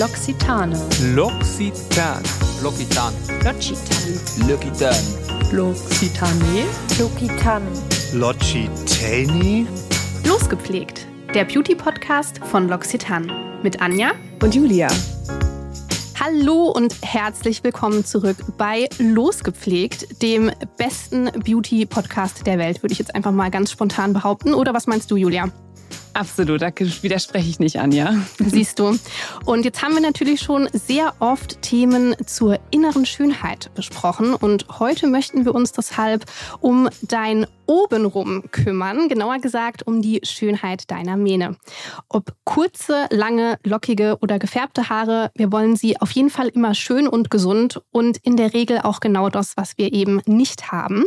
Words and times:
L'Occitane. 0.00 0.74
L'Occitane. 1.14 2.22
L'Occitane. 2.62 3.14
L'Occitane. 3.44 4.16
L'Occitane. 4.48 5.52
L'Occitane. 5.52 6.64
L'Occitane. 6.98 7.66
L'Occitani? 8.14 9.66
Losgepflegt. 10.24 11.06
Der 11.34 11.44
Beauty-Podcast 11.44 12.38
von 12.50 12.70
L'Occitane. 12.70 13.60
Mit 13.62 13.82
Anja 13.82 14.12
Und 14.42 14.54
Julia. 14.54 14.88
Hallo 16.18 16.72
und 16.74 16.94
herzlich 17.02 17.62
willkommen 17.62 18.02
zurück 18.02 18.38
bei 18.56 18.88
Losgepflegt, 18.98 20.22
dem 20.22 20.50
besten 20.78 21.26
Beauty-Podcast 21.44 22.46
der 22.46 22.56
Welt, 22.56 22.82
würde 22.82 22.94
ich 22.94 22.98
jetzt 22.98 23.14
einfach 23.14 23.32
mal 23.32 23.50
ganz 23.50 23.70
spontan 23.70 24.14
behaupten. 24.14 24.54
Oder 24.54 24.72
was 24.72 24.86
meinst 24.86 25.10
du, 25.10 25.16
Julia? 25.16 25.50
Absolut, 26.12 26.60
da 26.60 26.70
widerspreche 26.76 27.48
ich 27.48 27.60
nicht, 27.60 27.78
Anja. 27.78 28.14
Siehst 28.38 28.78
du. 28.78 28.98
Und 29.44 29.64
jetzt 29.64 29.82
haben 29.82 29.94
wir 29.94 30.00
natürlich 30.00 30.40
schon 30.40 30.68
sehr 30.72 31.14
oft 31.20 31.62
Themen 31.62 32.16
zur 32.26 32.58
inneren 32.70 33.06
Schönheit 33.06 33.70
besprochen. 33.74 34.34
Und 34.34 34.66
heute 34.80 35.06
möchten 35.06 35.44
wir 35.44 35.54
uns 35.54 35.72
deshalb 35.72 36.24
um 36.60 36.88
dein 37.02 37.46
Obenrum 37.66 38.50
kümmern, 38.50 39.08
genauer 39.08 39.38
gesagt 39.38 39.86
um 39.86 40.02
die 40.02 40.20
Schönheit 40.24 40.90
deiner 40.90 41.16
Mähne. 41.16 41.56
Ob 42.08 42.34
kurze, 42.42 43.06
lange, 43.10 43.60
lockige 43.62 44.18
oder 44.20 44.40
gefärbte 44.40 44.88
Haare, 44.88 45.30
wir 45.36 45.52
wollen 45.52 45.76
sie 45.76 46.00
auf 46.00 46.10
jeden 46.10 46.30
Fall 46.30 46.48
immer 46.48 46.74
schön 46.74 47.06
und 47.06 47.30
gesund 47.30 47.80
und 47.92 48.18
in 48.24 48.36
der 48.36 48.54
Regel 48.54 48.80
auch 48.80 48.98
genau 48.98 49.28
das, 49.28 49.56
was 49.56 49.78
wir 49.78 49.92
eben 49.92 50.20
nicht 50.26 50.72
haben. 50.72 51.04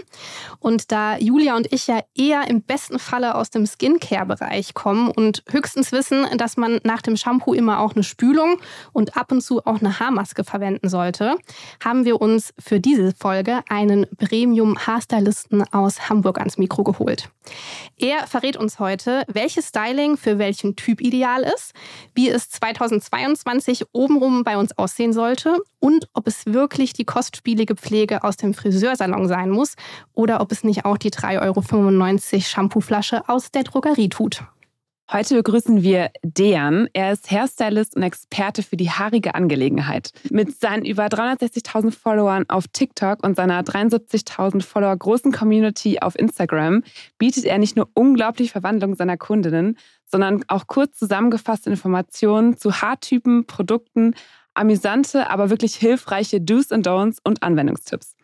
Und 0.60 0.94
da 0.94 1.18
Julia 1.18 1.58
und 1.58 1.72
ich 1.74 1.88
ja 1.88 1.99
eher 2.16 2.48
im 2.48 2.62
besten 2.62 2.98
Falle 2.98 3.35
aus 3.35 3.49
dem 3.49 3.66
Skincare-Bereich 3.66 4.74
kommen 4.74 4.93
und 4.94 5.44
höchstens 5.50 5.92
wissen, 5.92 6.26
dass 6.38 6.58
man 6.58 6.80
nach 6.84 7.02
dem 7.02 7.18
Shampoo 7.18 7.54
immer 7.54 7.80
auch 7.80 7.94
eine 7.94 8.04
Spülung 8.04 8.60
und 8.92 9.18
ab 9.18 9.32
und 9.32 9.42
zu 9.42 9.66
auch 9.66 9.80
eine 9.80 10.00
Haarmaske 10.00 10.44
verwenden 10.44 10.90
sollte, 10.90 11.35
haben 11.84 12.05
wir 12.05 12.22
uns 12.22 12.54
für 12.60 12.80
diese 12.80 13.13
Folge 13.13 13.62
einen 13.70 14.05
Premium-Haarstylisten 14.18 15.63
aus 15.74 16.10
Hamburg 16.10 16.40
ans 16.40 16.58
Mikro 16.58 16.84
geholt. 16.84 17.30
Er 17.98 18.27
verrät 18.27 18.58
uns 18.58 18.80
heute, 18.80 19.24
welches 19.27 19.70
Styling 19.70 20.18
für 20.18 20.38
welchen 20.38 20.76
Typ 20.76 21.02
ideal 21.02 21.44
ist, 21.44 21.74
wie 22.13 22.30
es 22.30 22.50
2022 22.50 23.85
obenrum 23.91 24.44
bei 24.44 24.57
uns 24.57 24.78
aussehen 24.78 25.13
sollte 25.13 25.57
und 25.80 26.07
ob 26.13 26.28
es 26.28 26.46
wirklich 26.46 26.94
die 26.94 27.05
kostspielige 27.05 27.76
Pflege 27.76 28.24
aus 28.24 28.38
dem 28.38 28.54
Friseursalon 28.54 29.28
sein 29.28 29.50
muss 29.50 29.76
oder 30.13 30.41
ob 30.41 30.52
es 30.52 30.63
nicht 30.63 30.85
auch 30.85 30.98
die 30.98 31.12
3,95 31.12 31.41
Euro 31.41 32.41
Shampooflasche 32.41 33.28
aus 33.28 33.52
der 33.52 33.63
Drogerie 33.63 34.10
tut. 34.10 34.44
Heute 35.12 35.35
begrüßen 35.35 35.84
wir 35.84 36.12
Dejan. 36.23 36.87
Er 36.93 37.12
ist 37.12 37.29
Hairstylist 37.29 37.96
und 37.96 38.04
Experte 38.04 38.63
für 38.63 38.77
die 38.77 38.90
haarige 38.90 39.35
Angelegenheit. 39.35 40.12
Mit 40.32 40.60
seinen 40.60 40.85
über 40.85 41.05
360.000 41.05 41.91
Followern 41.91 42.45
auf 42.48 42.68
TikTok 42.70 43.21
und 43.21 43.35
seiner 43.35 43.62
73.000 43.62 44.63
Follower 44.63 44.95
großen 44.95 45.32
Community 45.34 45.99
auf 45.99 46.18
Instagram 46.18 46.84
bietet 47.18 47.43
er 47.43 47.57
nicht 47.57 47.76
nur 47.76 47.90
unglaubliche 47.93 48.54
Verwandlung 48.54 48.95
seiner 48.95 49.18
Kundinnen, 49.18 49.77
sondern 50.05 50.43
auch 50.48 50.68
kurz 50.68 50.98
zusammengefasste 50.98 51.70
Informationen 51.70 52.57
zu 52.57 52.82
Haartypen, 52.82 53.45
Produkten, 53.45 54.15
amüsante, 54.54 55.29
aber 55.29 55.49
wirklich 55.49 55.76
hilfreiche 55.76 56.40
Do's 56.40 56.71
and 56.71 56.88
Don'ts 56.88 57.17
und 57.23 57.43
Anwendungstipps. 57.43 58.15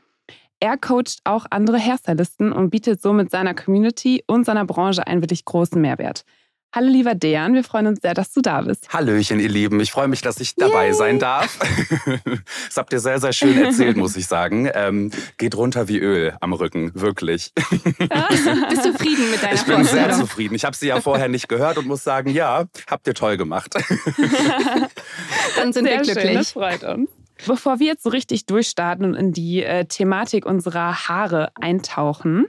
Er 0.61 0.77
coacht 0.77 1.19
auch 1.23 1.45
andere 1.49 1.77
Hairstylisten 1.77 2.51
und 2.51 2.69
bietet 2.69 3.01
somit 3.01 3.31
seiner 3.31 3.53
Community 3.53 4.23
und 4.27 4.45
seiner 4.45 4.65
Branche 4.65 5.05
einen 5.05 5.21
wirklich 5.21 5.45
großen 5.45 5.79
Mehrwert. 5.79 6.25
Hallo 6.71 6.87
lieber 6.87 7.15
Dejan, 7.15 7.55
wir 7.55 7.63
freuen 7.63 7.87
uns 7.87 7.99
sehr, 7.99 8.13
dass 8.13 8.31
du 8.31 8.41
da 8.41 8.61
bist. 8.61 8.93
Hallöchen, 8.93 9.39
ihr 9.39 9.49
Lieben. 9.49 9.79
Ich 9.79 9.91
freue 9.91 10.07
mich, 10.07 10.21
dass 10.21 10.39
ich 10.39 10.53
dabei 10.53 10.85
Yay. 10.85 10.93
sein 10.93 11.17
darf. 11.17 11.57
das 12.67 12.77
habt 12.77 12.93
ihr 12.93 12.99
sehr, 12.99 13.19
sehr 13.19 13.33
schön 13.33 13.59
erzählt, 13.59 13.97
muss 13.97 14.15
ich 14.15 14.27
sagen. 14.27 14.69
Ähm, 14.75 15.09
geht 15.39 15.55
runter 15.57 15.87
wie 15.87 15.97
Öl 15.97 16.37
am 16.41 16.53
Rücken, 16.53 16.91
wirklich. 16.93 17.53
Bist 17.71 18.45
du 18.45 18.91
zufrieden 18.91 19.31
mit 19.31 19.41
deiner 19.41 19.55
Ich 19.55 19.63
bin 19.63 19.83
sehr 19.83 20.11
zufrieden. 20.11 20.53
Ich 20.53 20.63
habe 20.63 20.75
sie 20.75 20.87
ja 20.87 21.01
vorher 21.01 21.27
nicht 21.27 21.49
gehört 21.49 21.79
und 21.79 21.87
muss 21.87 22.03
sagen, 22.03 22.29
ja, 22.29 22.65
habt 22.87 23.07
ihr 23.07 23.15
toll 23.15 23.37
gemacht. 23.37 23.73
Dann 25.55 25.73
sind 25.73 25.85
wir 25.85 26.03
Sehr 26.03 26.13
glücklich. 26.13 26.23
schön, 26.23 26.33
das 26.35 26.51
freut 26.51 26.83
uns. 26.83 27.09
Bevor 27.47 27.79
wir 27.79 27.87
jetzt 27.87 28.03
so 28.03 28.09
richtig 28.09 28.45
durchstarten 28.45 29.05
und 29.05 29.15
in 29.15 29.33
die 29.33 29.63
äh, 29.63 29.85
Thematik 29.85 30.45
unserer 30.45 31.07
Haare 31.07 31.49
eintauchen, 31.59 32.45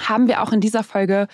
haben 0.00 0.26
wir 0.26 0.42
auch 0.42 0.52
in 0.52 0.60
dieser 0.60 0.82
Folge 0.82 1.28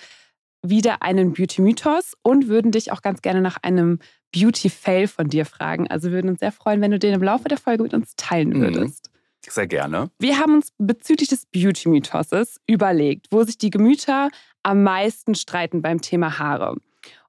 wieder 0.65 1.01
einen 1.01 1.33
Beauty-Mythos 1.33 2.13
und 2.21 2.47
würden 2.47 2.71
dich 2.71 2.91
auch 2.91 3.01
ganz 3.01 3.21
gerne 3.21 3.41
nach 3.41 3.57
einem 3.61 3.99
Beauty-Fail 4.33 5.07
von 5.07 5.27
dir 5.27 5.45
fragen. 5.45 5.87
Also 5.89 6.07
wir 6.09 6.15
würden 6.15 6.29
uns 6.31 6.39
sehr 6.39 6.51
freuen, 6.51 6.81
wenn 6.81 6.91
du 6.91 6.99
den 6.99 7.13
im 7.13 7.21
Laufe 7.23 7.47
der 7.49 7.57
Folge 7.57 7.83
mit 7.83 7.93
uns 7.93 8.15
teilen 8.15 8.49
Mhm. 8.49 8.61
würdest. 8.61 9.09
Sehr 9.47 9.67
gerne. 9.67 10.09
Wir 10.19 10.39
haben 10.39 10.55
uns 10.55 10.69
bezüglich 10.77 11.27
des 11.29 11.45
Beauty-Mythoses 11.47 12.61
überlegt, 12.65 13.27
wo 13.31 13.43
sich 13.43 13.57
die 13.57 13.69
Gemüter 13.69 14.29
am 14.63 14.83
meisten 14.83 15.35
streiten 15.35 15.81
beim 15.81 15.99
Thema 16.01 16.39
Haare. 16.39 16.77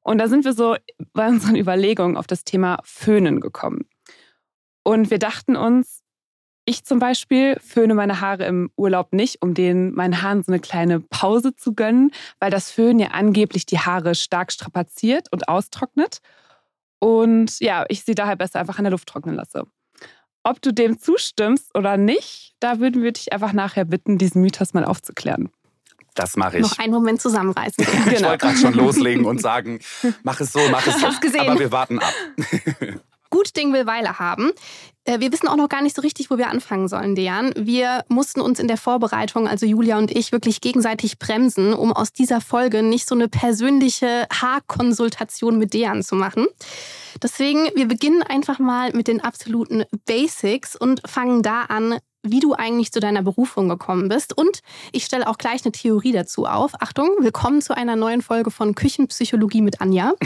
Und 0.00 0.18
da 0.18 0.28
sind 0.28 0.44
wir 0.44 0.52
so 0.52 0.76
bei 1.12 1.28
unseren 1.28 1.56
Überlegungen 1.56 2.16
auf 2.16 2.28
das 2.28 2.44
Thema 2.44 2.78
Föhnen 2.84 3.40
gekommen. 3.40 3.86
Und 4.84 5.10
wir 5.10 5.18
dachten 5.18 5.56
uns, 5.56 6.03
ich 6.66 6.84
zum 6.84 6.98
Beispiel 6.98 7.56
föhne 7.60 7.94
meine 7.94 8.20
Haare 8.20 8.44
im 8.46 8.70
Urlaub 8.76 9.12
nicht, 9.12 9.42
um 9.42 9.54
denen 9.54 9.94
meinen 9.94 10.22
Haaren 10.22 10.42
so 10.42 10.50
eine 10.52 10.60
kleine 10.60 11.00
Pause 11.00 11.54
zu 11.54 11.74
gönnen, 11.74 12.10
weil 12.40 12.50
das 12.50 12.70
Föhnen 12.70 12.98
ja 12.98 13.08
angeblich 13.08 13.66
die 13.66 13.78
Haare 13.78 14.14
stark 14.14 14.50
strapaziert 14.52 15.28
und 15.30 15.48
austrocknet. 15.48 16.18
Und 17.00 17.60
ja, 17.60 17.84
ich 17.88 18.04
sie 18.04 18.14
daher 18.14 18.36
besser 18.36 18.60
einfach 18.60 18.78
in 18.78 18.84
der 18.84 18.92
Luft 18.92 19.08
trocknen 19.08 19.34
lasse. 19.34 19.64
Ob 20.42 20.60
du 20.62 20.72
dem 20.72 20.98
zustimmst 20.98 21.74
oder 21.76 21.96
nicht, 21.96 22.54
da 22.60 22.78
würden 22.78 23.02
wir 23.02 23.12
dich 23.12 23.32
einfach 23.32 23.52
nachher 23.52 23.84
bitten, 23.84 24.18
diesen 24.18 24.40
Mythos 24.42 24.74
mal 24.74 24.84
aufzuklären. 24.84 25.50
Das 26.14 26.36
mache 26.36 26.58
ich. 26.58 26.62
Noch 26.62 26.78
einen 26.78 26.92
Moment 26.92 27.20
zusammenreißen. 27.20 27.82
Ich 27.84 28.04
Genau. 28.14 28.28
wollte 28.28 28.46
gerade 28.46 28.58
schon 28.58 28.74
loslegen 28.74 29.24
und 29.24 29.40
sagen, 29.40 29.80
mach 30.22 30.40
es 30.40 30.52
so, 30.52 30.60
mach 30.70 30.86
es 30.86 30.94
so. 31.00 31.06
Hab's 31.08 31.20
gesehen. 31.20 31.40
Aber 31.48 31.58
wir 31.58 31.72
warten 31.72 31.98
ab. 31.98 32.12
Gut 33.34 33.56
Ding 33.56 33.72
will 33.72 33.84
Weile 33.84 34.20
haben. 34.20 34.52
Äh, 35.02 35.18
Wir 35.18 35.32
wissen 35.32 35.48
auch 35.48 35.56
noch 35.56 35.68
gar 35.68 35.82
nicht 35.82 35.96
so 35.96 36.02
richtig, 36.02 36.30
wo 36.30 36.38
wir 36.38 36.50
anfangen 36.50 36.86
sollen, 36.86 37.16
Dejan. 37.16 37.52
Wir 37.56 38.04
mussten 38.06 38.40
uns 38.40 38.60
in 38.60 38.68
der 38.68 38.76
Vorbereitung, 38.76 39.48
also 39.48 39.66
Julia 39.66 39.98
und 39.98 40.12
ich, 40.12 40.30
wirklich 40.30 40.60
gegenseitig 40.60 41.18
bremsen, 41.18 41.74
um 41.74 41.92
aus 41.92 42.12
dieser 42.12 42.40
Folge 42.40 42.84
nicht 42.84 43.08
so 43.08 43.16
eine 43.16 43.26
persönliche 43.26 44.28
Haarkonsultation 44.32 45.58
mit 45.58 45.74
Dejan 45.74 46.04
zu 46.04 46.14
machen. 46.14 46.46
Deswegen, 47.20 47.70
wir 47.74 47.88
beginnen 47.88 48.22
einfach 48.22 48.60
mal 48.60 48.92
mit 48.92 49.08
den 49.08 49.20
absoluten 49.20 49.82
Basics 50.06 50.76
und 50.76 51.02
fangen 51.04 51.42
da 51.42 51.62
an, 51.62 51.98
wie 52.24 52.40
du 52.40 52.54
eigentlich 52.54 52.90
zu 52.90 53.00
deiner 53.00 53.22
Berufung 53.22 53.68
gekommen 53.68 54.08
bist. 54.08 54.36
Und 54.36 54.62
ich 54.92 55.04
stelle 55.04 55.28
auch 55.28 55.38
gleich 55.38 55.64
eine 55.64 55.72
Theorie 55.72 56.12
dazu 56.12 56.46
auf. 56.46 56.72
Achtung, 56.80 57.10
willkommen 57.20 57.60
zu 57.60 57.76
einer 57.76 57.96
neuen 57.96 58.22
Folge 58.22 58.50
von 58.50 58.74
Küchenpsychologie 58.74 59.60
mit 59.62 59.80
Anja. 59.80 60.14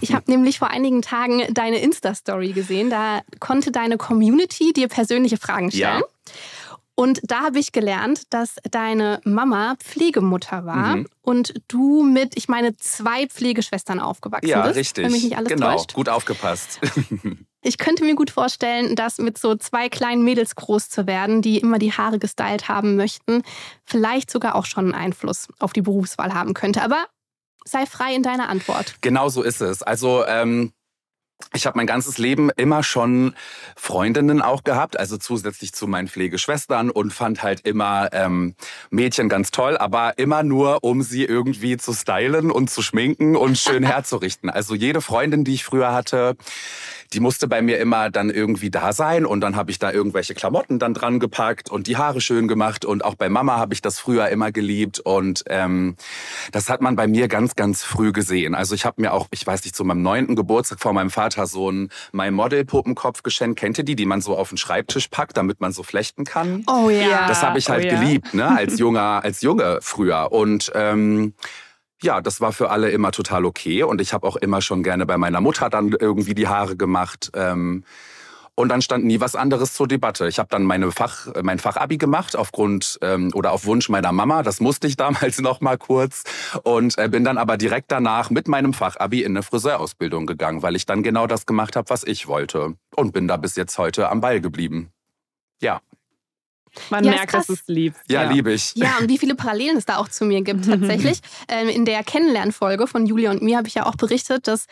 Ich 0.00 0.12
habe 0.12 0.30
nämlich 0.30 0.58
vor 0.58 0.68
einigen 0.68 1.00
Tagen 1.00 1.42
deine 1.50 1.78
Insta-Story 1.78 2.52
gesehen. 2.52 2.90
Da 2.90 3.20
konnte 3.40 3.70
deine 3.70 3.96
Community 3.96 4.72
dir 4.72 4.88
persönliche 4.88 5.36
Fragen 5.36 5.70
stellen. 5.70 6.00
Ja. 6.00 6.32
Und 6.98 7.20
da 7.24 7.42
habe 7.42 7.58
ich 7.58 7.72
gelernt, 7.72 8.32
dass 8.32 8.56
deine 8.70 9.20
Mama 9.24 9.76
Pflegemutter 9.78 10.64
war 10.64 10.96
Mhm. 10.96 11.06
und 11.20 11.54
du 11.68 12.02
mit, 12.02 12.36
ich 12.36 12.48
meine, 12.48 12.74
zwei 12.78 13.26
Pflegeschwestern 13.28 14.00
aufgewachsen 14.00 14.48
Ja, 14.48 14.62
bist. 14.62 14.76
richtig. 14.76 15.04
Wenn 15.04 15.12
mich 15.12 15.24
nicht 15.24 15.36
alles 15.36 15.48
genau, 15.48 15.72
täuscht. 15.76 15.92
gut 15.94 16.08
aufgepasst. 16.08 16.80
Ich 17.62 17.78
könnte 17.78 18.04
mir 18.04 18.14
gut 18.14 18.30
vorstellen, 18.30 18.94
dass 18.94 19.18
mit 19.18 19.38
so 19.38 19.56
zwei 19.56 19.88
kleinen 19.88 20.22
Mädels 20.22 20.54
groß 20.54 20.88
zu 20.88 21.08
werden, 21.08 21.42
die 21.42 21.58
immer 21.58 21.80
die 21.80 21.90
Haare 21.92 22.20
gestylt 22.20 22.68
haben 22.68 22.94
möchten, 22.94 23.42
vielleicht 23.84 24.30
sogar 24.30 24.54
auch 24.54 24.66
schon 24.66 24.84
einen 24.84 24.94
Einfluss 24.94 25.48
auf 25.58 25.72
die 25.72 25.82
Berufswahl 25.82 26.32
haben 26.32 26.54
könnte. 26.54 26.80
Aber 26.82 27.06
sei 27.64 27.84
frei 27.84 28.14
in 28.14 28.22
deiner 28.22 28.50
Antwort. 28.50 28.94
Genau 29.00 29.30
so 29.30 29.42
ist 29.42 29.60
es. 29.62 29.82
Also 29.82 30.24
ähm, 30.26 30.70
ich 31.52 31.66
habe 31.66 31.76
mein 31.76 31.86
ganzes 31.86 32.18
Leben 32.18 32.50
immer 32.56 32.82
schon 32.82 33.34
Freundinnen 33.76 34.40
auch 34.40 34.64
gehabt, 34.64 34.98
also 34.98 35.16
zusätzlich 35.16 35.72
zu 35.72 35.86
meinen 35.86 36.08
Pflegeschwestern 36.08 36.90
und 36.90 37.12
fand 37.12 37.42
halt 37.42 37.60
immer 37.60 38.08
ähm, 38.12 38.54
Mädchen 38.90 39.28
ganz 39.28 39.50
toll, 39.50 39.76
aber 39.76 40.18
immer 40.18 40.42
nur, 40.42 40.82
um 40.82 41.02
sie 41.02 41.24
irgendwie 41.24 41.76
zu 41.76 41.92
stylen 41.92 42.50
und 42.50 42.70
zu 42.70 42.82
schminken 42.82 43.36
und 43.36 43.58
schön 43.58 43.82
herzurichten. 43.84 44.50
Also 44.50 44.74
jede 44.74 45.00
Freundin, 45.00 45.44
die 45.44 45.54
ich 45.54 45.64
früher 45.64 45.92
hatte, 45.92 46.36
die 47.12 47.20
musste 47.20 47.48
bei 47.48 47.62
mir 47.62 47.78
immer 47.78 48.10
dann 48.10 48.30
irgendwie 48.30 48.70
da 48.70 48.92
sein 48.92 49.26
und 49.26 49.40
dann 49.40 49.56
habe 49.56 49.70
ich 49.70 49.78
da 49.78 49.92
irgendwelche 49.92 50.34
Klamotten 50.34 50.78
dann 50.78 50.94
dran 50.94 51.20
gepackt 51.20 51.70
und 51.70 51.86
die 51.86 51.96
Haare 51.96 52.20
schön 52.20 52.48
gemacht 52.48 52.84
und 52.84 53.04
auch 53.04 53.14
bei 53.14 53.28
Mama 53.28 53.56
habe 53.56 53.74
ich 53.74 53.82
das 53.82 53.98
früher 53.98 54.28
immer 54.28 54.52
geliebt 54.52 55.00
und 55.00 55.44
ähm, 55.48 55.96
das 56.52 56.68
hat 56.68 56.80
man 56.80 56.96
bei 56.96 57.06
mir 57.06 57.28
ganz, 57.28 57.54
ganz 57.54 57.82
früh 57.82 58.12
gesehen. 58.12 58.54
Also 58.54 58.74
ich 58.74 58.84
habe 58.84 59.00
mir 59.00 59.12
auch, 59.12 59.26
ich 59.30 59.46
weiß 59.46 59.64
nicht, 59.64 59.76
zu 59.76 59.84
meinem 59.84 60.02
neunten 60.02 60.36
Geburtstag 60.36 60.80
von 60.80 60.94
meinem 60.94 61.10
Vater 61.10 61.46
so 61.46 61.68
einen 61.68 61.90
My 62.12 62.30
Model 62.30 62.64
Puppenkopf 62.64 63.22
geschenkt. 63.22 63.58
Kennt 63.58 63.78
ihr 63.78 63.84
die, 63.84 63.96
die 63.96 64.06
man 64.06 64.20
so 64.20 64.36
auf 64.36 64.48
den 64.50 64.58
Schreibtisch 64.58 65.08
packt, 65.08 65.36
damit 65.36 65.60
man 65.60 65.72
so 65.72 65.82
flechten 65.82 66.24
kann? 66.24 66.64
Oh 66.66 66.90
ja. 66.90 67.08
Ja. 67.08 67.28
Das 67.28 67.42
habe 67.42 67.58
ich 67.58 67.68
halt 67.68 67.84
oh 67.84 67.88
ja. 67.88 68.00
geliebt, 68.00 68.34
ne? 68.34 68.48
Als 68.48 68.78
junger, 68.78 69.20
als 69.22 69.42
Junge 69.42 69.78
früher. 69.82 70.32
Und 70.32 70.72
ähm, 70.74 71.34
ja, 72.02 72.20
das 72.20 72.40
war 72.40 72.52
für 72.52 72.70
alle 72.70 72.90
immer 72.90 73.12
total 73.12 73.44
okay. 73.44 73.82
Und 73.82 74.00
ich 74.00 74.12
habe 74.12 74.26
auch 74.26 74.36
immer 74.36 74.60
schon 74.60 74.82
gerne 74.82 75.06
bei 75.06 75.16
meiner 75.16 75.40
Mutter 75.40 75.70
dann 75.70 75.92
irgendwie 75.98 76.34
die 76.34 76.48
Haare 76.48 76.76
gemacht. 76.76 77.30
Ähm, 77.34 77.84
und 78.58 78.70
dann 78.70 78.80
stand 78.80 79.04
nie 79.04 79.20
was 79.20 79.36
anderes 79.36 79.74
zur 79.74 79.86
Debatte. 79.86 80.26
Ich 80.28 80.38
habe 80.38 80.48
dann 80.50 80.64
meine 80.64 80.90
Fach, 80.90 81.28
mein 81.42 81.58
Fachabi 81.58 81.98
gemacht 81.98 82.34
aufgrund 82.36 82.98
ähm, 83.02 83.30
oder 83.34 83.52
auf 83.52 83.66
Wunsch 83.66 83.90
meiner 83.90 84.12
Mama. 84.12 84.42
Das 84.42 84.60
musste 84.60 84.86
ich 84.86 84.96
damals 84.96 85.38
noch 85.42 85.60
mal 85.60 85.76
kurz 85.76 86.24
und 86.62 86.96
äh, 86.96 87.08
bin 87.08 87.22
dann 87.22 87.36
aber 87.36 87.58
direkt 87.58 87.92
danach 87.92 88.30
mit 88.30 88.48
meinem 88.48 88.72
Fachabi 88.72 89.22
in 89.22 89.32
eine 89.32 89.42
Friseurausbildung 89.42 90.24
gegangen, 90.24 90.62
weil 90.62 90.74
ich 90.74 90.86
dann 90.86 91.02
genau 91.02 91.26
das 91.26 91.44
gemacht 91.44 91.76
habe, 91.76 91.90
was 91.90 92.02
ich 92.02 92.28
wollte 92.28 92.74
und 92.96 93.12
bin 93.12 93.28
da 93.28 93.36
bis 93.36 93.56
jetzt 93.56 93.76
heute 93.76 94.08
am 94.08 94.22
Ball 94.22 94.40
geblieben. 94.40 94.90
Ja. 95.60 95.80
Man 96.90 97.04
Ja, 97.04 97.12
merkt, 97.12 97.34
dass 97.34 97.48
es 97.48 97.62
liebt. 97.66 97.96
Ja, 98.08 98.30
liebe 98.30 98.52
ich. 98.52 98.72
Ja, 98.74 98.98
und 99.00 99.08
wie 99.08 99.18
viele 99.18 99.34
Parallelen 99.34 99.76
es 99.76 99.84
da 99.84 99.96
auch 99.96 100.08
zu 100.08 100.24
mir 100.24 100.42
gibt 100.42 100.64
tatsächlich. 100.68 101.20
Ähm, 101.48 101.68
in 101.68 101.84
der 101.84 102.02
Kennenlernfolge 102.02 102.86
von 102.86 103.06
Julia 103.06 103.30
und 103.30 103.42
mir 103.42 103.56
habe 103.56 103.68
ich 103.68 103.74
ja 103.74 103.86
auch 103.86 103.96
berichtet, 103.96 104.46
dass 104.46 104.66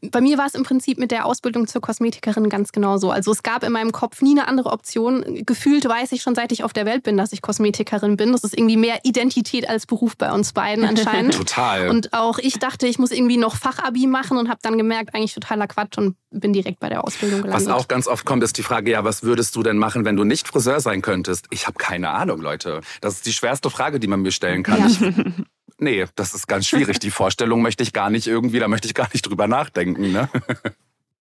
bei 0.00 0.20
mir 0.20 0.38
war 0.38 0.46
es 0.46 0.54
im 0.54 0.62
Prinzip 0.62 0.98
mit 0.98 1.10
der 1.10 1.26
Ausbildung 1.26 1.66
zur 1.66 1.80
Kosmetikerin 1.80 2.48
ganz 2.48 2.72
genau 2.72 2.98
so. 2.98 3.10
Also 3.10 3.32
es 3.32 3.42
gab 3.42 3.62
in 3.64 3.72
meinem 3.72 3.92
Kopf 3.92 4.22
nie 4.22 4.32
eine 4.32 4.48
andere 4.48 4.70
Option. 4.70 5.42
Gefühlt 5.44 5.88
weiß 5.88 6.12
ich 6.12 6.22
schon, 6.22 6.34
seit 6.34 6.52
ich 6.52 6.64
auf 6.64 6.72
der 6.72 6.86
Welt 6.86 7.02
bin, 7.02 7.16
dass 7.16 7.32
ich 7.32 7.42
Kosmetikerin 7.42 8.16
bin. 8.16 8.32
Das 8.32 8.44
ist 8.44 8.56
irgendwie 8.56 8.76
mehr 8.76 9.00
Identität 9.04 9.68
als 9.68 9.86
Beruf 9.86 10.16
bei 10.16 10.32
uns 10.32 10.52
beiden 10.52 10.84
anscheinend. 10.84 11.34
Total. 11.36 11.88
Und 11.88 12.12
auch 12.12 12.38
ich 12.38 12.58
dachte, 12.58 12.86
ich 12.86 12.98
muss 12.98 13.10
irgendwie 13.10 13.36
noch 13.36 13.56
Fachabi 13.56 14.06
machen 14.06 14.38
und 14.38 14.48
habe 14.48 14.60
dann 14.62 14.78
gemerkt, 14.78 15.14
eigentlich 15.14 15.34
totaler 15.34 15.66
Quatsch 15.66 15.98
und 15.98 16.16
bin 16.30 16.52
direkt 16.52 16.80
bei 16.80 16.88
der 16.88 17.04
Ausbildung 17.04 17.42
gelandet. 17.42 17.68
Was 17.68 17.72
auch 17.72 17.88
ganz 17.88 18.06
oft 18.06 18.24
kommt, 18.24 18.42
ist 18.42 18.58
die 18.58 18.62
Frage, 18.62 18.90
ja, 18.90 19.04
was 19.04 19.22
würdest 19.22 19.56
du 19.56 19.62
denn 19.62 19.78
machen, 19.78 20.04
wenn 20.04 20.16
du 20.16 20.24
nicht 20.24 20.48
Friseur 20.48 20.80
sein 20.80 21.02
könntest? 21.02 21.37
Ich 21.50 21.66
habe 21.66 21.78
keine 21.78 22.10
Ahnung, 22.10 22.40
Leute. 22.40 22.80
Das 23.00 23.14
ist 23.14 23.26
die 23.26 23.32
schwerste 23.32 23.70
Frage, 23.70 24.00
die 24.00 24.06
man 24.06 24.20
mir 24.22 24.32
stellen 24.32 24.62
kann. 24.62 24.80
Ja. 24.80 24.86
Ich, 24.86 25.00
nee, 25.78 26.06
das 26.16 26.34
ist 26.34 26.46
ganz 26.48 26.66
schwierig. 26.66 26.98
Die 26.98 27.10
Vorstellung 27.10 27.62
möchte 27.62 27.82
ich 27.82 27.92
gar 27.92 28.10
nicht 28.10 28.26
irgendwie, 28.26 28.58
da 28.58 28.68
möchte 28.68 28.86
ich 28.88 28.94
gar 28.94 29.08
nicht 29.12 29.22
drüber 29.22 29.46
nachdenken. 29.48 30.12
Ne? 30.12 30.28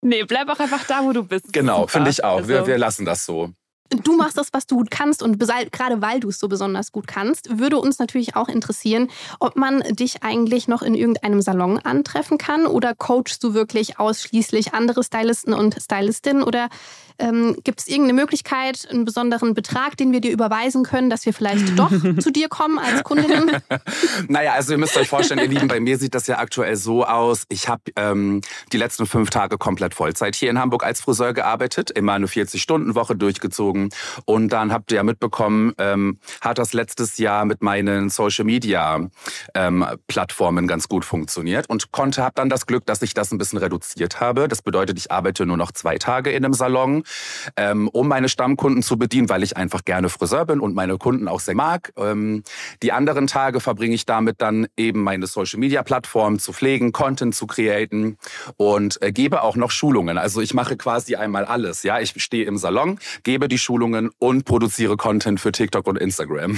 Nee, 0.02 0.24
bleib 0.26 0.48
auch 0.50 0.60
einfach 0.60 0.86
da, 0.86 1.02
wo 1.04 1.12
du 1.12 1.24
bist. 1.24 1.52
Genau, 1.54 1.88
finde 1.88 2.10
ich 2.10 2.24
auch. 2.24 2.48
Wir, 2.48 2.58
Also- 2.58 2.68
wir 2.68 2.78
lassen 2.78 3.06
das 3.06 3.26
so. 3.26 3.52
Du 3.90 4.16
machst 4.16 4.38
das, 4.38 4.50
was 4.54 4.68
du 4.68 4.78
gut 4.78 4.92
kannst 4.92 5.24
und 5.24 5.40
gerade 5.40 6.02
weil 6.02 6.20
du 6.20 6.30
es 6.30 6.40
so 6.40 6.48
besonders 6.48 6.92
gut 6.92 7.08
kannst, 7.08 7.58
würde 7.58 7.78
uns 7.78 8.00
natürlich 8.00 8.36
auch 8.36 8.48
interessieren, 8.48 9.10
ob 9.40 9.56
man 9.56 9.82
dich 9.92 10.24
eigentlich 10.24 10.68
noch 10.68 10.82
in 10.82 10.94
irgendeinem 10.94 11.42
Salon 11.42 11.80
antreffen 11.80 12.38
kann 12.38 12.68
oder 12.68 12.94
coachst 12.96 13.44
du 13.44 13.54
wirklich 13.54 14.00
ausschließlich 14.00 14.74
andere 14.74 15.04
Stylisten 15.04 15.54
und 15.54 15.76
Stylistinnen 15.82 16.44
oder 16.44 16.70
ähm, 17.20 17.56
gibt 17.64 17.80
es 17.80 17.88
irgendeine 17.88 18.14
Möglichkeit, 18.14 18.88
einen 18.92 19.06
besonderen 19.06 19.54
Betrag, 19.54 19.98
den 19.98 20.12
wir 20.12 20.22
dir 20.22 20.32
überweisen 20.32 20.84
können, 20.84 21.10
dass 21.10 21.26
wir 21.26 21.34
vielleicht 21.34 21.78
doch 21.78 21.90
zu 22.20 22.32
dir 22.32 22.48
kommen 22.50 22.80
als 22.80 23.04
Kundinnen? 23.04 23.52
Naja, 24.28 24.54
also 24.54 24.74
ihr 24.74 24.78
müsst 24.78 24.98
euch 24.98 25.08
vorstellen, 25.08 25.40
ihr 25.40 25.48
Lieben, 25.48 25.68
bei 25.68 25.80
mir 25.80 25.98
sieht 25.98 26.14
das 26.14 26.28
ja 26.28 26.38
aktuell 26.38 26.76
so 26.76 27.06
aus. 27.06 27.44
Ich 27.50 27.68
habe 27.70 27.82
ähm, 27.96 28.42
die 28.72 28.78
letzten 28.78 29.06
fünf 29.06 29.30
Tage 29.30 29.58
komplett 29.58 29.94
Vollzeit 29.94 30.36
hier 30.36 30.50
in 30.50 30.60
Hamburg 30.60 30.84
als 30.84 31.02
Friseur 31.02 31.34
gearbeitet, 31.34 31.92
immer 31.92 32.14
eine 32.14 32.28
40-Stunden-Woche 32.28 33.16
durchgezogen. 33.16 33.77
Und 34.26 34.50
dann 34.50 34.74
habt 34.74 34.92
ihr 34.92 34.98
ja 34.98 35.04
mitbekommen, 35.04 35.74
ähm, 35.78 36.20
hat 36.42 36.58
das 36.58 36.74
letztes 36.74 37.18
Jahr 37.18 37.46
mit 37.46 37.62
meinen 37.62 38.10
Social-Media-Plattformen 38.10 40.68
ganz 40.68 40.88
gut 40.88 41.06
funktioniert 41.06 41.70
und 41.70 41.92
konnte, 41.92 42.24
habe 42.24 42.34
dann 42.36 42.50
das 42.50 42.66
Glück, 42.66 42.86
dass 42.86 43.02
ich 43.02 43.14
das 43.14 43.32
ein 43.32 43.38
bisschen 43.38 43.60
reduziert 43.60 44.20
habe. 44.20 44.48
Das 44.48 44.62
bedeutet, 44.62 44.98
ich 44.98 45.12
arbeite 45.12 45.46
nur 45.46 45.58
noch 45.58 45.72
zwei 45.72 45.98
Tage 45.98 46.32
in 46.32 46.44
einem 46.44 46.54
Salon, 46.54 47.04
ähm, 47.56 47.88
um 47.88 48.08
meine 48.08 48.30
Stammkunden 48.30 48.84
zu 48.84 48.98
bedienen, 48.98 49.30
weil 49.30 49.44
ich 49.44 49.58
einfach 49.58 49.86
gerne 49.86 50.10
Friseur 50.10 50.46
bin 50.46 50.60
und 50.60 50.76
meine 50.76 50.98
Kunden 50.98 51.28
auch 51.28 51.40
sehr 51.40 51.56
mag. 51.56 51.94
Ähm, 51.98 52.44
die 52.82 52.92
anderen 52.92 53.28
Tage 53.28 53.60
verbringe 53.60 53.96
ich 53.96 54.06
damit 54.06 54.42
dann 54.42 54.68
eben 54.78 55.04
meine 55.04 55.28
Social-Media-Plattform 55.28 56.40
zu 56.40 56.54
pflegen, 56.54 56.92
Content 56.92 57.36
zu 57.36 57.48
createn 57.48 58.18
und 58.58 59.02
äh, 59.02 59.12
gebe 59.12 59.42
auch 59.42 59.56
noch 59.56 59.72
Schulungen. 59.72 60.18
Also 60.18 60.42
ich 60.42 60.54
mache 60.54 60.78
quasi 60.78 61.16
einmal 61.16 61.46
alles. 61.46 61.84
Ja, 61.84 62.00
ich 62.00 62.14
stehe 62.18 62.46
im 62.46 62.58
Salon, 62.58 63.00
gebe 63.24 63.48
die 63.48 63.58
Schulungen 63.68 64.12
und 64.18 64.46
produziere 64.46 64.96
Content 64.96 65.42
für 65.42 65.52
TikTok 65.52 65.88
und 65.88 65.98
Instagram. 65.98 66.58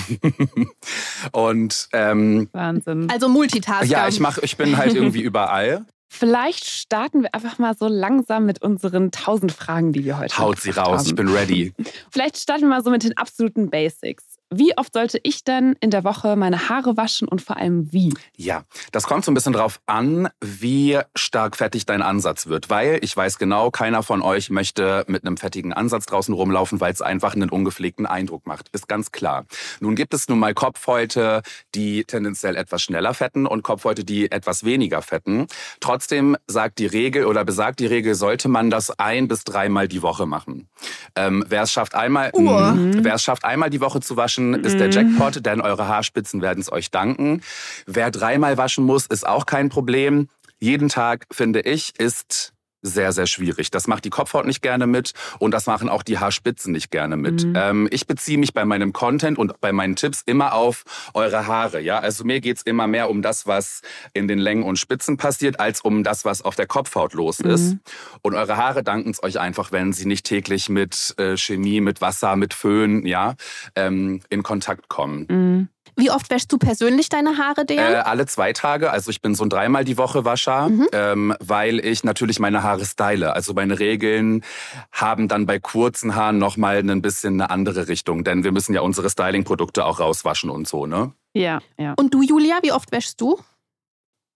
und 1.31 1.89
ähm, 1.91 2.49
Wahnsinn. 2.51 3.09
Also 3.09 3.27
Multitasker. 3.29 3.85
ja, 3.85 4.07
ich 4.07 4.19
mache, 4.19 4.41
ich 4.43 4.57
bin 4.57 4.77
halt 4.77 4.93
irgendwie 4.93 5.23
überall. 5.23 5.87
Vielleicht 6.07 6.65
starten 6.65 7.23
wir 7.23 7.33
einfach 7.33 7.57
mal 7.57 7.75
so 7.75 7.87
langsam 7.87 8.45
mit 8.45 8.61
unseren 8.61 9.05
1000 9.05 9.51
Fragen, 9.51 9.91
die 9.91 10.05
wir 10.05 10.19
heute 10.19 10.37
Haut 10.37 10.59
sie 10.59 10.69
raus, 10.69 11.03
ich 11.03 11.09
haben. 11.09 11.15
bin 11.15 11.29
ready. 11.29 11.73
Vielleicht 12.11 12.37
starten 12.37 12.61
wir 12.61 12.69
mal 12.69 12.83
so 12.83 12.91
mit 12.91 13.03
den 13.03 13.17
absoluten 13.17 13.71
Basics. 13.71 14.38
Wie 14.51 14.75
oft 14.77 14.93
sollte 14.93 15.19
ich 15.21 15.43
denn 15.43 15.75
in 15.79 15.91
der 15.91 16.03
Woche 16.03 16.35
meine 16.35 16.69
Haare 16.69 16.97
waschen 16.97 17.27
und 17.27 17.39
vor 17.41 17.57
allem 17.57 17.93
wie? 17.93 18.11
Ja, 18.35 18.63
das 18.91 19.03
kommt 19.03 19.23
so 19.23 19.31
ein 19.31 19.35
bisschen 19.35 19.53
drauf 19.53 19.79
an, 19.85 20.27
wie 20.41 20.97
stark 21.15 21.55
fettig 21.55 21.85
dein 21.85 22.01
Ansatz 22.01 22.47
wird. 22.47 22.69
Weil 22.71 22.99
ich 23.03 23.15
weiß 23.15 23.37
genau, 23.37 23.69
keiner 23.69 24.01
von 24.01 24.23
euch 24.23 24.49
möchte 24.49 25.05
mit 25.07 25.23
einem 25.23 25.37
fettigen 25.37 25.71
Ansatz 25.71 26.07
draußen 26.07 26.33
rumlaufen, 26.33 26.79
weil 26.79 26.91
es 26.91 27.01
einfach 27.03 27.35
einen 27.35 27.51
ungepflegten 27.51 28.07
Eindruck 28.07 28.47
macht. 28.47 28.69
Ist 28.71 28.87
ganz 28.87 29.11
klar. 29.11 29.45
Nun 29.81 29.93
gibt 29.95 30.15
es 30.15 30.27
nun 30.27 30.39
mal 30.39 30.55
Kopfhäute, 30.55 31.43
die 31.75 32.03
tendenziell 32.05 32.55
etwas 32.55 32.81
schneller 32.81 33.13
fetten 33.13 33.45
und 33.45 33.61
Kopfhäute, 33.61 34.03
die 34.03 34.31
etwas 34.31 34.63
weniger 34.63 35.03
fetten. 35.03 35.45
Trotzdem 35.79 36.35
sagt 36.47 36.79
die 36.79 36.87
Regel 36.87 37.25
oder 37.25 37.45
besagt 37.45 37.79
die 37.79 37.85
Regel, 37.85 38.15
sollte 38.15 38.49
man 38.49 38.71
das 38.71 38.97
ein 38.97 39.27
bis 39.27 39.43
dreimal 39.43 39.87
die 39.87 40.01
Woche 40.01 40.25
machen. 40.25 40.69
Ähm, 41.15 41.45
wer 41.47 41.63
es 41.63 41.71
schafft 41.71 41.93
einmal, 41.93 42.31
mh, 42.35 43.03
wer 43.03 43.13
es 43.13 43.23
schafft 43.23 43.45
einmal 43.45 43.69
die 43.69 43.81
Woche 43.81 43.99
zu 43.99 44.17
waschen, 44.17 44.38
ist 44.53 44.79
der 44.79 44.89
Jackpot, 44.89 45.45
denn 45.45 45.61
eure 45.61 45.87
Haarspitzen 45.87 46.41
werden 46.41 46.61
es 46.61 46.71
euch 46.71 46.91
danken. 46.91 47.41
Wer 47.85 48.11
dreimal 48.11 48.57
waschen 48.57 48.83
muss, 48.83 49.05
ist 49.05 49.27
auch 49.27 49.45
kein 49.45 49.69
Problem. 49.69 50.29
Jeden 50.59 50.89
Tag, 50.89 51.25
finde 51.31 51.61
ich, 51.61 51.97
ist 51.99 52.53
sehr, 52.81 53.11
sehr 53.11 53.27
schwierig. 53.27 53.71
Das 53.71 53.87
macht 53.87 54.05
die 54.05 54.09
Kopfhaut 54.09 54.45
nicht 54.45 54.61
gerne 54.61 54.87
mit 54.87 55.13
und 55.39 55.53
das 55.53 55.65
machen 55.65 55.89
auch 55.89 56.03
die 56.03 56.17
Haarspitzen 56.17 56.71
nicht 56.71 56.91
gerne 56.91 57.17
mit. 57.17 57.45
Ähm, 57.55 57.87
ich 57.91 58.07
beziehe 58.07 58.37
mich 58.37 58.53
bei 58.53 58.65
meinem 58.65 58.93
Content 58.93 59.37
und 59.37 59.59
bei 59.59 59.71
meinen 59.71 59.95
Tipps 59.95 60.21
immer 60.25 60.53
auf 60.53 60.83
eure 61.13 61.47
Haare. 61.47 61.81
Ja, 61.81 61.99
also 61.99 62.23
mir 62.23 62.41
geht's 62.41 62.61
immer 62.61 62.87
mehr 62.87 63.09
um 63.09 63.21
das, 63.21 63.47
was 63.47 63.81
in 64.13 64.27
den 64.27 64.39
Längen 64.39 64.63
und 64.63 64.77
Spitzen 64.77 65.17
passiert, 65.17 65.59
als 65.59 65.81
um 65.81 66.03
das, 66.03 66.25
was 66.25 66.41
auf 66.41 66.55
der 66.55 66.67
Kopfhaut 66.67 67.13
los 67.13 67.39
ist. 67.39 67.77
Und 68.21 68.35
eure 68.35 68.57
Haare 68.57 68.83
danken 68.83 69.09
es 69.11 69.21
euch 69.23 69.39
einfach, 69.39 69.71
wenn 69.71 69.93
sie 69.93 70.05
nicht 70.05 70.25
täglich 70.25 70.69
mit 70.69 71.13
äh, 71.17 71.37
Chemie, 71.37 71.81
mit 71.81 72.01
Wasser, 72.01 72.35
mit 72.35 72.53
Föhn, 72.53 73.05
ja, 73.05 73.35
ähm, 73.75 74.21
in 74.29 74.43
Kontakt 74.43 74.89
kommen. 74.89 75.25
Mhm. 75.29 75.69
Wie 75.99 76.09
oft 76.11 76.29
wäschst 76.29 76.51
du 76.51 76.57
persönlich 76.57 77.09
deine 77.09 77.37
Haare, 77.37 77.61
Äh, 77.61 77.65
Dejan? 77.65 77.95
alle 78.03 78.25
zwei 78.25 78.53
Tage, 78.53 78.89
also 78.91 79.11
ich 79.11 79.21
bin 79.21 79.35
so 79.35 79.43
ein 79.43 79.49
dreimal 79.49 79.83
die 79.83 79.97
Woche 79.97 80.23
Wascher, 80.25 80.69
ähm, 80.93 81.35
weil 81.39 81.79
ich 81.85 82.03
natürlich 82.03 82.39
meine 82.39 82.63
Haare 82.63 82.85
style. 82.85 83.33
Also 83.35 83.53
meine 83.53 83.79
Regeln 83.79 84.43
haben 84.91 85.27
dann 85.27 85.45
bei 85.45 85.59
kurzen 85.59 86.15
Haaren 86.15 86.37
nochmal 86.37 86.77
ein 86.77 87.01
bisschen 87.01 87.33
eine 87.41 87.49
andere 87.49 87.87
Richtung, 87.87 88.23
denn 88.23 88.43
wir 88.43 88.51
müssen 88.51 88.73
ja 88.73 88.81
unsere 88.81 89.09
Styling-Produkte 89.09 89.85
auch 89.85 89.99
rauswaschen 89.99 90.49
und 90.49 90.67
so, 90.67 90.85
ne? 90.85 91.11
Ja, 91.33 91.59
ja. 91.77 91.93
Und 91.97 92.13
du, 92.13 92.21
Julia, 92.23 92.59
wie 92.63 92.71
oft 92.71 92.91
wäschst 92.91 93.19
du? 93.21 93.37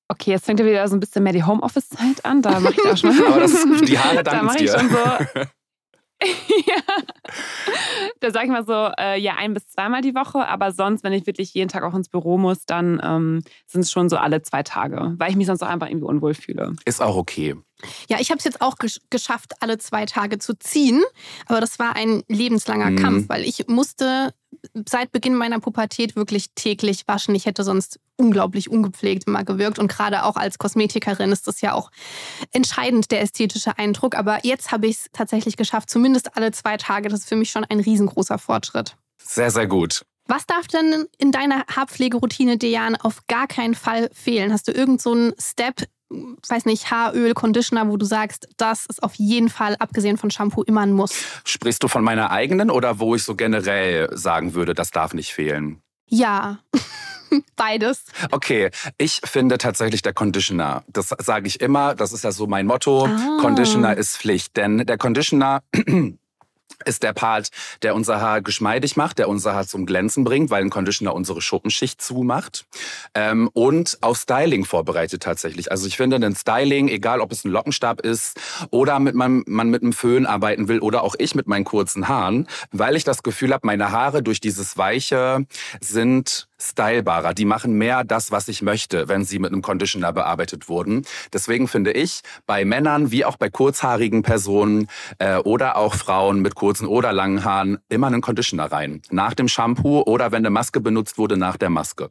Okay, 0.10 0.32
jetzt 0.32 0.46
fängt 0.46 0.60
ja 0.60 0.66
wieder 0.66 0.88
so 0.88 0.96
ein 0.96 1.00
bisschen 1.00 1.24
mehr 1.24 1.34
die 1.34 1.44
Homeoffice-Zeit 1.44 2.24
an. 2.26 2.42
Da 2.42 2.60
mache 2.60 2.74
ich 2.74 2.92
auch 2.92 2.98
schon. 2.98 3.12
Aber 3.28 3.40
das, 3.40 3.52
die 3.86 3.98
Haare 3.98 4.18
da 4.24 4.24
danken 4.24 4.46
mache 4.46 4.58
ich 4.64 4.70
dir. 4.72 4.78
schon 4.80 4.90
so. 4.90 4.98
ja. 6.68 6.82
Da 8.20 8.32
sage 8.32 8.46
ich 8.46 8.52
mal 8.52 8.66
so, 8.66 8.92
äh, 9.00 9.20
ja, 9.20 9.36
ein 9.36 9.54
bis 9.54 9.68
zweimal 9.68 10.02
die 10.02 10.16
Woche. 10.16 10.48
Aber 10.48 10.72
sonst, 10.72 11.04
wenn 11.04 11.14
ich 11.14 11.26
wirklich 11.26 11.54
jeden 11.54 11.70
Tag 11.70 11.84
auch 11.84 11.94
ins 11.94 12.10
Büro 12.10 12.38
muss, 12.38 12.66
dann 12.66 13.02
ähm, 13.04 13.42
sind 13.68 13.82
es 13.82 13.92
schon 13.92 14.10
so 14.10 14.18
alle 14.18 14.42
zwei 14.42 14.64
Tage, 14.64 15.16
weil 15.18 15.30
ich 15.30 15.36
mich 15.36 15.48
sonst 15.48 15.62
auch 15.64 15.68
einfach 15.68 15.88
irgendwie 15.88 16.08
unwohl 16.08 16.34
fühle. 16.34 16.74
Ist 16.86 17.02
auch 17.02 17.16
okay. 17.16 17.56
Ja, 18.10 18.18
ich 18.20 18.30
habe 18.30 18.38
es 18.38 18.46
jetzt 18.46 18.62
auch 18.62 18.78
gesch 18.78 19.00
geschafft, 19.10 19.54
alle 19.60 19.78
zwei 19.78 20.06
Tage 20.06 20.38
zu 20.40 20.58
ziehen. 20.58 21.04
Aber 21.48 21.60
das 21.60 21.80
war 21.80 21.96
ein 21.96 22.24
lebenslanger 22.28 22.92
Mhm. 22.92 22.96
Kampf, 22.98 23.30
weil 23.30 23.44
ich 23.44 23.68
musste 23.68 24.34
seit 24.88 25.12
Beginn 25.12 25.36
meiner 25.36 25.60
Pubertät 25.60 26.16
wirklich 26.16 26.52
täglich 26.56 27.08
waschen. 27.08 27.36
Ich 27.36 27.46
hätte 27.46 27.64
sonst 27.64 28.00
unglaublich 28.16 28.70
ungepflegt 28.70 29.28
immer 29.28 29.44
gewirkt. 29.44 29.80
Und 29.80 29.88
gerade 29.88 30.24
auch 30.24 30.36
als 30.36 30.58
Kosmetikerin 30.58 31.32
ist 31.32 31.48
das 31.48 31.62
ja 31.62 31.74
auch 31.74 31.92
entscheidend, 32.52 33.12
der 33.12 33.22
ästhetische 33.22 33.78
Eindruck. 33.78 34.16
Aber 34.16 34.40
jetzt 34.44 34.72
habe 34.72 34.88
ich 34.88 34.98
es 34.98 35.06
tatsächlich 35.12 35.58
geschafft, 35.58 35.90
zumindest 35.90 36.38
alle 36.38 36.52
zwei 36.52 36.78
Tage. 36.78 37.10
Das 37.10 37.22
ist 37.22 37.30
für 37.30 37.36
mich 37.36 37.52
schon 37.52 37.66
ein 37.66 37.80
riesengroßer 37.80 38.38
Fortschritt. 38.38 38.96
Sehr, 39.22 39.52
sehr 39.52 39.68
gut. 39.68 40.04
Was 40.26 40.46
darf 40.46 40.68
denn 40.68 41.06
in 41.18 41.32
deiner 41.32 41.66
Haarpflegeroutine, 41.68 42.58
Dejan, 42.58 42.96
auf 42.96 43.28
gar 43.28 43.48
keinen 43.48 43.76
Fall 43.76 44.10
fehlen? 44.14 44.54
Hast 44.54 44.68
du 44.68 44.72
irgend 44.72 45.02
so 45.02 45.12
einen 45.12 45.34
Step, 45.38 45.84
weiß 46.48 46.66
nicht, 46.66 46.92
Haaröl, 46.92 47.34
Conditioner, 47.34 47.88
wo 47.88 47.98
du 47.98 48.06
sagst, 48.06 48.48
das 48.58 48.86
ist 48.86 49.02
auf 49.02 49.16
jeden 49.16 49.50
Fall, 49.50 49.76
abgesehen 49.80 50.18
von 50.18 50.32
Shampoo, 50.32 50.64
immer 50.64 50.82
ein 50.82 50.94
Muss? 50.94 51.14
Sprichst 51.46 51.84
du 51.84 51.88
von 51.88 52.04
meiner 52.04 52.32
eigenen 52.32 52.70
oder 52.70 53.00
wo 53.00 53.16
ich 53.16 53.24
so 53.24 53.36
generell 53.36 54.10
sagen 54.16 54.54
würde, 54.54 54.74
das 54.74 54.92
darf 54.92 55.14
nicht 55.14 55.34
fehlen? 55.34 55.82
Ja, 56.08 56.60
beides. 57.56 58.06
Okay, 58.32 58.70
ich 58.98 59.22
finde 59.24 59.58
tatsächlich 59.58 60.02
der 60.02 60.14
Conditioner. 60.14 60.84
Das 60.88 61.10
sage 61.10 61.48
ich 61.48 61.62
immer, 61.62 61.96
das 61.96 62.14
ist 62.14 62.24
ja 62.24 62.32
so 62.32 62.48
mein 62.48 62.68
Motto. 62.68 63.06
Ah. 63.06 63.38
Conditioner 63.42 63.98
ist 63.98 64.18
Pflicht, 64.18 64.58
denn 64.58 64.86
der 64.86 64.98
Conditioner 64.98 65.64
ist 66.86 67.04
der 67.04 67.14
Part, 67.14 67.50
der 67.82 67.96
unser 67.96 68.22
Haar 68.22 68.42
geschmeidig 68.42 68.96
macht, 68.98 69.18
der 69.20 69.30
unser 69.30 69.54
Haar 69.54 69.68
zum 69.68 69.86
Glänzen 69.86 70.24
bringt, 70.24 70.50
weil 70.50 70.64
ein 70.64 70.70
Conditioner 70.70 71.14
unsere 71.14 71.42
Schuppenschicht 71.42 72.02
zumacht 72.02 72.66
ähm, 73.14 73.50
und 73.54 73.98
auf 74.02 74.18
Styling 74.18 74.66
vorbereitet 74.66 75.24
tatsächlich. 75.24 75.72
Also 75.72 75.88
ich 75.88 75.98
finde, 75.98 76.18
ein 76.18 76.36
Styling, 76.36 76.88
egal 76.88 77.22
ob 77.22 77.32
es 77.32 77.46
ein 77.46 77.52
Lockenstab 77.52 78.02
ist 78.02 78.40
oder 78.70 79.00
mit 79.00 79.16
man, 79.16 79.44
man 79.48 79.70
mit 79.70 79.82
einem 79.82 79.94
Föhn 79.94 80.26
arbeiten 80.26 80.68
will 80.68 80.80
oder 80.80 81.04
auch 81.04 81.16
ich 81.18 81.36
mit 81.36 81.48
meinen 81.48 81.66
kurzen 81.66 82.08
Haaren, 82.08 82.48
weil 82.72 82.96
ich 82.96 83.04
das 83.04 83.24
Gefühl 83.24 83.54
habe, 83.54 83.66
meine 83.66 83.92
Haare 83.92 84.24
durch 84.24 84.40
dieses 84.42 84.78
Weiche 84.78 85.46
sind 85.80 86.48
stylbarer. 86.60 87.34
Die 87.34 87.46
machen 87.46 87.74
mehr 87.74 88.04
das, 88.04 88.32
was 88.32 88.48
ich 88.48 88.62
möchte, 88.62 89.08
wenn 89.08 89.24
sie 89.24 89.40
mit 89.40 89.52
einem 89.52 89.62
Conditioner 89.62 90.14
bearbeitet 90.14 90.70
wurden. 90.70 91.06
Deswegen 91.32 91.68
finde 91.68 91.92
ich, 91.92 92.22
bei 92.46 92.66
Männern 92.66 93.12
wie 93.12 93.26
auch 93.26 93.38
bei 93.38 93.50
kurzhaarigen 93.50 94.24
Personen 94.24 94.88
äh, 95.20 95.38
oder 95.38 95.78
auch 95.78 95.96
Frauen 95.96 96.42
mit 96.42 96.56
kurzen 96.56 96.88
oder 96.88 97.12
langen 97.14 97.44
Haaren 97.44 97.80
immer 97.90 98.08
einen 98.08 98.22
Conditioner 98.22 98.72
rein. 98.72 99.02
Nach 99.10 99.34
dem 99.34 99.48
Shampoo 99.48 100.02
oder 100.02 100.32
wenn 100.32 100.40
eine 100.40 100.50
Maske 100.50 100.80
benutzt 100.80 101.18
wurde, 101.18 101.38
nach 101.38 101.58
der 101.58 101.70
Maske. 101.70 102.10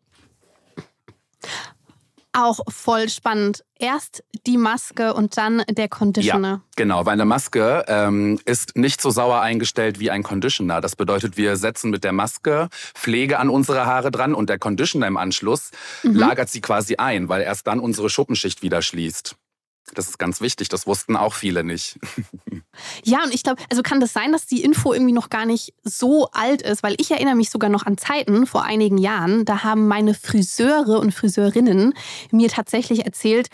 Auch 2.33 2.61
voll 2.69 3.09
spannend. 3.11 3.63
Erst 3.79 4.25
die 4.47 4.57
Maske 4.57 5.13
und 5.13 5.37
dann 5.37 5.63
der 5.69 5.89
Conditioner. 5.89 6.49
Ja, 6.49 6.61
genau, 6.77 7.05
weil 7.05 7.15
eine 7.15 7.27
Maske 7.27 7.85
ähm, 7.89 8.41
ist 8.47 8.77
nicht 8.77 9.03
so 9.03 9.11
sauer 9.11 9.41
eingestellt 9.41 9.99
wie 9.99 10.11
ein 10.11 10.23
Conditioner. 10.23 10.81
Das 10.81 10.97
bedeutet, 10.97 11.37
wir 11.37 11.57
setzen 11.57 11.91
mit 11.91 12.05
der 12.05 12.13
Maske 12.13 12.69
Pflege 12.95 13.39
an 13.39 13.51
unsere 13.51 13.85
Haare 13.85 14.11
dran 14.11 14.35
und 14.35 14.49
der 14.49 14.59
Conditioner 14.59 15.09
im 15.09 15.17
Anschluss 15.17 15.73
mhm. 16.03 16.15
lagert 16.15 16.49
sie 16.49 16.61
quasi 16.61 16.97
ein, 16.97 17.29
weil 17.29 17.43
erst 17.43 17.67
dann 17.67 17.81
unsere 17.81 18.09
Schuppenschicht 18.09 18.63
wieder 18.63 18.81
schließt. 18.81 19.37
Das 19.95 20.09
ist 20.09 20.19
ganz 20.19 20.41
wichtig, 20.41 20.69
das 20.69 20.87
wussten 20.87 21.17
auch 21.17 21.35
viele 21.35 21.65
nicht. 21.65 21.99
Ja, 23.05 23.23
und 23.25 23.35
ich 23.35 23.43
glaube, 23.43 23.63
also 23.71 23.83
kann 23.83 24.01
das 24.01 24.13
sein, 24.13 24.33
dass 24.33 24.47
die 24.47 24.63
Info 24.63 24.93
irgendwie 24.95 25.13
noch 25.13 25.29
gar 25.29 25.45
nicht 25.45 25.75
so 25.83 26.29
alt 26.33 26.63
ist, 26.63 26.83
weil 26.83 26.95
ich 26.99 27.11
erinnere 27.11 27.35
mich 27.35 27.51
sogar 27.51 27.69
noch 27.69 27.85
an 27.85 27.99
Zeiten 27.99 28.47
vor 28.47 28.63
einigen 28.65 28.97
Jahren, 28.97 29.45
da 29.45 29.63
haben 29.63 29.89
meine 29.89 30.15
Friseure 30.15 30.99
und 30.99 31.13
Friseurinnen 31.13 31.95
mir 32.31 32.49
tatsächlich 32.49 33.05
erzählt, 33.05 33.49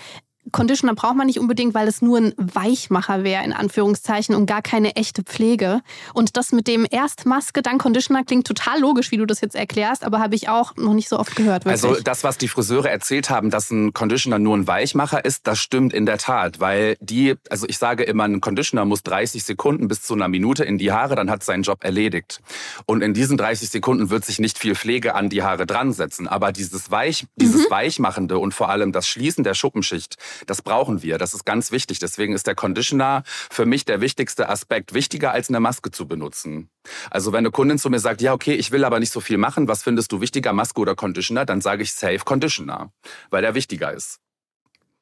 Conditioner 0.53 0.95
braucht 0.95 1.17
man 1.17 1.27
nicht 1.27 1.39
unbedingt, 1.39 1.75
weil 1.75 1.89
es 1.89 2.03
nur 2.03 2.19
ein 2.19 2.35
Weichmacher 2.37 3.25
wäre, 3.25 3.45
in 3.45 3.53
Anführungszeichen, 3.53 4.35
und 4.35 4.47
gar 4.47 4.63
keine 4.63 4.97
echte 4.97 5.23
Pflege. 5.23 5.81
Und 6.15 6.37
das 6.37 6.53
mit 6.53 6.67
dem 6.67 6.87
erst 6.91 7.27
Maske, 7.27 7.63
dann 7.63 7.79
Conditioner 7.79 8.25
klingt 8.25 8.47
total 8.47 8.81
logisch, 8.81 9.11
wie 9.11 9.17
du 9.17 9.27
das 9.27 9.41
jetzt 9.41 9.55
erklärst, 9.55 10.05
aber 10.05 10.21
habe 10.21 10.35
ich 10.35 10.49
auch 10.49 10.77
noch 10.77 10.95
nicht 10.95 11.09
so 11.09 11.19
oft 11.19 11.37
gehört. 11.37 11.65
Wirklich. 11.65 11.85
Also 11.85 12.03
das, 12.03 12.25
was 12.25 12.39
die 12.39 12.49
Friseure 12.49 12.91
erzählt 12.91 13.31
haben, 13.31 13.51
dass 13.51 13.71
ein 13.71 13.93
Conditioner 13.93 14.39
nur 14.39 14.57
ein 14.57 14.67
Weichmacher 14.67 15.25
ist, 15.25 15.47
das 15.47 15.59
stimmt 15.59 15.93
in 15.93 16.07
der 16.07 16.19
Tat, 16.19 16.61
weil 16.61 16.97
die, 17.01 17.35
also 17.51 17.67
ich 17.69 17.79
sage 17.79 18.05
immer, 18.05 18.25
ein 18.25 18.41
Conditioner 18.41 18.85
muss 18.85 19.03
30 19.03 19.45
Sekunden 19.45 19.89
bis 19.89 20.03
zu 20.03 20.15
einer 20.15 20.29
Minute 20.29 20.65
in 20.65 20.79
die 20.79 20.93
Haare, 20.93 21.15
dann 21.15 21.31
hat 21.31 21.43
seinen 21.43 21.63
Job 21.63 21.85
erledigt. 21.85 22.41
Und 22.87 23.03
in 23.03 23.15
diesen 23.15 23.37
30 23.37 23.71
Sekunden 23.71 24.11
wird 24.11 24.25
sich 24.25 24.39
nicht 24.39 24.59
viel 24.59 24.75
Pflege 24.75 25.15
an 25.15 25.29
die 25.29 25.43
Haare 25.43 25.67
dran 25.67 25.93
setzen, 25.93 26.29
aber 26.29 26.53
dieses 26.53 26.91
Weich, 26.91 27.27
dieses 27.37 27.67
mhm. 27.67 27.71
Weichmachende 27.71 28.39
und 28.39 28.55
vor 28.55 28.69
allem 28.69 28.93
das 28.93 29.09
Schließen 29.09 29.45
der 29.45 29.55
Schuppenschicht, 29.55 30.17
das 30.47 30.63
brauchen 30.63 31.03
wir. 31.03 31.19
Das 31.19 31.35
ist 31.35 31.45
ganz 31.45 31.73
wichtig. 31.73 31.99
Deswegen 31.99 32.35
ist 32.35 32.47
der 32.47 32.55
Conditioner 32.55 33.23
für 33.27 33.67
mich 33.67 33.85
der 33.85 34.01
wichtigste 34.01 34.49
Aspekt. 34.49 34.95
Wichtiger 34.95 35.33
als 35.33 35.49
eine 35.49 35.61
Maske 35.61 35.91
zu 35.91 36.07
benutzen. 36.07 36.71
Also 37.11 37.33
wenn 37.33 37.39
eine 37.39 37.51
Kundin 37.51 37.79
zu 37.79 37.91
mir 37.91 37.99
sagt, 37.99 38.23
ja, 38.23 38.33
okay, 38.33 38.55
ich 38.55 38.71
will 38.71 38.85
aber 38.85 39.01
nicht 39.01 39.13
so 39.13 39.21
viel 39.21 39.39
machen, 39.39 39.69
was 39.69 39.83
findest 39.83 40.13
du 40.13 40.21
wichtiger, 40.21 40.53
Maske 40.53 40.81
oder 40.81 40.95
Conditioner? 40.95 41.45
Dann 41.45 41.61
sage 41.61 41.83
ich 41.83 41.93
Safe 41.93 42.21
Conditioner, 42.25 42.93
weil 43.31 43.43
der 43.43 43.55
wichtiger 43.55 43.93
ist. 43.93 44.21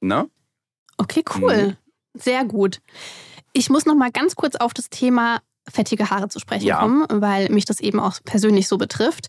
Ne? 0.00 0.28
Okay, 0.99 1.25
cool. 1.37 1.69
Mhm. 1.69 1.76
Sehr 2.21 2.45
gut. 2.45 2.81
Ich 3.52 3.71
muss 3.71 3.87
noch 3.87 3.95
mal 3.95 4.11
ganz 4.11 4.37
kurz 4.37 4.57
auf 4.57 4.75
das 4.75 4.90
Thema 4.90 5.40
fettige 5.69 6.11
Haare 6.11 6.28
zu 6.28 6.38
sprechen 6.38 6.66
ja. 6.66 6.78
kommen, 6.78 7.07
weil 7.11 7.49
mich 7.50 7.64
das 7.64 7.81
eben 7.81 7.99
auch 8.00 8.19
persönlich 8.25 8.69
so 8.69 8.78
betrifft. 8.78 9.26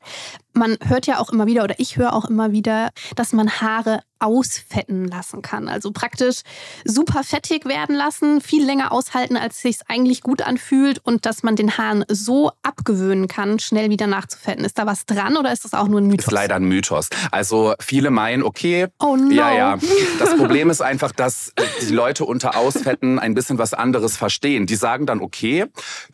Man 0.58 0.78
hört 0.84 1.06
ja 1.06 1.20
auch 1.20 1.30
immer 1.30 1.46
wieder 1.46 1.64
oder 1.64 1.76
ich 1.78 1.98
höre 1.98 2.14
auch 2.14 2.26
immer 2.26 2.52
wieder, 2.52 2.90
dass 3.16 3.32
man 3.32 3.62
Haare 3.62 4.02
ausfetten 4.20 5.08
lassen 5.08 5.42
kann. 5.42 5.68
Also 5.68 5.92
praktisch 5.92 6.42
super 6.86 7.24
fettig 7.24 7.66
werden 7.66 7.96
lassen, 7.96 8.42
viel 8.42 8.66
länger 8.66 8.92
aushalten, 8.92 9.38
als 9.38 9.58
es 9.58 9.62
sich 9.62 9.78
eigentlich 9.88 10.22
gut 10.22 10.42
anfühlt 10.42 11.00
und 11.04 11.26
dass 11.26 11.44
man 11.44 11.56
den 11.56 11.78
Haaren 11.78 12.04
so 12.08 12.52
abgewöhnen 12.64 13.28
kann, 13.28 13.60
schnell 13.60 13.90
wieder 13.90 14.08
nachzufetten. 14.08 14.66
Ist 14.66 14.78
da 14.78 14.86
was 14.86 15.06
dran 15.06 15.38
oder 15.38 15.52
ist 15.52 15.66
das 15.66 15.74
auch 15.74 15.88
nur 15.88 16.02
ein 16.02 16.08
Mythos? 16.08 16.26
Ist 16.26 16.32
leider 16.32 16.56
ein 16.56 16.66
Mythos. 16.66 17.10
Also 17.32 17.74
viele 17.80 18.10
meinen, 18.10 18.44
okay, 18.44 18.88
oh 19.00 19.16
no. 19.16 19.32
ja, 19.32 19.54
ja. 19.54 19.78
Das 20.20 20.36
Problem 20.36 20.70
ist 20.70 20.82
einfach, 20.82 21.12
dass 21.12 21.54
die 21.82 21.94
Leute 21.94 22.26
unter 22.26 22.58
Ausfetten 22.58 23.20
ein 23.20 23.34
bisschen 23.34 23.58
was 23.58 23.74
anderes 23.74 24.18
verstehen. 24.18 24.66
Die 24.66 24.76
sagen 24.76 25.06
dann, 25.06 25.22
okay, 25.22 25.66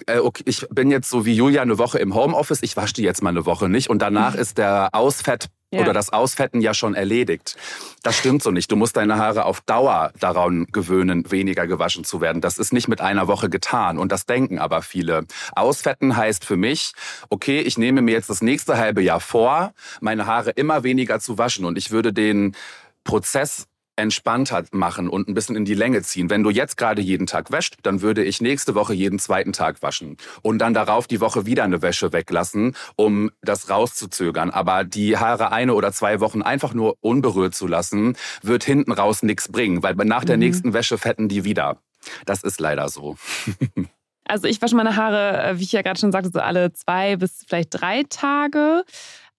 äh, 0.07 0.19
okay 0.19 0.43
ich 0.45 0.67
bin 0.69 0.91
jetzt 0.91 1.09
so 1.09 1.25
wie 1.25 1.33
Julia 1.33 1.61
eine 1.61 1.77
Woche 1.77 1.99
im 1.99 2.13
Homeoffice, 2.15 2.59
ich 2.63 2.75
wasche 2.75 2.93
die 2.95 3.03
jetzt 3.03 3.23
mal 3.23 3.29
eine 3.29 3.45
Woche 3.45 3.69
nicht 3.69 3.89
und 3.89 4.01
danach 4.01 4.32
ist 4.35 4.57
der 4.57 4.89
Ausfett 4.93 5.49
ja. 5.73 5.81
oder 5.81 5.93
das 5.93 6.11
Ausfetten 6.11 6.61
ja 6.61 6.73
schon 6.73 6.93
erledigt. 6.93 7.55
Das 8.03 8.17
stimmt 8.17 8.43
so 8.43 8.51
nicht. 8.51 8.71
Du 8.71 8.75
musst 8.75 8.95
deine 8.95 9.17
Haare 9.17 9.45
auf 9.45 9.61
Dauer 9.61 10.11
daran 10.19 10.67
gewöhnen, 10.71 11.29
weniger 11.31 11.67
gewaschen 11.67 12.03
zu 12.03 12.21
werden. 12.21 12.41
Das 12.41 12.57
ist 12.57 12.73
nicht 12.73 12.87
mit 12.87 13.01
einer 13.01 13.27
Woche 13.27 13.49
getan 13.49 13.97
und 13.97 14.11
das 14.11 14.25
denken 14.25 14.59
aber 14.59 14.81
viele. 14.81 15.25
Ausfetten 15.55 16.15
heißt 16.15 16.45
für 16.45 16.57
mich, 16.57 16.93
okay, 17.29 17.59
ich 17.59 17.77
nehme 17.77 18.01
mir 18.01 18.11
jetzt 18.11 18.29
das 18.29 18.41
nächste 18.41 18.77
halbe 18.77 19.01
Jahr 19.01 19.19
vor, 19.19 19.73
meine 20.01 20.25
Haare 20.25 20.51
immer 20.51 20.83
weniger 20.83 21.19
zu 21.19 21.37
waschen 21.37 21.65
und 21.65 21.77
ich 21.77 21.91
würde 21.91 22.13
den 22.13 22.55
Prozess 23.03 23.67
entspannter 23.95 24.63
machen 24.71 25.09
und 25.09 25.27
ein 25.27 25.33
bisschen 25.33 25.55
in 25.55 25.65
die 25.65 25.73
Länge 25.73 26.01
ziehen. 26.01 26.29
Wenn 26.29 26.43
du 26.43 26.49
jetzt 26.49 26.77
gerade 26.77 27.01
jeden 27.01 27.27
Tag 27.27 27.51
wäscht, 27.51 27.77
dann 27.83 28.01
würde 28.01 28.23
ich 28.23 28.41
nächste 28.41 28.75
Woche 28.75 28.93
jeden 28.93 29.19
zweiten 29.19 29.53
Tag 29.53 29.81
waschen 29.81 30.17
und 30.41 30.59
dann 30.59 30.73
darauf 30.73 31.07
die 31.07 31.21
Woche 31.21 31.45
wieder 31.45 31.63
eine 31.63 31.81
Wäsche 31.81 32.13
weglassen, 32.13 32.75
um 32.95 33.31
das 33.41 33.69
rauszuzögern. 33.69 34.49
Aber 34.51 34.83
die 34.83 35.17
Haare 35.17 35.51
eine 35.51 35.73
oder 35.73 35.91
zwei 35.91 36.19
Wochen 36.19 36.41
einfach 36.41 36.73
nur 36.73 36.97
unberührt 37.01 37.55
zu 37.55 37.67
lassen, 37.67 38.15
wird 38.41 38.63
hinten 38.63 38.91
raus 38.91 39.23
nichts 39.23 39.51
bringen, 39.51 39.83
weil 39.83 39.95
nach 39.95 40.25
der 40.25 40.37
mhm. 40.37 40.43
nächsten 40.43 40.73
Wäsche 40.73 40.97
fetten 40.97 41.29
die 41.29 41.43
wieder. 41.43 41.77
Das 42.25 42.43
ist 42.43 42.59
leider 42.59 42.89
so. 42.89 43.17
Also 44.25 44.47
ich 44.47 44.61
wasche 44.61 44.75
meine 44.75 44.95
Haare, 44.95 45.43
äh, 45.43 45.59
wie 45.59 45.63
ich 45.63 45.71
ja 45.71 45.81
gerade 45.81 45.99
schon 45.99 46.11
sagte, 46.11 46.29
so 46.33 46.39
alle 46.39 46.71
zwei 46.71 47.17
bis 47.17 47.43
vielleicht 47.47 47.69
drei 47.71 48.03
Tage. 48.09 48.85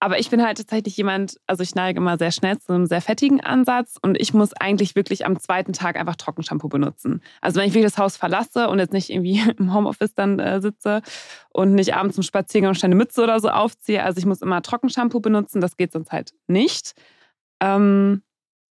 Aber 0.04 0.18
ich 0.18 0.28
bin 0.28 0.44
halt 0.44 0.58
tatsächlich 0.58 0.99
jemand, 0.99 1.40
also 1.46 1.62
ich 1.62 1.75
neige 1.75 1.96
immer 1.96 2.18
sehr 2.18 2.30
schnell 2.30 2.58
zu 2.58 2.75
einem 2.75 2.84
sehr 2.84 3.00
fettigen 3.00 3.40
Ansatz 3.40 3.96
und 4.02 4.20
ich 4.20 4.34
muss 4.34 4.52
eigentlich 4.52 4.94
wirklich 4.96 5.25
am 5.25 5.40
zweiten 5.40 5.73
Tag 5.73 5.96
einfach 5.96 6.16
Trockenshampoo 6.16 6.68
benutzen. 6.68 7.23
Also 7.40 7.58
wenn 7.58 7.66
ich 7.66 7.73
wirklich 7.73 7.90
das 7.90 7.96
Haus 7.96 8.18
verlasse 8.18 8.68
und 8.68 8.80
jetzt 8.80 8.92
nicht 8.92 9.08
irgendwie 9.08 9.42
im 9.58 9.73
Homeoffice 9.73 10.14
dann 10.14 10.38
äh, 10.38 10.61
sitze 10.61 11.00
und 11.54 11.75
nicht 11.75 11.94
abends 11.94 12.16
zum 12.16 12.23
Spaziergang 12.23 12.68
und 12.68 12.84
eine 12.84 12.94
Mütze 12.94 13.23
oder 13.23 13.40
so 13.40 13.49
aufziehe, 13.49 14.02
also 14.02 14.18
ich 14.18 14.26
muss 14.26 14.42
immer 14.42 14.61
Trockenshampoo 14.61 15.20
benutzen, 15.20 15.62
das 15.62 15.78
geht 15.78 15.92
sonst 15.92 16.12
halt 16.12 16.34
nicht. 16.49 16.92
Ähm, 17.62 18.20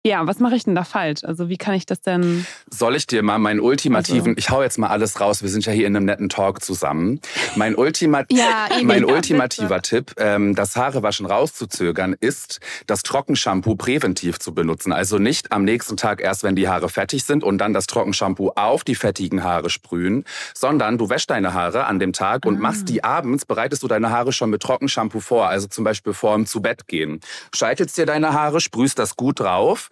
ja, 0.03 0.27
was 0.27 0.39
mache 0.39 0.57
ich 0.57 0.65
denn 0.65 0.75
da 0.75 0.85
falsch? 0.85 1.25
Also 1.25 1.51
wie 1.51 1.59
kann 1.59 1.75
ich 1.75 1.85
das 1.85 2.01
denn? 2.01 2.47
Soll 2.71 2.97
ich 2.97 3.07
dir 3.07 3.23
mal 3.23 3.39
meinen 3.39 3.61
ultimativen, 3.61 4.31
also. 4.31 4.39
ich 4.39 4.49
hau 4.49 4.63
jetzt 4.63 4.79
mal 4.79 4.89
alles 4.89 5.21
raus, 5.21 5.43
wir 5.43 5.51
sind 5.51 5.67
ja 5.67 5.73
hier 5.73 5.87
in 5.87 5.95
einem 5.95 6.07
netten 6.07 6.31
Talk 6.31 6.63
zusammen. 6.63 7.21
Mein, 7.55 7.77
Ultima 7.77 8.25
ja, 8.31 8.69
mein 8.83 9.05
ultimativer 9.05 9.83
Tipp, 9.83 10.15
ähm, 10.17 10.55
das 10.55 10.75
Haarewaschen 10.75 11.27
rauszuzögern, 11.27 12.17
ist, 12.19 12.61
das 12.87 13.03
Trockenshampoo 13.03 13.75
präventiv 13.75 14.39
zu 14.39 14.55
benutzen. 14.55 14.95
Also 14.95 15.19
nicht 15.19 15.53
am 15.53 15.65
nächsten 15.65 15.99
Tag 15.99 16.23
erst, 16.23 16.45
wenn 16.45 16.57
die 16.57 16.67
Haare 16.67 16.89
fertig 16.89 17.25
sind 17.25 17.45
und 17.45 17.59
dann 17.59 17.75
das 17.75 17.87
Trockenshampoo 17.87 18.53
auf 18.57 18.85
die 18.85 18.95
fettigen 18.95 19.45
Haare 19.45 19.69
sprühen, 19.69 20.25
sondern 20.55 20.97
du 20.97 21.11
wäschst 21.11 21.29
deine 21.29 21.53
Haare 21.53 21.85
an 21.85 21.99
dem 21.99 22.15
Tag 22.15 22.47
und 22.47 22.57
ah. 22.57 22.61
machst 22.61 22.89
die 22.89 23.05
abends, 23.05 23.45
bereitest 23.45 23.83
du 23.83 23.89
deine 23.89 24.09
Haare 24.09 24.33
schon 24.33 24.49
mit 24.49 24.63
Trockenshampoo 24.63 25.21
vor, 25.21 25.49
also 25.49 25.69
zum 25.69 25.85
Beispiel 25.85 26.15
vor 26.15 26.37
dem 26.37 26.47
Zu-Bett-Gehen. 26.47 27.21
Scheitelst 27.55 27.99
dir 27.99 28.07
deine 28.07 28.33
Haare, 28.33 28.63
sprühst 28.63 28.99
das 28.99 29.17
gut 29.17 29.41
drauf 29.41 29.90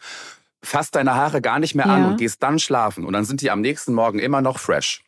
fasst 0.62 0.94
deine 0.94 1.14
Haare 1.14 1.40
gar 1.40 1.58
nicht 1.58 1.74
mehr 1.74 1.86
ja. 1.86 1.94
an 1.94 2.04
und 2.04 2.16
gehst 2.18 2.42
dann 2.42 2.58
schlafen. 2.58 3.04
Und 3.04 3.12
dann 3.12 3.24
sind 3.24 3.40
die 3.40 3.50
am 3.50 3.60
nächsten 3.60 3.94
Morgen 3.94 4.18
immer 4.18 4.40
noch 4.40 4.58
fresh. 4.58 5.02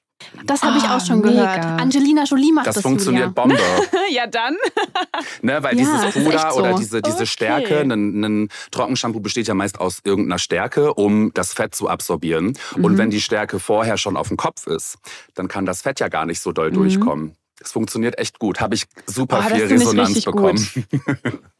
Das 0.45 0.63
habe 0.63 0.79
ich 0.79 0.85
auch 0.85 1.05
schon 1.05 1.21
mega. 1.21 1.57
gehört. 1.57 1.81
Angelina 1.81 2.25
Jolie 2.25 2.53
macht 2.53 2.67
das. 2.67 2.75
Das 2.77 2.83
funktioniert 2.83 3.29
Julia. 3.29 3.43
Bombe. 3.43 3.59
ja, 4.11 4.27
dann. 4.27 4.57
ne, 5.43 5.63
weil 5.63 5.79
ja, 5.79 5.85
dieses 5.85 6.25
Puder 6.25 6.51
so. 6.51 6.59
oder 6.59 6.75
diese, 6.75 7.01
diese 7.03 7.17
okay. 7.17 7.27
Stärke, 7.27 7.81
ein, 7.81 7.91
ein 8.25 8.49
Trockenshampoo 8.71 9.21
besteht 9.21 9.49
ja 9.49 9.55
meist 9.55 9.81
aus 9.81 10.01
irgendeiner 10.05 10.39
Stärke, 10.39 10.95
um 10.95 11.33
das 11.35 11.53
Fett 11.53 11.75
zu 11.75 11.89
absorbieren. 11.89 12.55
Mhm. 12.77 12.85
Und 12.85 12.99
wenn 12.99 13.11
die 13.11 13.21
Stärke 13.21 13.59
vorher 13.59 13.97
schon 13.97 14.17
auf 14.17 14.29
dem 14.29 14.37
Kopf 14.37 14.67
ist, 14.67 14.99
dann 15.35 15.49
kann 15.49 15.65
das 15.65 15.83
Fett 15.83 16.01
ja 16.01 16.09
gar 16.09 16.27
nicht 16.27 16.41
so 16.41 16.53
doll 16.53 16.71
mhm. 16.71 16.75
durchkommen. 16.75 17.37
Das 17.59 17.73
funktioniert 17.73 18.19
echt 18.19 18.39
gut. 18.39 18.61
Habe 18.61 18.75
ich 18.75 18.87
super 19.07 19.45
oh, 19.47 19.55
viel 19.55 19.67
Resonanz 19.67 20.23
bekommen. 20.23 20.67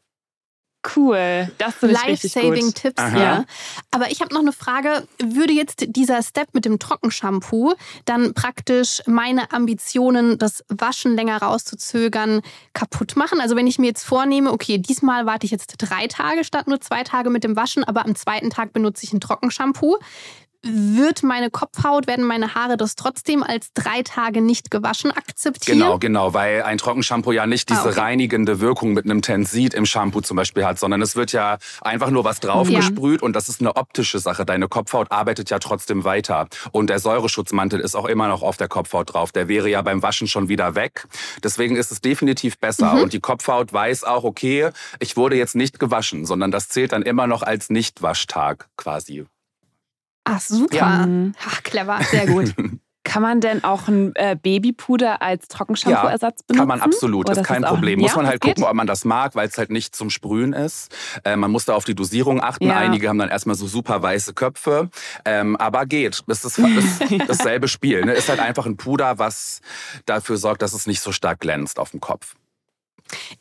Cool, 0.95 1.51
das 1.59 1.75
finde 1.75 1.95
ich 1.95 2.01
Life-Saving-Tipps, 2.01 3.01
ja. 3.15 3.45
Aber 3.91 4.09
ich 4.09 4.19
habe 4.21 4.33
noch 4.33 4.41
eine 4.41 4.51
Frage. 4.51 5.07
Würde 5.23 5.53
jetzt 5.53 5.85
dieser 5.89 6.23
Step 6.23 6.53
mit 6.53 6.65
dem 6.65 6.79
Trockenshampoo 6.79 7.75
dann 8.05 8.33
praktisch 8.33 9.01
meine 9.05 9.51
Ambitionen, 9.51 10.39
das 10.39 10.63
Waschen 10.69 11.15
länger 11.15 11.37
rauszuzögern, 11.37 12.41
kaputt 12.73 13.15
machen? 13.15 13.39
Also 13.41 13.55
wenn 13.55 13.67
ich 13.67 13.77
mir 13.77 13.87
jetzt 13.87 14.03
vornehme, 14.03 14.51
okay, 14.51 14.79
diesmal 14.79 15.27
warte 15.27 15.45
ich 15.45 15.51
jetzt 15.51 15.75
drei 15.77 16.07
Tage 16.07 16.43
statt 16.43 16.67
nur 16.67 16.81
zwei 16.81 17.03
Tage 17.03 17.29
mit 17.29 17.43
dem 17.43 17.55
Waschen, 17.55 17.83
aber 17.83 18.03
am 18.03 18.15
zweiten 18.15 18.49
Tag 18.49 18.73
benutze 18.73 19.05
ich 19.05 19.13
ein 19.13 19.21
Trockenshampoo. 19.21 19.97
Wird 20.63 21.23
meine 21.23 21.49
Kopfhaut, 21.49 22.07
werden 22.07 22.25
meine 22.25 22.53
Haare 22.55 22.77
das 22.77 22.95
trotzdem 22.95 23.41
als 23.43 23.73
drei 23.73 24.03
Tage 24.03 24.41
nicht 24.41 24.69
gewaschen 24.71 25.11
akzeptieren? 25.11 25.79
Genau, 25.79 25.97
genau, 25.97 26.33
weil 26.33 26.63
ein 26.63 26.77
Trockenshampoo 26.77 27.31
ja 27.31 27.47
nicht 27.47 27.69
diese 27.69 27.81
Ah, 27.81 27.85
okay. 27.89 27.99
reinigende 27.99 28.59
Wirkung 28.59 28.93
mit 28.93 29.05
einem 29.05 29.21
Tensid 29.21 29.73
im 29.73 29.85
Shampoo 29.85 30.21
zum 30.21 30.37
Beispiel 30.37 30.65
hat, 30.65 30.77
sondern 30.79 31.01
es 31.01 31.15
wird 31.15 31.31
ja 31.31 31.57
einfach 31.81 32.09
nur 32.11 32.23
was 32.23 32.39
draufgesprüht 32.39 33.21
und 33.23 33.35
das 33.35 33.49
ist 33.49 33.59
eine 33.61 33.75
optische 33.75 34.19
Sache. 34.19 34.45
Deine 34.45 34.67
Kopfhaut 34.67 35.11
arbeitet 35.11 35.49
ja 35.49 35.59
trotzdem 35.59 36.03
weiter 36.03 36.47
und 36.71 36.89
der 36.89 36.99
Säureschutzmantel 36.99 37.79
ist 37.79 37.95
auch 37.95 38.05
immer 38.05 38.27
noch 38.27 38.43
auf 38.43 38.57
der 38.57 38.67
Kopfhaut 38.67 39.13
drauf. 39.13 39.31
Der 39.31 39.47
wäre 39.47 39.69
ja 39.69 39.81
beim 39.81 40.03
Waschen 40.03 40.27
schon 40.27 40.47
wieder 40.47 40.75
weg. 40.75 41.07
Deswegen 41.43 41.75
ist 41.75 41.91
es 41.91 42.01
definitiv 42.01 42.59
besser 42.59 42.93
Mhm. 42.93 43.01
und 43.03 43.13
die 43.13 43.19
Kopfhaut 43.19 43.73
weiß 43.73 44.03
auch, 44.03 44.23
okay, 44.23 44.69
ich 44.99 45.17
wurde 45.17 45.35
jetzt 45.37 45.55
nicht 45.55 45.79
gewaschen, 45.79 46.25
sondern 46.25 46.51
das 46.51 46.69
zählt 46.69 46.91
dann 46.91 47.01
immer 47.01 47.25
noch 47.27 47.41
als 47.41 47.69
Nicht-Waschtag 47.69 48.67
quasi. 48.77 49.25
Ach, 50.23 50.39
super. 50.41 50.75
Ja. 50.75 51.07
Ach, 51.47 51.63
clever. 51.63 51.99
Sehr 52.09 52.27
gut. 52.27 52.53
Kann 53.03 53.23
man 53.23 53.41
denn 53.41 53.63
auch 53.63 53.87
ein 53.87 54.13
äh, 54.15 54.37
Babypuder 54.39 55.23
als 55.23 55.47
Trockenshampoo-Ersatz 55.47 56.43
benutzen? 56.43 56.59
Kann 56.59 56.67
man 56.67 56.81
absolut, 56.81 57.25
Oder 57.25 57.33
das 57.33 57.41
ist 57.41 57.47
kein 57.47 57.65
auch- 57.65 57.69
Problem. 57.73 57.99
Ja, 57.99 58.03
Muss 58.03 58.15
man 58.15 58.25
das 58.25 58.31
halt 58.33 58.41
geht? 58.41 58.55
gucken, 58.57 58.69
ob 58.69 58.75
man 58.75 58.85
das 58.85 59.05
mag, 59.05 59.33
weil 59.33 59.47
es 59.47 59.57
halt 59.57 59.71
nicht 59.71 59.95
zum 59.95 60.11
Sprühen 60.11 60.53
ist. 60.53 60.95
Äh, 61.25 61.35
man 61.35 61.49
muss 61.49 61.65
da 61.65 61.73
auf 61.73 61.83
die 61.83 61.95
Dosierung 61.95 62.43
achten. 62.43 62.67
Ja. 62.67 62.77
Einige 62.77 63.09
haben 63.09 63.17
dann 63.17 63.29
erstmal 63.29 63.55
so 63.55 63.65
super 63.65 64.03
weiße 64.03 64.35
Köpfe. 64.35 64.91
Ähm, 65.25 65.55
aber 65.57 65.87
geht. 65.87 66.21
Es 66.27 66.45
ist, 66.45 66.59
ist 67.09 67.27
dasselbe 67.27 67.67
Spiel. 67.67 68.05
Ne? 68.05 68.13
Ist 68.13 68.29
halt 68.29 68.39
einfach 68.39 68.67
ein 68.67 68.77
Puder, 68.77 69.17
was 69.17 69.61
dafür 70.05 70.37
sorgt, 70.37 70.61
dass 70.61 70.73
es 70.73 70.85
nicht 70.85 71.01
so 71.01 71.11
stark 71.11 71.39
glänzt 71.39 71.79
auf 71.79 71.89
dem 71.91 72.01
Kopf. 72.01 72.35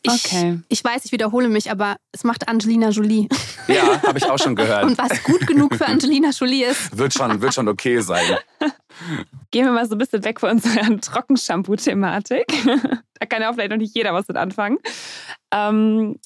Ich, 0.03 0.11
Okay. 0.13 0.61
ich 0.69 0.83
weiß, 0.83 1.05
ich 1.05 1.13
wiederhole 1.13 1.49
mich, 1.49 1.71
aber 1.71 1.97
es 2.13 2.25
macht 2.25 2.49
Angelina 2.49 2.91
Jolie. 2.91 3.29
Ja, 3.69 4.03
habe 4.03 4.19
ich 4.19 4.25
auch 4.29 4.39
schon 4.39 4.55
gehört. 4.57 4.85
Und 4.85 4.99
was 4.99 5.23
gut 5.25 5.47
genug 5.47 5.75
für 5.75 5.87
Angelina 5.87 6.31
Jolie 6.31 6.65
ist. 6.65 6.97
Wird 6.97 7.15
schon, 7.15 7.41
wird 7.41 7.55
schon 7.55 7.69
okay 7.69 8.01
sein. 8.01 8.25
Gehen 9.51 9.65
wir 9.67 9.73
mal 9.73 9.87
so 9.87 9.95
ein 9.95 9.99
bisschen 9.99 10.25
weg 10.25 10.41
von 10.41 10.51
unserer 10.51 11.01
Trockenshampoo-Thematik. 11.01 12.45
da 13.15 13.27
kann 13.27 13.43
ja 13.43 13.51
auch 13.51 13.55
vielleicht 13.55 13.71
noch 13.71 13.77
nicht 13.79 13.95
jeder 13.95 14.13
was 14.15 14.27
mit 14.29 14.37
anfangen. 14.37 14.79
Ähm, 15.53 16.17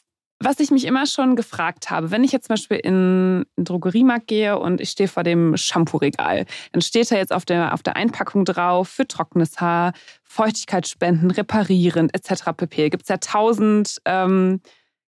was 0.40 0.60
ich 0.60 0.70
mich 0.70 0.84
immer 0.84 1.06
schon 1.06 1.36
gefragt 1.36 1.90
habe, 1.90 2.10
wenn 2.10 2.24
ich 2.24 2.32
jetzt 2.32 2.46
zum 2.46 2.54
Beispiel 2.54 2.78
in 2.78 3.46
einen 3.56 3.64
Drogeriemarkt 3.64 4.26
gehe 4.26 4.58
und 4.58 4.80
ich 4.80 4.90
stehe 4.90 5.08
vor 5.08 5.22
dem 5.22 5.56
Shampoo-Regal, 5.56 6.46
dann 6.72 6.82
steht 6.82 7.10
da 7.10 7.16
jetzt 7.16 7.32
auf 7.32 7.44
der, 7.44 7.72
auf 7.72 7.82
der 7.82 7.96
Einpackung 7.96 8.44
drauf 8.44 8.88
für 8.88 9.06
trockenes 9.06 9.60
Haar, 9.60 9.92
Feuchtigkeitsspenden, 10.22 11.30
reparierend 11.30 12.14
etc. 12.14 12.52
pp. 12.56 12.90
Gibt 12.90 13.04
es 13.04 13.08
ja 13.08 13.18
tausend, 13.18 13.98
ähm, 14.04 14.60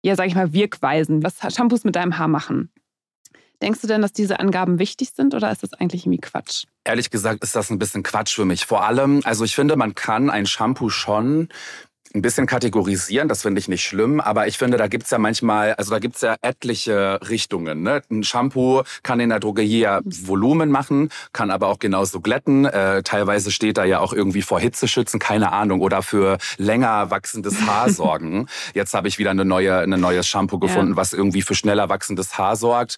ja 0.04 0.16
sag 0.16 0.28
ich 0.28 0.36
mal, 0.36 0.54
Wirkweisen, 0.54 1.24
was 1.24 1.38
Shampoos 1.54 1.84
mit 1.84 1.96
deinem 1.96 2.18
Haar 2.18 2.28
machen. 2.28 2.72
Denkst 3.62 3.82
du 3.82 3.88
denn, 3.88 4.02
dass 4.02 4.12
diese 4.12 4.40
Angaben 4.40 4.80
wichtig 4.80 5.12
sind 5.16 5.34
oder 5.34 5.50
ist 5.50 5.64
das 5.64 5.74
eigentlich 5.74 6.06
irgendwie 6.06 6.20
Quatsch? 6.20 6.66
Ehrlich 6.84 7.10
gesagt 7.10 7.42
ist 7.42 7.56
das 7.56 7.70
ein 7.70 7.80
bisschen 7.80 8.04
Quatsch 8.04 8.36
für 8.36 8.46
mich. 8.46 8.66
Vor 8.66 8.84
allem, 8.84 9.22
also 9.24 9.46
ich 9.46 9.56
finde, 9.56 9.78
man 9.78 9.96
kann 9.96 10.30
ein 10.30 10.46
Shampoo 10.46 10.90
schon 10.90 11.48
ein 12.16 12.22
bisschen 12.22 12.48
kategorisieren, 12.48 13.28
das 13.28 13.42
finde 13.42 13.60
ich 13.60 13.68
nicht 13.68 13.84
schlimm, 13.84 14.20
aber 14.20 14.48
ich 14.48 14.58
finde, 14.58 14.78
da 14.78 14.88
gibt's 14.88 15.12
ja 15.12 15.18
manchmal, 15.18 15.74
also 15.74 15.92
da 15.92 16.00
gibt's 16.00 16.22
ja 16.22 16.36
etliche 16.42 17.20
Richtungen. 17.30 17.84
Ne? 17.84 18.02
Ein 18.10 18.24
Shampoo 18.24 18.84
kann 19.04 19.20
in 19.20 19.30
der 19.30 19.40
Drogerie 19.40 19.80
ja 19.80 20.00
Volumen 20.04 20.72
machen, 20.72 21.10
kann 21.34 21.52
aber 21.52 21.68
auch 21.68 21.80
genauso 21.80 22.22
glätten. 22.22 22.66
Äh, 22.66 23.04
teilweise 23.04 23.52
steht 23.52 23.78
da 23.78 23.84
ja 23.84 24.00
auch 24.00 24.14
irgendwie 24.14 24.42
vor 24.42 24.60
Hitzeschützen, 24.60 25.20
keine 25.20 25.52
Ahnung, 25.52 25.82
oder 25.82 26.02
für 26.02 26.38
länger 26.58 27.12
wachsendes 27.12 27.62
Haar 27.68 27.90
sorgen. 27.90 28.48
Jetzt 28.74 28.94
habe 28.94 29.08
ich 29.08 29.20
wieder 29.20 29.32
eine 29.32 29.46
neue, 29.46 29.78
ein 29.78 29.90
neues 29.90 30.28
Shampoo 30.28 30.58
gefunden, 30.58 30.96
was 30.96 31.14
irgendwie 31.14 31.42
für 31.42 31.56
schneller 31.56 31.90
wachsendes 31.90 32.38
Haar 32.38 32.56
sorgt. 32.56 32.98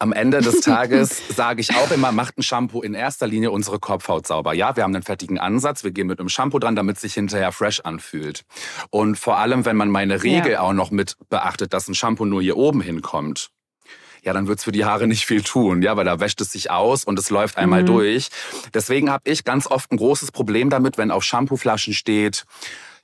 Am 0.00 0.12
Ende 0.12 0.40
des 0.40 0.60
Tages 0.60 1.22
sage 1.28 1.60
ich 1.60 1.74
auch 1.74 1.90
immer, 1.90 2.12
macht 2.12 2.38
ein 2.38 2.42
Shampoo 2.42 2.82
in 2.82 2.94
erster 2.94 3.26
Linie 3.26 3.50
unsere 3.50 3.78
Kopfhaut 3.80 4.26
sauber. 4.26 4.54
Ja, 4.54 4.76
wir 4.76 4.84
haben 4.84 4.94
einen 4.94 5.02
fertigen 5.02 5.38
Ansatz, 5.38 5.82
wir 5.82 5.90
gehen 5.90 6.06
mit 6.06 6.20
einem 6.20 6.28
Shampoo 6.28 6.58
dran, 6.60 6.76
damit 6.76 6.96
es 6.96 7.02
sich 7.02 7.14
hinterher 7.14 7.50
fresh 7.50 7.80
anfühlt. 7.80 8.44
Und 8.90 9.16
vor 9.18 9.38
allem, 9.38 9.64
wenn 9.64 9.76
man 9.76 9.90
meine 9.90 10.22
Regel 10.22 10.52
Ja. 10.52 10.60
auch 10.60 10.72
noch 10.72 10.90
mit 10.92 11.16
beachtet, 11.30 11.72
dass 11.72 11.88
ein 11.88 11.94
Shampoo 11.94 12.24
nur 12.26 12.40
hier 12.42 12.56
oben 12.56 12.80
hinkommt, 12.80 13.50
ja, 14.22 14.32
dann 14.32 14.46
wird's 14.48 14.64
für 14.64 14.72
die 14.72 14.84
Haare 14.84 15.06
nicht 15.06 15.24
viel 15.26 15.42
tun, 15.42 15.80
ja, 15.82 15.96
weil 15.96 16.04
da 16.04 16.20
wäscht 16.20 16.40
es 16.40 16.52
sich 16.52 16.70
aus 16.70 17.04
und 17.04 17.18
es 17.18 17.30
läuft 17.30 17.56
einmal 17.56 17.82
Mhm. 17.82 17.86
durch. 17.86 18.28
Deswegen 18.74 19.10
habe 19.10 19.28
ich 19.30 19.44
ganz 19.44 19.66
oft 19.66 19.90
ein 19.92 19.96
großes 19.96 20.32
Problem 20.32 20.70
damit, 20.70 20.98
wenn 20.98 21.10
auf 21.10 21.24
Shampooflaschen 21.24 21.94
steht, 21.94 22.44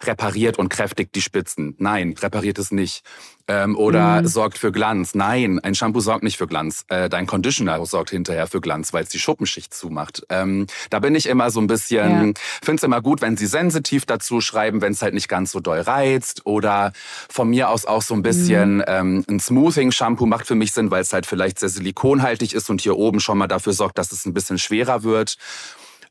repariert 0.02 0.58
und 0.58 0.68
kräftigt 0.68 1.14
die 1.14 1.22
Spitzen. 1.22 1.74
Nein, 1.78 2.14
repariert 2.20 2.58
es 2.58 2.70
nicht. 2.70 3.02
Ähm, 3.46 3.76
oder 3.76 4.22
Mhm. 4.22 4.26
sorgt 4.26 4.56
für 4.56 4.72
Glanz. 4.72 5.14
Nein, 5.14 5.60
ein 5.60 5.74
Shampoo 5.74 6.00
sorgt 6.00 6.22
nicht 6.24 6.38
für 6.38 6.46
Glanz. 6.46 6.84
Äh, 6.88 7.10
dein 7.10 7.26
Conditioner 7.26 7.84
sorgt 7.84 8.08
hinterher 8.08 8.46
für 8.46 8.62
Glanz, 8.62 8.94
weil 8.94 9.04
es 9.04 9.10
die 9.10 9.18
Schuppenschicht 9.18 9.74
zumacht. 9.74 10.24
Ähm, 10.30 10.66
da 10.88 10.98
bin 10.98 11.14
ich 11.14 11.26
immer 11.26 11.50
so 11.50 11.60
ein 11.60 11.66
bisschen, 11.66 12.28
Ja. 12.28 12.32
finde 12.62 12.76
es 12.76 12.82
immer 12.82 13.02
gut, 13.02 13.20
wenn 13.20 13.36
sie 13.36 13.46
sensitiv 13.46 14.06
dazu 14.06 14.40
schreiben, 14.40 14.80
wenn 14.80 14.92
es 14.92 15.02
halt 15.02 15.12
nicht 15.12 15.28
ganz 15.28 15.52
so 15.52 15.60
doll 15.60 15.80
reizt. 15.80 16.46
Oder 16.46 16.94
von 17.28 17.50
mir 17.50 17.68
aus 17.68 17.84
auch 17.84 18.00
so 18.02 18.14
ein 18.14 18.22
bisschen 18.22 18.82
ähm, 18.86 19.24
ein 19.28 19.40
Smoothing-Shampoo 19.40 20.24
macht 20.24 20.46
für 20.46 20.54
mich 20.54 20.72
Sinn, 20.72 20.90
weil 20.90 21.02
es 21.02 21.12
halt 21.12 21.26
vielleicht 21.26 21.58
sehr 21.58 21.68
silikonhaltig 21.68 22.54
ist 22.54 22.70
und 22.70 22.80
hier 22.80 22.96
oben 22.96 23.20
schon 23.20 23.36
mal 23.36 23.46
dafür 23.46 23.74
sorgt, 23.74 23.98
dass 23.98 24.10
es 24.10 24.24
ein 24.24 24.32
bisschen 24.32 24.58
schwerer 24.58 25.02
wird. 25.02 25.36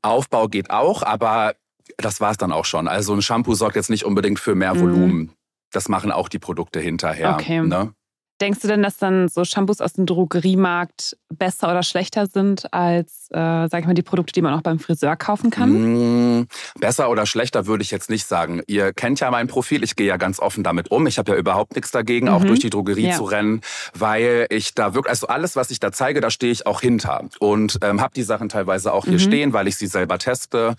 Aufbau 0.04 0.50
geht 0.50 0.70
auch, 0.70 1.02
aber 1.02 1.56
das 1.98 2.22
war's 2.22 2.38
dann 2.38 2.52
auch 2.52 2.66
schon. 2.66 2.88
Also 2.88 3.14
ein 3.14 3.22
Shampoo 3.22 3.56
sorgt 3.56 3.76
jetzt 3.76 3.90
nicht 3.90 4.06
unbedingt 4.06 4.40
für 4.40 4.56
mehr 4.56 4.74
Mhm. 4.74 4.80
Volumen. 4.82 5.32
Das 5.72 5.90
machen 5.90 6.12
auch 6.12 6.30
die 6.30 6.40
Produkte 6.40 6.80
hinterher. 6.80 7.34
Okay. 7.34 7.62
Ne? 7.62 7.94
Denkst 8.42 8.60
du 8.62 8.68
denn, 8.68 8.82
dass 8.84 8.98
dann 8.98 9.28
so 9.30 9.46
Shampoos 9.46 9.80
aus 9.80 9.94
dem 9.94 10.06
Drogeriemarkt 10.06 11.16
besser 11.34 11.70
oder 11.70 11.84
schlechter 11.84 12.26
sind 12.28 12.72
als, 12.74 13.28
äh, 13.32 13.68
sag 13.70 13.80
ich 13.82 13.86
mal, 13.86 13.94
die 13.94 14.02
Produkte, 14.02 14.34
die 14.34 14.42
man 14.42 14.54
auch 14.54 14.62
beim 14.62 14.80
Friseur 14.80 15.16
kaufen 15.16 15.50
kann? 15.50 16.40
Mm, 16.40 16.48
Besser 16.80 17.10
oder 17.10 17.26
schlechter 17.26 17.68
würde 17.68 17.84
ich 17.84 17.92
jetzt 17.92 18.10
nicht 18.10 18.26
sagen. 18.28 18.62
Ihr 18.68 18.92
kennt 18.92 19.20
ja 19.20 19.30
mein 19.32 19.48
Profil, 19.48 19.84
ich 19.84 19.96
gehe 19.96 20.08
ja 20.08 20.18
ganz 20.18 20.40
offen 20.40 20.64
damit 20.64 20.92
um. 20.92 21.08
Ich 21.08 21.18
habe 21.20 21.32
ja 21.32 21.38
überhaupt 21.38 21.76
nichts 21.76 21.92
dagegen, 21.92 22.28
auch 22.28 22.42
Mhm. 22.42 22.48
durch 22.48 22.60
die 22.60 22.70
Drogerie 22.70 23.08
Ja. 23.10 23.16
zu 23.18 23.24
rennen, 23.24 23.62
weil 23.94 24.48
ich 24.50 24.74
da 24.74 24.94
wirklich, 24.94 25.12
also 25.12 25.28
alles, 25.28 25.56
was 25.56 25.72
ich 25.72 25.80
da 25.80 25.92
zeige, 25.92 26.20
da 26.20 26.30
stehe 26.30 26.52
ich 26.52 26.66
auch 26.66 26.82
hinter. 26.82 27.22
Und 27.40 27.80
ähm, 27.82 28.02
habe 28.02 28.14
die 28.16 28.24
Sachen 28.24 28.50
teilweise 28.50 28.94
auch 28.94 29.06
hier 29.06 29.14
Mhm. 29.14 29.20
stehen, 29.20 29.54
weil 29.54 29.68
ich 29.68 29.78
sie 29.78 29.88
selber 29.88 30.18
teste. 30.18 30.76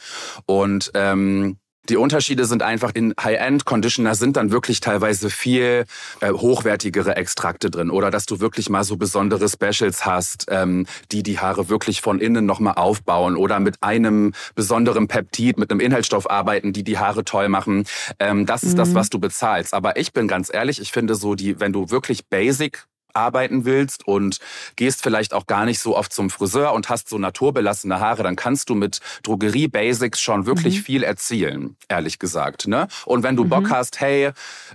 Und 0.46 0.90
ähm, 0.94 1.56
die 1.88 1.96
Unterschiede 1.96 2.46
sind 2.46 2.62
einfach 2.62 2.92
in 2.94 3.14
High-End-Conditioner 3.22 4.14
sind 4.14 4.36
dann 4.36 4.50
wirklich 4.50 4.80
teilweise 4.80 5.28
viel 5.30 5.84
äh, 6.20 6.30
hochwertigere 6.30 7.16
Extrakte 7.16 7.70
drin 7.70 7.90
oder 7.90 8.10
dass 8.10 8.26
du 8.26 8.40
wirklich 8.40 8.70
mal 8.70 8.84
so 8.84 8.96
besondere 8.96 9.48
Specials 9.48 10.06
hast, 10.06 10.46
ähm, 10.48 10.86
die 11.12 11.22
die 11.22 11.38
Haare 11.38 11.68
wirklich 11.68 12.00
von 12.00 12.20
innen 12.20 12.46
nochmal 12.46 12.74
aufbauen 12.74 13.36
oder 13.36 13.60
mit 13.60 13.76
einem 13.82 14.32
besonderen 14.54 15.08
Peptid, 15.08 15.58
mit 15.58 15.70
einem 15.70 15.80
Inhaltsstoff 15.80 16.30
arbeiten, 16.30 16.72
die 16.72 16.84
die 16.84 16.98
Haare 16.98 17.24
toll 17.24 17.48
machen. 17.48 17.84
Ähm, 18.18 18.46
das 18.46 18.62
ist 18.62 18.78
das, 18.78 18.90
Mhm. 18.90 18.94
was 18.94 19.10
du 19.10 19.18
bezahlst. 19.18 19.74
Aber 19.74 19.96
ich 19.98 20.12
bin 20.12 20.28
ganz 20.28 20.52
ehrlich, 20.52 20.80
ich 20.80 20.90
finde 20.92 21.14
so 21.14 21.34
die, 21.34 21.60
wenn 21.60 21.72
du 21.72 21.90
wirklich 21.90 22.26
basic 22.28 22.84
arbeiten 23.14 23.64
willst 23.64 24.06
und 24.06 24.38
gehst 24.76 25.02
vielleicht 25.02 25.32
auch 25.34 25.46
gar 25.46 25.64
nicht 25.64 25.78
so 25.80 25.96
oft 25.96 26.12
zum 26.12 26.30
Friseur 26.30 26.72
und 26.72 26.88
hast 26.88 27.08
so 27.08 27.18
naturbelassene 27.18 28.00
Haare, 28.00 28.22
dann 28.22 28.36
kannst 28.36 28.68
du 28.70 28.74
mit 28.74 29.00
Drogerie 29.22 29.68
Basics 29.68 30.20
schon 30.20 30.46
wirklich 30.46 30.78
Mhm. 30.78 30.82
viel 30.84 31.02
erzielen, 31.02 31.76
ehrlich 31.88 32.18
gesagt. 32.18 32.66
Ne? 32.66 32.88
Und 33.06 33.22
wenn 33.22 33.36
du 33.36 33.44
Mhm. 33.44 33.48
Bock 33.50 33.70
hast, 33.70 34.00
hey, 34.00 34.30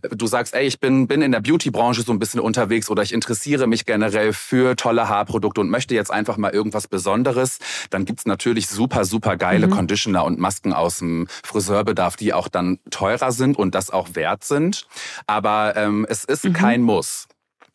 du 0.10 0.28
sagst, 0.28 0.54
ey, 0.54 0.66
ich 0.66 0.80
bin, 0.80 1.08
bin 1.08 1.22
in 1.22 1.32
der 1.32 1.42
Beauty-Branche 1.42 2.02
so 2.04 2.12
ein 2.12 2.20
bisschen 2.20 2.40
unterwegs 2.40 2.90
oder 2.90 3.04
ich 3.04 3.14
interessiere 3.14 3.68
mich 3.68 3.86
generell 3.86 4.34
für 4.34 4.76
tolle 4.76 5.10
Haarprodukte 5.10 5.62
und 5.62 5.70
möchte 5.70 5.96
jetzt 5.96 6.12
einfach 6.12 6.38
mal 6.38 6.52
irgendwas 6.52 6.88
Besonderes, 6.88 7.60
dann 7.90 8.06
gibt's 8.06 8.26
natürlich 8.26 8.68
super, 8.68 9.06
super 9.06 9.38
geile 9.38 9.68
Mhm. 9.68 9.72
Conditioner 9.72 10.24
und 10.24 10.40
Masken 10.40 10.74
aus 10.74 11.00
dem 11.00 11.28
Friseurbedarf, 11.44 12.16
die 12.16 12.34
auch 12.34 12.48
dann 12.48 12.80
teurer 12.90 13.32
sind 13.32 13.58
und 13.58 13.76
das 13.76 13.90
auch 13.90 14.16
wert 14.16 14.44
sind. 14.44 14.88
Aber 15.28 15.76
ähm, 15.76 16.06
es 16.10 16.24
ist 16.24 16.46
Mhm. 16.46 16.54
kein 16.54 16.82
Muss 16.82 17.28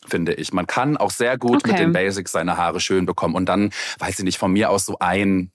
finde 0.06 0.34
ich. 0.34 0.52
Man 0.52 0.66
kann 0.66 0.96
auch 0.96 1.10
sehr 1.10 1.38
gut 1.38 1.66
mit 1.66 1.74
Okay. 1.74 1.82
den 1.84 1.92
Basics 1.92 2.32
seine 2.32 2.56
Haare 2.56 2.80
schön 2.80 3.06
bekommen 3.06 3.34
und 3.34 3.46
dann, 3.46 3.70
weiß 3.98 4.18
ich 4.18 4.24
nicht, 4.24 4.38
von 4.38 4.52
mir 4.52 4.70
aus 4.70 4.86
so 4.86 4.98
ein, 5.00 5.50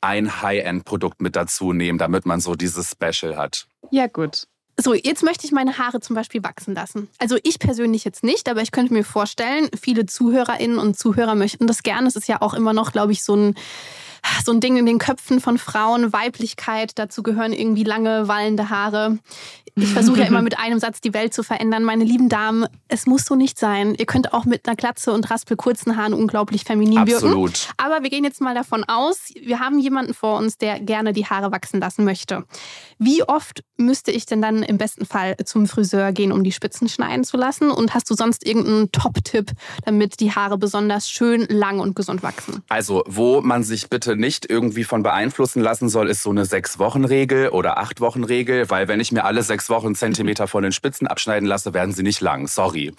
ein 0.00 0.42
High-End-Produkt 0.42 1.20
mit 1.20 1.36
dazu 1.36 1.72
nehmen, 1.72 1.98
damit 1.98 2.26
man 2.26 2.40
so 2.40 2.54
dieses 2.54 2.90
Special 2.90 3.36
hat. 3.36 3.66
Ja, 3.90 4.06
gut. 4.06 4.46
So, 4.80 4.94
jetzt 4.94 5.22
möchte 5.22 5.44
ich 5.44 5.52
meine 5.52 5.76
Haare 5.76 6.00
zum 6.00 6.16
Beispiel 6.16 6.42
wachsen 6.42 6.74
lassen. 6.74 7.08
Also 7.18 7.36
ich 7.42 7.58
persönlich 7.58 8.04
jetzt 8.04 8.24
nicht, 8.24 8.48
aber 8.48 8.62
ich 8.62 8.72
könnte 8.72 8.94
mir 8.94 9.04
vorstellen, 9.04 9.68
viele 9.78 10.06
ZuhörerInnen 10.06 10.78
und 10.78 10.98
Zuhörer 10.98 11.34
möchten 11.34 11.66
das 11.66 11.82
gerne. 11.82 12.08
Es 12.08 12.16
ist 12.16 12.26
ja 12.26 12.40
auch 12.40 12.54
immer 12.54 12.72
noch, 12.72 12.90
glaube 12.92 13.12
ich, 13.12 13.22
so 13.22 13.36
ein 13.36 13.54
so 14.44 14.52
ein 14.52 14.60
Ding 14.60 14.76
in 14.76 14.86
den 14.86 14.98
Köpfen 14.98 15.40
von 15.40 15.58
Frauen, 15.58 16.12
Weiblichkeit, 16.12 16.92
dazu 16.96 17.22
gehören 17.22 17.52
irgendwie 17.52 17.84
lange, 17.84 18.28
wallende 18.28 18.70
Haare. 18.70 19.18
Ich 19.74 19.88
versuche 19.88 20.20
ja 20.20 20.26
immer 20.26 20.42
mit 20.42 20.58
einem 20.58 20.78
Satz 20.78 21.00
die 21.00 21.14
Welt 21.14 21.32
zu 21.32 21.42
verändern. 21.42 21.84
Meine 21.84 22.04
lieben 22.04 22.28
Damen, 22.28 22.66
es 22.88 23.06
muss 23.06 23.24
so 23.24 23.34
nicht 23.34 23.58
sein. 23.58 23.94
Ihr 23.94 24.06
könnt 24.06 24.32
auch 24.32 24.44
mit 24.44 24.66
einer 24.66 24.76
Glatze 24.76 25.12
und 25.12 25.30
raspelkurzen 25.30 25.96
Haaren 25.96 26.12
unglaublich 26.12 26.64
feminin 26.64 26.98
Absolut. 26.98 27.68
wirken. 27.68 27.74
Aber 27.78 28.02
wir 28.02 28.10
gehen 28.10 28.24
jetzt 28.24 28.40
mal 28.40 28.54
davon 28.54 28.84
aus, 28.84 29.28
wir 29.40 29.60
haben 29.60 29.78
jemanden 29.78 30.14
vor 30.14 30.38
uns, 30.38 30.58
der 30.58 30.80
gerne 30.80 31.12
die 31.12 31.26
Haare 31.26 31.52
wachsen 31.52 31.80
lassen 31.80 32.04
möchte. 32.04 32.44
Wie 32.98 33.22
oft 33.22 33.64
müsste 33.76 34.10
ich 34.10 34.26
denn 34.26 34.42
dann 34.42 34.62
im 34.62 34.78
besten 34.78 35.06
Fall 35.06 35.36
zum 35.44 35.66
Friseur 35.66 36.12
gehen, 36.12 36.32
um 36.32 36.44
die 36.44 36.52
Spitzen 36.52 36.88
schneiden 36.88 37.24
zu 37.24 37.36
lassen? 37.36 37.70
Und 37.70 37.94
hast 37.94 38.10
du 38.10 38.14
sonst 38.14 38.46
irgendeinen 38.46 38.92
Top-Tipp, 38.92 39.52
damit 39.84 40.20
die 40.20 40.32
Haare 40.32 40.58
besonders 40.58 41.10
schön 41.10 41.46
lang 41.48 41.80
und 41.80 41.96
gesund 41.96 42.22
wachsen? 42.22 42.62
Also, 42.68 43.02
wo 43.06 43.40
man 43.40 43.64
sich 43.64 43.88
bitte 43.88 44.11
nicht 44.16 44.48
irgendwie 44.50 44.84
von 44.84 45.02
beeinflussen 45.02 45.62
lassen 45.62 45.88
soll, 45.88 46.08
ist 46.08 46.22
so 46.22 46.30
eine 46.30 46.44
Sechs-Wochen-Regel 46.44 47.48
oder 47.48 47.78
Acht-Wochen-Regel, 47.78 48.70
weil 48.70 48.88
wenn 48.88 49.00
ich 49.00 49.12
mir 49.12 49.24
alle 49.24 49.42
sechs 49.42 49.68
Wochen 49.70 49.94
Zentimeter 49.94 50.48
von 50.48 50.62
den 50.62 50.72
Spitzen 50.72 51.06
abschneiden 51.06 51.48
lasse, 51.48 51.74
werden 51.74 51.92
sie 51.92 52.02
nicht 52.02 52.20
lang. 52.20 52.48
Sorry. 52.48 52.92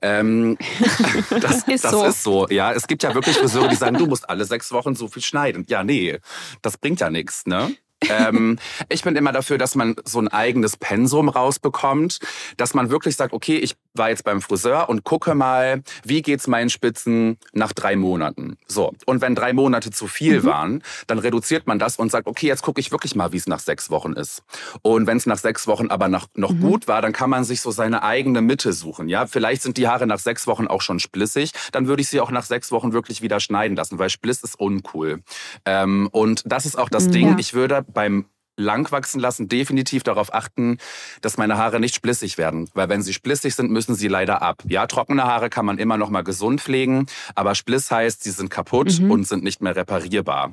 Ähm, 0.00 0.58
das, 1.40 1.62
Ist 1.64 1.84
das 1.84 1.90
so. 1.90 2.04
ist 2.04 2.22
so. 2.22 2.48
Ja, 2.48 2.72
es 2.72 2.86
gibt 2.86 3.02
ja 3.02 3.14
wirklich 3.14 3.36
Friseure, 3.36 3.68
die 3.68 3.76
sagen, 3.76 3.98
du 3.98 4.06
musst 4.06 4.28
alle 4.28 4.44
sechs 4.44 4.72
Wochen 4.72 4.94
so 4.94 5.08
viel 5.08 5.22
schneiden. 5.22 5.64
Ja, 5.68 5.84
nee, 5.84 6.18
das 6.62 6.76
bringt 6.76 7.00
ja 7.00 7.10
nichts, 7.10 7.46
ne? 7.46 7.74
ähm, 8.08 8.58
ich 8.88 9.02
bin 9.02 9.16
immer 9.16 9.32
dafür, 9.32 9.58
dass 9.58 9.74
man 9.74 9.96
so 10.04 10.20
ein 10.20 10.28
eigenes 10.28 10.76
Pensum 10.76 11.28
rausbekommt, 11.28 12.18
dass 12.56 12.74
man 12.74 12.90
wirklich 12.90 13.16
sagt, 13.16 13.32
okay, 13.32 13.56
ich 13.56 13.76
war 13.94 14.10
jetzt 14.10 14.24
beim 14.24 14.40
Friseur 14.40 14.88
und 14.88 15.04
gucke 15.04 15.34
mal, 15.34 15.82
wie 16.04 16.22
geht's 16.22 16.46
meinen 16.46 16.70
Spitzen 16.70 17.38
nach 17.52 17.72
drei 17.72 17.96
Monaten. 17.96 18.56
So. 18.66 18.92
Und 19.06 19.20
wenn 19.20 19.34
drei 19.34 19.52
Monate 19.52 19.90
zu 19.90 20.06
viel 20.06 20.44
waren, 20.44 20.82
dann 21.06 21.18
reduziert 21.18 21.66
man 21.66 21.78
das 21.78 21.96
und 21.96 22.10
sagt, 22.10 22.26
okay, 22.26 22.46
jetzt 22.46 22.62
gucke 22.62 22.80
ich 22.80 22.90
wirklich 22.90 23.14
mal, 23.14 23.32
wie 23.32 23.36
es 23.36 23.46
nach 23.46 23.60
sechs 23.60 23.90
Wochen 23.90 24.12
ist. 24.12 24.42
Und 24.82 25.06
wenn 25.06 25.16
es 25.16 25.26
nach 25.26 25.38
sechs 25.38 25.66
Wochen 25.66 25.88
aber 25.88 26.08
noch, 26.08 26.28
noch 26.34 26.54
gut 26.58 26.88
war, 26.88 27.02
dann 27.02 27.12
kann 27.12 27.30
man 27.30 27.44
sich 27.44 27.60
so 27.60 27.70
seine 27.70 28.02
eigene 28.02 28.40
Mitte 28.40 28.72
suchen. 28.72 29.08
Ja, 29.08 29.26
vielleicht 29.26 29.62
sind 29.62 29.76
die 29.76 29.88
Haare 29.88 30.06
nach 30.06 30.18
sechs 30.18 30.46
Wochen 30.46 30.66
auch 30.66 30.82
schon 30.82 30.98
splissig. 30.98 31.52
Dann 31.72 31.86
würde 31.86 32.02
ich 32.02 32.08
sie 32.08 32.20
auch 32.20 32.30
nach 32.30 32.44
sechs 32.44 32.72
Wochen 32.72 32.92
wirklich 32.92 33.22
wieder 33.22 33.40
schneiden 33.40 33.76
lassen, 33.76 33.98
weil 33.98 34.10
Spliss 34.10 34.42
ist 34.42 34.58
uncool. 34.58 35.22
Ähm, 35.64 36.08
und 36.12 36.42
das 36.46 36.66
ist 36.66 36.78
auch 36.78 36.88
das 36.88 37.08
Ding. 37.08 37.28
ja. 37.28 37.36
Ich 37.38 37.54
würde 37.54 37.84
beim 37.86 38.26
Langwachsen 38.62 39.20
lassen 39.20 39.48
definitiv 39.48 40.02
darauf 40.02 40.32
achten, 40.32 40.78
dass 41.20 41.36
meine 41.36 41.56
Haare 41.58 41.80
nicht 41.80 41.94
splissig 41.94 42.38
werden. 42.38 42.68
Weil 42.74 42.88
wenn 42.88 43.02
sie 43.02 43.12
splissig 43.12 43.54
sind, 43.54 43.70
müssen 43.70 43.94
sie 43.94 44.08
leider 44.08 44.40
ab. 44.42 44.62
Ja, 44.66 44.86
trockene 44.86 45.24
Haare 45.24 45.50
kann 45.50 45.66
man 45.66 45.78
immer 45.78 45.96
noch 45.98 46.08
mal 46.10 46.22
gesund 46.22 46.60
pflegen, 46.60 47.06
aber 47.34 47.54
Spliss 47.54 47.90
heißt, 47.90 48.22
sie 48.22 48.30
sind 48.30 48.48
kaputt 48.50 49.00
und 49.00 49.26
sind 49.26 49.44
nicht 49.44 49.60
mehr 49.62 49.76
reparierbar. 49.76 50.52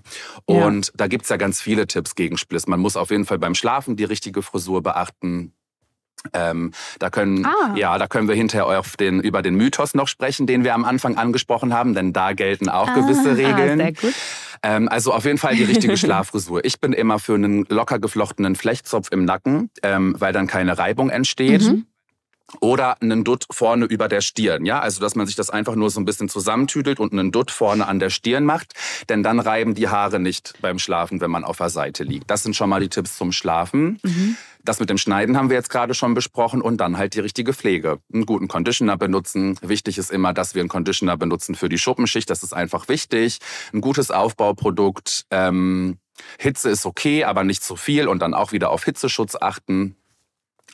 Ja. 0.49 0.65
Und 0.65 0.91
da 0.95 1.07
gibt's 1.07 1.29
ja 1.29 1.37
ganz 1.37 1.61
viele 1.61 1.87
Tipps 1.87 2.15
gegen 2.15 2.37
Spliss. 2.37 2.67
Man 2.67 2.79
muss 2.79 2.97
auf 2.97 3.11
jeden 3.11 3.25
Fall 3.25 3.39
beim 3.39 3.55
Schlafen 3.55 3.95
die 3.95 4.03
richtige 4.05 4.41
Frisur 4.41 4.81
beachten. 4.83 5.53
Ähm, 6.33 6.71
da 6.99 7.09
können, 7.09 7.45
Ah. 7.45 7.73
ja, 7.77 7.97
da 7.97 8.07
können 8.07 8.27
wir 8.27 8.35
hinterher 8.35 8.65
auf 8.79 8.97
den, 8.97 9.21
über 9.21 9.41
den 9.41 9.55
Mythos 9.55 9.93
noch 9.93 10.09
sprechen, 10.09 10.47
den 10.47 10.65
wir 10.65 10.73
am 10.73 10.83
Anfang 10.83 11.17
angesprochen 11.17 11.73
haben, 11.73 11.93
denn 11.93 12.11
da 12.11 12.33
gelten 12.33 12.67
auch 12.67 12.93
gewisse 12.93 13.29
Ah, 13.29 13.33
Regeln. 13.35 13.79
sehr 13.79 13.93
gut. 13.93 14.13
Ähm, 14.63 14.89
also 14.89 15.13
auf 15.13 15.25
jeden 15.25 15.37
Fall 15.37 15.55
die 15.55 15.63
richtige 15.63 15.97
Schlaffrisur. 15.97 16.63
Ich 16.65 16.79
bin 16.79 16.93
immer 16.93 17.19
für 17.19 17.35
einen 17.35 17.65
locker 17.69 17.99
geflochtenen 17.99 18.55
Flechtzopf 18.55 19.09
im 19.11 19.25
Nacken, 19.25 19.69
ähm, 19.83 20.15
weil 20.17 20.33
dann 20.33 20.47
keine 20.47 20.77
Reibung 20.77 21.09
entsteht. 21.09 21.63
Mhm. 21.63 21.85
Oder 22.61 23.01
einen 23.01 23.23
Dutt 23.23 23.45
vorne 23.51 23.85
über 23.85 24.07
der 24.07 24.21
Stirn, 24.21 24.65
ja, 24.65 24.79
also 24.79 24.99
dass 25.01 25.15
man 25.15 25.27
sich 25.27 25.35
das 25.35 25.49
einfach 25.49 25.75
nur 25.75 25.89
so 25.89 25.99
ein 25.99 26.05
bisschen 26.05 26.29
zusammentüdelt 26.29 26.99
und 26.99 27.13
einen 27.13 27.31
Dutt 27.31 27.51
vorne 27.51 27.87
an 27.87 27.99
der 27.99 28.09
Stirn 28.09 28.43
macht, 28.43 28.73
denn 29.07 29.23
dann 29.23 29.39
reiben 29.39 29.75
die 29.75 29.87
Haare 29.87 30.19
nicht 30.19 30.53
beim 30.61 30.79
Schlafen, 30.79 31.21
wenn 31.21 31.31
man 31.31 31.43
auf 31.43 31.57
der 31.57 31.69
Seite 31.69 32.03
liegt. 32.03 32.29
Das 32.29 32.43
sind 32.43 32.55
schon 32.55 32.69
mal 32.69 32.79
die 32.79 32.89
Tipps 32.89 33.17
zum 33.17 33.31
Schlafen. 33.31 33.99
Das 34.63 34.79
mit 34.79 34.89
dem 34.89 34.97
Schneiden 34.97 35.37
haben 35.37 35.49
wir 35.49 35.55
jetzt 35.55 35.69
gerade 35.69 35.93
schon 35.93 36.13
besprochen 36.13 36.61
und 36.61 36.77
dann 36.77 36.97
halt 36.97 37.15
die 37.15 37.21
richtige 37.21 37.53
Pflege. 37.53 37.99
Einen 38.13 38.25
guten 38.25 38.47
Conditioner 38.47 38.97
benutzen. 38.97 39.57
Wichtig 39.61 39.97
ist 39.97 40.11
immer, 40.11 40.33
dass 40.33 40.53
wir 40.53 40.61
einen 40.61 40.69
Conditioner 40.69 41.17
benutzen 41.17 41.55
für 41.55 41.69
die 41.69 41.77
Schuppenschicht. 41.77 42.29
Das 42.29 42.43
ist 42.43 42.53
einfach 42.53 42.89
wichtig. 42.89 43.39
Ein 43.73 43.81
gutes 43.81 44.11
Aufbauprodukt. 44.11 45.25
Ähm, 45.31 45.97
Hitze 46.37 46.69
ist 46.69 46.85
okay, 46.85 47.23
aber 47.23 47.43
nicht 47.43 47.63
zu 47.63 47.75
viel 47.77 48.07
und 48.07 48.19
dann 48.19 48.33
auch 48.33 48.51
wieder 48.51 48.71
auf 48.71 48.83
Hitzeschutz 48.83 49.35
achten. 49.39 49.95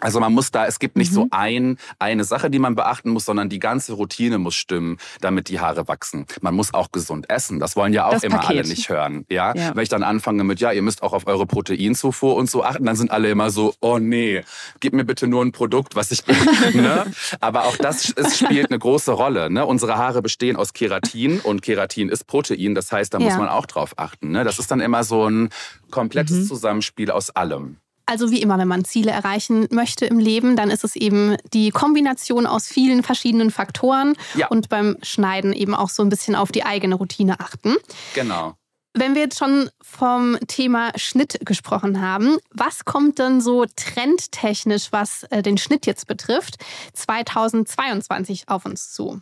Also 0.01 0.19
man 0.19 0.33
muss 0.33 0.51
da, 0.51 0.65
es 0.65 0.79
gibt 0.79 0.97
nicht 0.97 1.11
Mhm. 1.11 1.15
so 1.15 1.27
ein, 1.31 1.77
eine 1.99 2.23
Sache, 2.23 2.49
die 2.49 2.59
man 2.59 2.75
beachten 2.75 3.09
muss, 3.11 3.25
sondern 3.25 3.49
die 3.49 3.59
ganze 3.59 3.93
Routine 3.93 4.37
muss 4.37 4.55
stimmen, 4.55 4.97
damit 5.21 5.49
die 5.49 5.59
Haare 5.59 5.87
wachsen. 5.87 6.25
Man 6.41 6.53
muss 6.55 6.73
auch 6.73 6.91
gesund 6.91 7.29
essen. 7.29 7.59
Das 7.59 7.75
wollen 7.75 7.93
ja 7.93 8.05
auch 8.07 8.11
Das 8.13 8.23
immer 8.23 8.37
Paket. 8.37 8.49
alle 8.59 8.67
nicht 8.67 8.89
hören. 8.89 9.25
Ja? 9.29 9.55
Ja. 9.55 9.75
Wenn 9.75 9.83
ich 9.83 9.89
dann 9.89 10.03
anfange 10.03 10.43
mit, 10.43 10.59
ja, 10.59 10.71
ihr 10.71 10.81
müsst 10.81 11.01
auch 11.03 11.13
auf 11.13 11.27
eure 11.27 11.45
Proteinzufuhr 11.45 12.35
und 12.35 12.49
so 12.49 12.63
achten, 12.63 12.85
dann 12.85 12.95
sind 12.95 13.11
alle 13.11 13.29
immer 13.29 13.49
so, 13.49 13.73
oh 13.79 13.99
nee, 13.99 14.43
gib 14.79 14.93
mir 14.93 15.05
bitte 15.05 15.27
nur 15.27 15.43
ein 15.43 15.51
Produkt, 15.51 15.95
was 15.95 16.11
ich, 16.11 16.23
ne? 16.73 17.05
Aber 17.39 17.65
auch 17.65 17.77
das 17.77 18.11
es 18.15 18.37
spielt 18.37 18.69
eine 18.71 18.79
große 18.79 19.11
Rolle. 19.11 19.49
Ne? 19.49 19.65
Unsere 19.65 19.97
Haare 19.97 20.21
bestehen 20.21 20.55
aus 20.55 20.73
Keratin 20.73 21.39
und 21.39 21.61
Keratin 21.61 22.09
ist 22.09 22.27
Protein. 22.27 22.75
Das 22.75 22.91
heißt, 22.91 23.13
da 23.13 23.19
muss 23.19 23.33
Ja. 23.33 23.39
man 23.39 23.49
auch 23.49 23.65
drauf 23.65 23.93
achten. 23.97 24.31
Ne? 24.31 24.43
Das 24.43 24.59
ist 24.59 24.69
dann 24.71 24.79
immer 24.81 25.03
so 25.03 25.27
ein 25.29 25.49
komplettes 25.91 26.37
Mhm. 26.37 26.45
Zusammenspiel 26.47 27.11
aus 27.11 27.29
allem. 27.29 27.77
Also 28.07 28.29
wie 28.31 28.41
immer, 28.41 28.57
wenn 28.57 28.67
man 28.67 28.85
Ziele 28.85 29.11
erreichen 29.11 29.67
möchte 29.71 30.05
im 30.05 30.19
Leben, 30.19 30.55
dann 30.55 30.69
ist 30.69 30.83
es 30.83 30.95
eben 30.95 31.37
die 31.53 31.71
Kombination 31.71 32.45
aus 32.45 32.67
vielen 32.67 33.01
verschiedenen 33.03 33.49
Faktoren 33.51 34.13
Ja. 34.35 34.47
und 34.47 34.69
beim 34.69 34.97
Schneiden 35.01 35.53
eben 35.53 35.73
auch 35.73 35.89
so 35.89 36.03
ein 36.03 36.09
bisschen 36.09 36.35
auf 36.35 36.51
die 36.51 36.63
eigene 36.65 36.95
Routine 36.95 37.39
achten. 37.39 37.75
Genau. 38.13 38.53
Wenn 38.97 39.13
wir 39.13 39.23
jetzt 39.23 39.37
schon 39.37 39.69
vom 39.81 40.37
Thema 40.47 40.91
Schnitt 40.95 41.39
gesprochen 41.45 42.01
haben, 42.01 42.37
was 42.51 42.85
kommt 42.85 43.19
denn 43.19 43.41
so 43.41 43.65
trendtechnisch, 43.75 44.87
was 44.91 45.23
äh, 45.31 45.41
den 45.41 45.57
Schnitt 45.57 45.85
jetzt 45.85 46.07
betrifft, 46.07 46.55
2022 46.93 48.47
auf 48.47 48.65
uns 48.65 48.93
zu? 48.93 49.21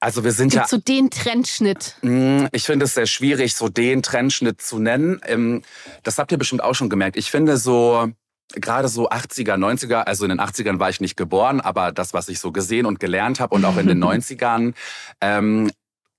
Also 0.00 0.24
wir 0.24 0.32
sind 0.32 0.50
Gibt 0.50 0.62
ja 0.62 0.68
so 0.68 0.76
den 0.78 1.08
Trendschnitt? 1.10 1.94
Mm, 2.02 2.46
Ich 2.52 2.64
finde 2.64 2.84
es 2.86 2.94
sehr 2.94 3.06
schwierig, 3.06 3.54
so 3.54 3.68
den 3.68 4.02
Trendschnitt 4.02 4.60
zu 4.60 4.78
nennen. 4.80 5.20
Ähm, 5.24 5.62
Das 6.02 6.18
habt 6.18 6.32
ihr 6.32 6.38
bestimmt 6.38 6.62
auch 6.64 6.74
schon 6.74 6.90
gemerkt. 6.90 7.16
Ich 7.16 7.30
finde 7.30 7.58
so, 7.58 8.10
gerade 8.54 8.88
so 8.88 9.08
80er, 9.08 9.54
90er, 9.54 10.02
also 10.02 10.24
in 10.24 10.30
den 10.30 10.40
80ern 10.40 10.80
war 10.80 10.90
ich 10.90 11.00
nicht 11.00 11.16
geboren, 11.16 11.60
aber 11.60 11.92
das, 11.92 12.12
was 12.12 12.28
ich 12.28 12.40
so 12.40 12.50
gesehen 12.50 12.86
und 12.86 12.98
gelernt 12.98 13.38
habe 13.38 13.54
und 13.54 13.64
auch 13.64 13.76
in 13.76 13.86
den 13.86 14.02
90ern, 14.04 14.74
ähm, 15.20 15.70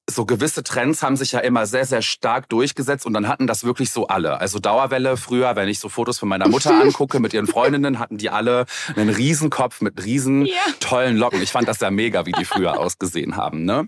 so 0.10 0.26
gewisse 0.26 0.64
Trends 0.64 1.04
haben 1.04 1.16
sich 1.16 1.32
ja 1.32 1.40
immer 1.40 1.66
sehr, 1.66 1.86
sehr 1.86 2.02
stark 2.02 2.50
durchgesetzt 2.50 3.06
und 3.06 3.14
dann 3.14 3.28
hatten 3.28 3.48
das 3.48 3.64
wirklich 3.64 3.92
so 3.92 4.08
alle. 4.08 4.40
Also 4.40 4.60
Dauerwelle 4.60 5.16
früher, 5.16 5.56
wenn 5.56 5.70
ich 5.70 5.80
so 5.80 5.88
Fotos 5.90 6.20
von 6.20 6.28
meiner 6.28 6.50
Mutter 6.50 6.72
angucke 6.82 7.20
mit 7.20 7.34
ihren 7.34 7.48
Freundinnen, 7.48 8.00
hatten 8.00 8.18
die 8.18 8.30
alle 8.30 8.66
einen 8.96 9.10
Riesenkopf 9.10 9.80
mit 9.82 10.04
riesen 10.04 10.46
Ja. 10.46 10.56
tollen 10.80 11.16
Locken. 11.18 11.42
Ich 11.42 11.52
fand 11.52 11.68
das 11.68 11.80
ja 11.80 11.92
mega, 11.92 12.26
wie 12.26 12.32
die 12.34 12.46
früher 12.46 12.78
ausgesehen 12.80 13.38
haben. 13.38 13.64
Ne? 13.64 13.88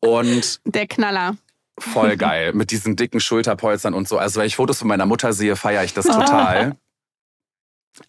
Und 0.00 0.60
Der 0.64 0.86
Knaller. 0.86 1.36
Voll 1.78 2.16
geil. 2.16 2.52
Mit 2.54 2.70
diesen 2.70 2.96
dicken 2.96 3.20
Schulterpolstern 3.20 3.94
und 3.94 4.08
so. 4.08 4.18
Also 4.18 4.40
wenn 4.40 4.46
ich 4.46 4.56
Fotos 4.56 4.78
von 4.80 4.88
meiner 4.88 5.06
Mutter 5.06 5.32
sehe, 5.32 5.56
feiere 5.56 5.84
ich 5.84 5.94
das 5.94 6.06
total. 6.06 6.76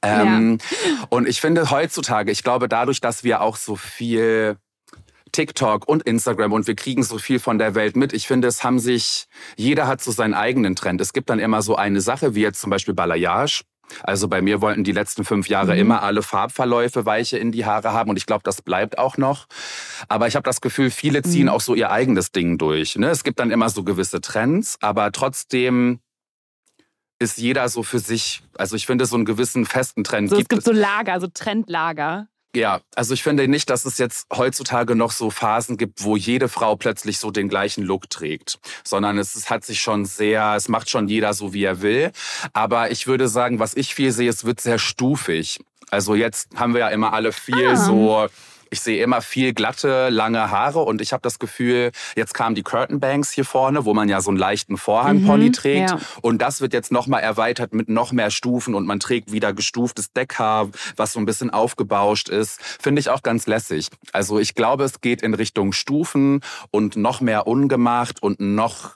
Ähm, 0.01 0.59
Und 1.09 1.27
ich 1.27 1.41
finde 1.41 1.69
heutzutage, 1.69 2.31
ich 2.31 2.41
glaube 2.43 2.69
dadurch, 2.69 3.01
dass 3.01 3.25
wir 3.25 3.41
auch 3.41 3.57
so 3.57 3.75
viel 3.75 4.55
TikTok 5.33 5.87
und 5.87 6.03
Instagram 6.03 6.53
und 6.53 6.65
wir 6.67 6.75
kriegen 6.75 7.03
so 7.03 7.17
viel 7.17 7.39
von 7.39 7.57
der 7.57 7.75
Welt 7.75 7.97
mit. 7.97 8.13
Ich 8.13 8.27
finde, 8.27 8.47
es 8.47 8.63
haben 8.63 8.79
sich, 8.79 9.25
jeder 9.57 9.87
hat 9.87 10.01
so 10.01 10.11
seinen 10.11 10.33
eigenen 10.33 10.77
Trend. 10.77 11.01
Es 11.01 11.11
gibt 11.11 11.29
dann 11.29 11.39
immer 11.39 11.61
so 11.61 11.75
eine 11.75 11.99
Sache, 11.99 12.35
wie 12.35 12.41
jetzt 12.41 12.61
zum 12.61 12.69
Beispiel 12.69 12.93
Balayage. 12.93 13.63
Also 14.01 14.27
bei 14.27 14.41
mir 14.41 14.61
wollten 14.61 14.83
die 14.83 14.91
letzten 14.93 15.25
fünf 15.25 15.49
Jahre 15.49 15.77
immer 15.77 16.03
alle 16.03 16.21
Farbverläufe 16.23 17.05
weiche 17.05 17.37
in 17.37 17.51
die 17.51 17.65
Haare 17.65 17.91
haben 17.91 18.09
und 18.09 18.17
ich 18.17 18.25
glaube, 18.25 18.41
das 18.43 18.61
bleibt 18.61 18.97
auch 18.97 19.17
noch. 19.17 19.45
Aber 20.07 20.27
ich 20.27 20.35
habe 20.35 20.43
das 20.43 20.61
Gefühl, 20.61 20.89
viele 20.89 21.21
ziehen 21.21 21.49
auch 21.49 21.61
so 21.61 21.75
ihr 21.75 21.91
eigenes 21.91 22.31
Ding 22.31 22.57
durch. 22.57 22.95
Ne? 22.95 23.09
Es 23.09 23.23
gibt 23.23 23.39
dann 23.39 23.51
immer 23.51 23.69
so 23.69 23.83
gewisse 23.83 24.21
Trends, 24.21 24.77
aber 24.81 25.11
trotzdem 25.11 25.99
ist 27.19 27.37
jeder 27.37 27.67
so 27.69 27.83
für 27.83 27.99
sich, 27.99 28.43
also 28.57 28.75
ich 28.75 28.85
finde, 28.85 29.05
so 29.05 29.15
einen 29.15 29.25
gewissen 29.25 29.65
festen 29.65 30.03
Trend 30.03 30.29
So, 30.29 30.35
es 30.35 30.39
gibt 30.39 30.49
gibt 30.49 30.59
es. 30.59 30.65
so 30.65 30.71
Lager, 30.71 31.19
so 31.19 31.27
Trendlager. 31.27 32.27
Ja, 32.55 32.81
also 32.95 33.15
ich 33.15 33.23
finde 33.23 33.47
nicht, 33.47 33.69
dass 33.71 33.83
es 33.85 33.97
jetzt 33.97 34.27
heutzutage 34.31 34.95
noch 34.95 35.11
so 35.11 35.31
Phasen 35.31 35.75
gibt, 35.75 36.03
wo 36.03 36.15
jede 36.15 36.47
Frau 36.49 36.75
plötzlich 36.75 37.17
so 37.17 37.31
den 37.31 37.49
gleichen 37.49 37.83
Look 37.83 38.09
trägt, 38.11 38.59
sondern 38.83 39.17
es, 39.17 39.33
es 39.35 39.49
hat 39.49 39.65
sich 39.65 39.81
schon 39.81 40.05
sehr, 40.05 40.53
es 40.55 40.67
macht 40.67 40.87
schon 40.89 41.07
jeder 41.07 41.33
so, 41.33 41.53
wie 41.53 41.63
er 41.63 41.81
will. 41.81 42.11
Aber 42.53 42.91
ich 42.91 43.07
würde 43.07 43.27
sagen, 43.27 43.57
was 43.57 43.73
ich 43.75 43.95
viel 43.95 44.11
sehe, 44.11 44.29
es 44.29 44.45
wird 44.45 44.61
sehr 44.61 44.77
stufig. 44.77 45.59
Also 45.89 46.13
jetzt 46.13 46.49
haben 46.55 46.73
wir 46.73 46.81
ja 46.81 46.89
immer 46.89 47.13
alle 47.13 47.31
viel 47.31 47.69
Ah. 47.69 47.75
so, 47.75 48.27
ich 48.73 48.81
sehe 48.81 49.01
immer 49.01 49.21
viel 49.21 49.53
glatte, 49.53 50.09
lange 50.09 50.51
Haare 50.51 50.79
und 50.81 50.99
ich 51.01 51.13
habe 51.13 51.21
das 51.21 51.39
Gefühl, 51.39 51.91
jetzt 52.15 52.33
kamen 52.33 52.55
die 52.55 52.63
Curtain 52.63 52.99
Banks 52.99 53.31
hier 53.31 53.45
vorne, 53.45 53.85
wo 53.85 53.93
man 53.93 54.09
ja 54.09 54.19
so 54.19 54.29
einen 54.31 54.37
leichten 54.39 54.75
Vorhangpony 54.77 55.45
Mhm, 55.45 55.53
trägt. 55.53 55.89
ja. 55.91 55.99
Und 56.21 56.41
das 56.41 56.59
wird 56.59 56.73
jetzt 56.73 56.91
nochmal 56.91 57.21
erweitert 57.21 57.73
mit 57.73 57.87
noch 57.87 58.11
mehr 58.11 58.31
Stufen 58.31 58.75
und 58.75 58.85
man 58.85 58.99
trägt 58.99 59.31
wieder 59.31 59.53
gestuftes 59.53 60.11
Deckhaar, 60.11 60.69
was 60.97 61.13
so 61.13 61.19
ein 61.19 61.25
bisschen 61.25 61.49
aufgebauscht 61.51 62.27
ist. 62.29 62.59
Finde 62.61 62.99
ich 62.99 63.09
auch 63.09 63.23
ganz 63.23 63.47
lässig. 63.47 63.87
Also 64.11 64.39
ich 64.39 64.55
glaube, 64.55 64.83
es 64.83 64.99
geht 65.01 65.21
in 65.21 65.33
Richtung 65.33 65.71
Stufen 65.71 66.41
und 66.71 66.95
noch 66.95 67.21
mehr 67.21 67.47
ungemacht 67.47 68.21
und 68.23 68.39
noch 68.39 68.95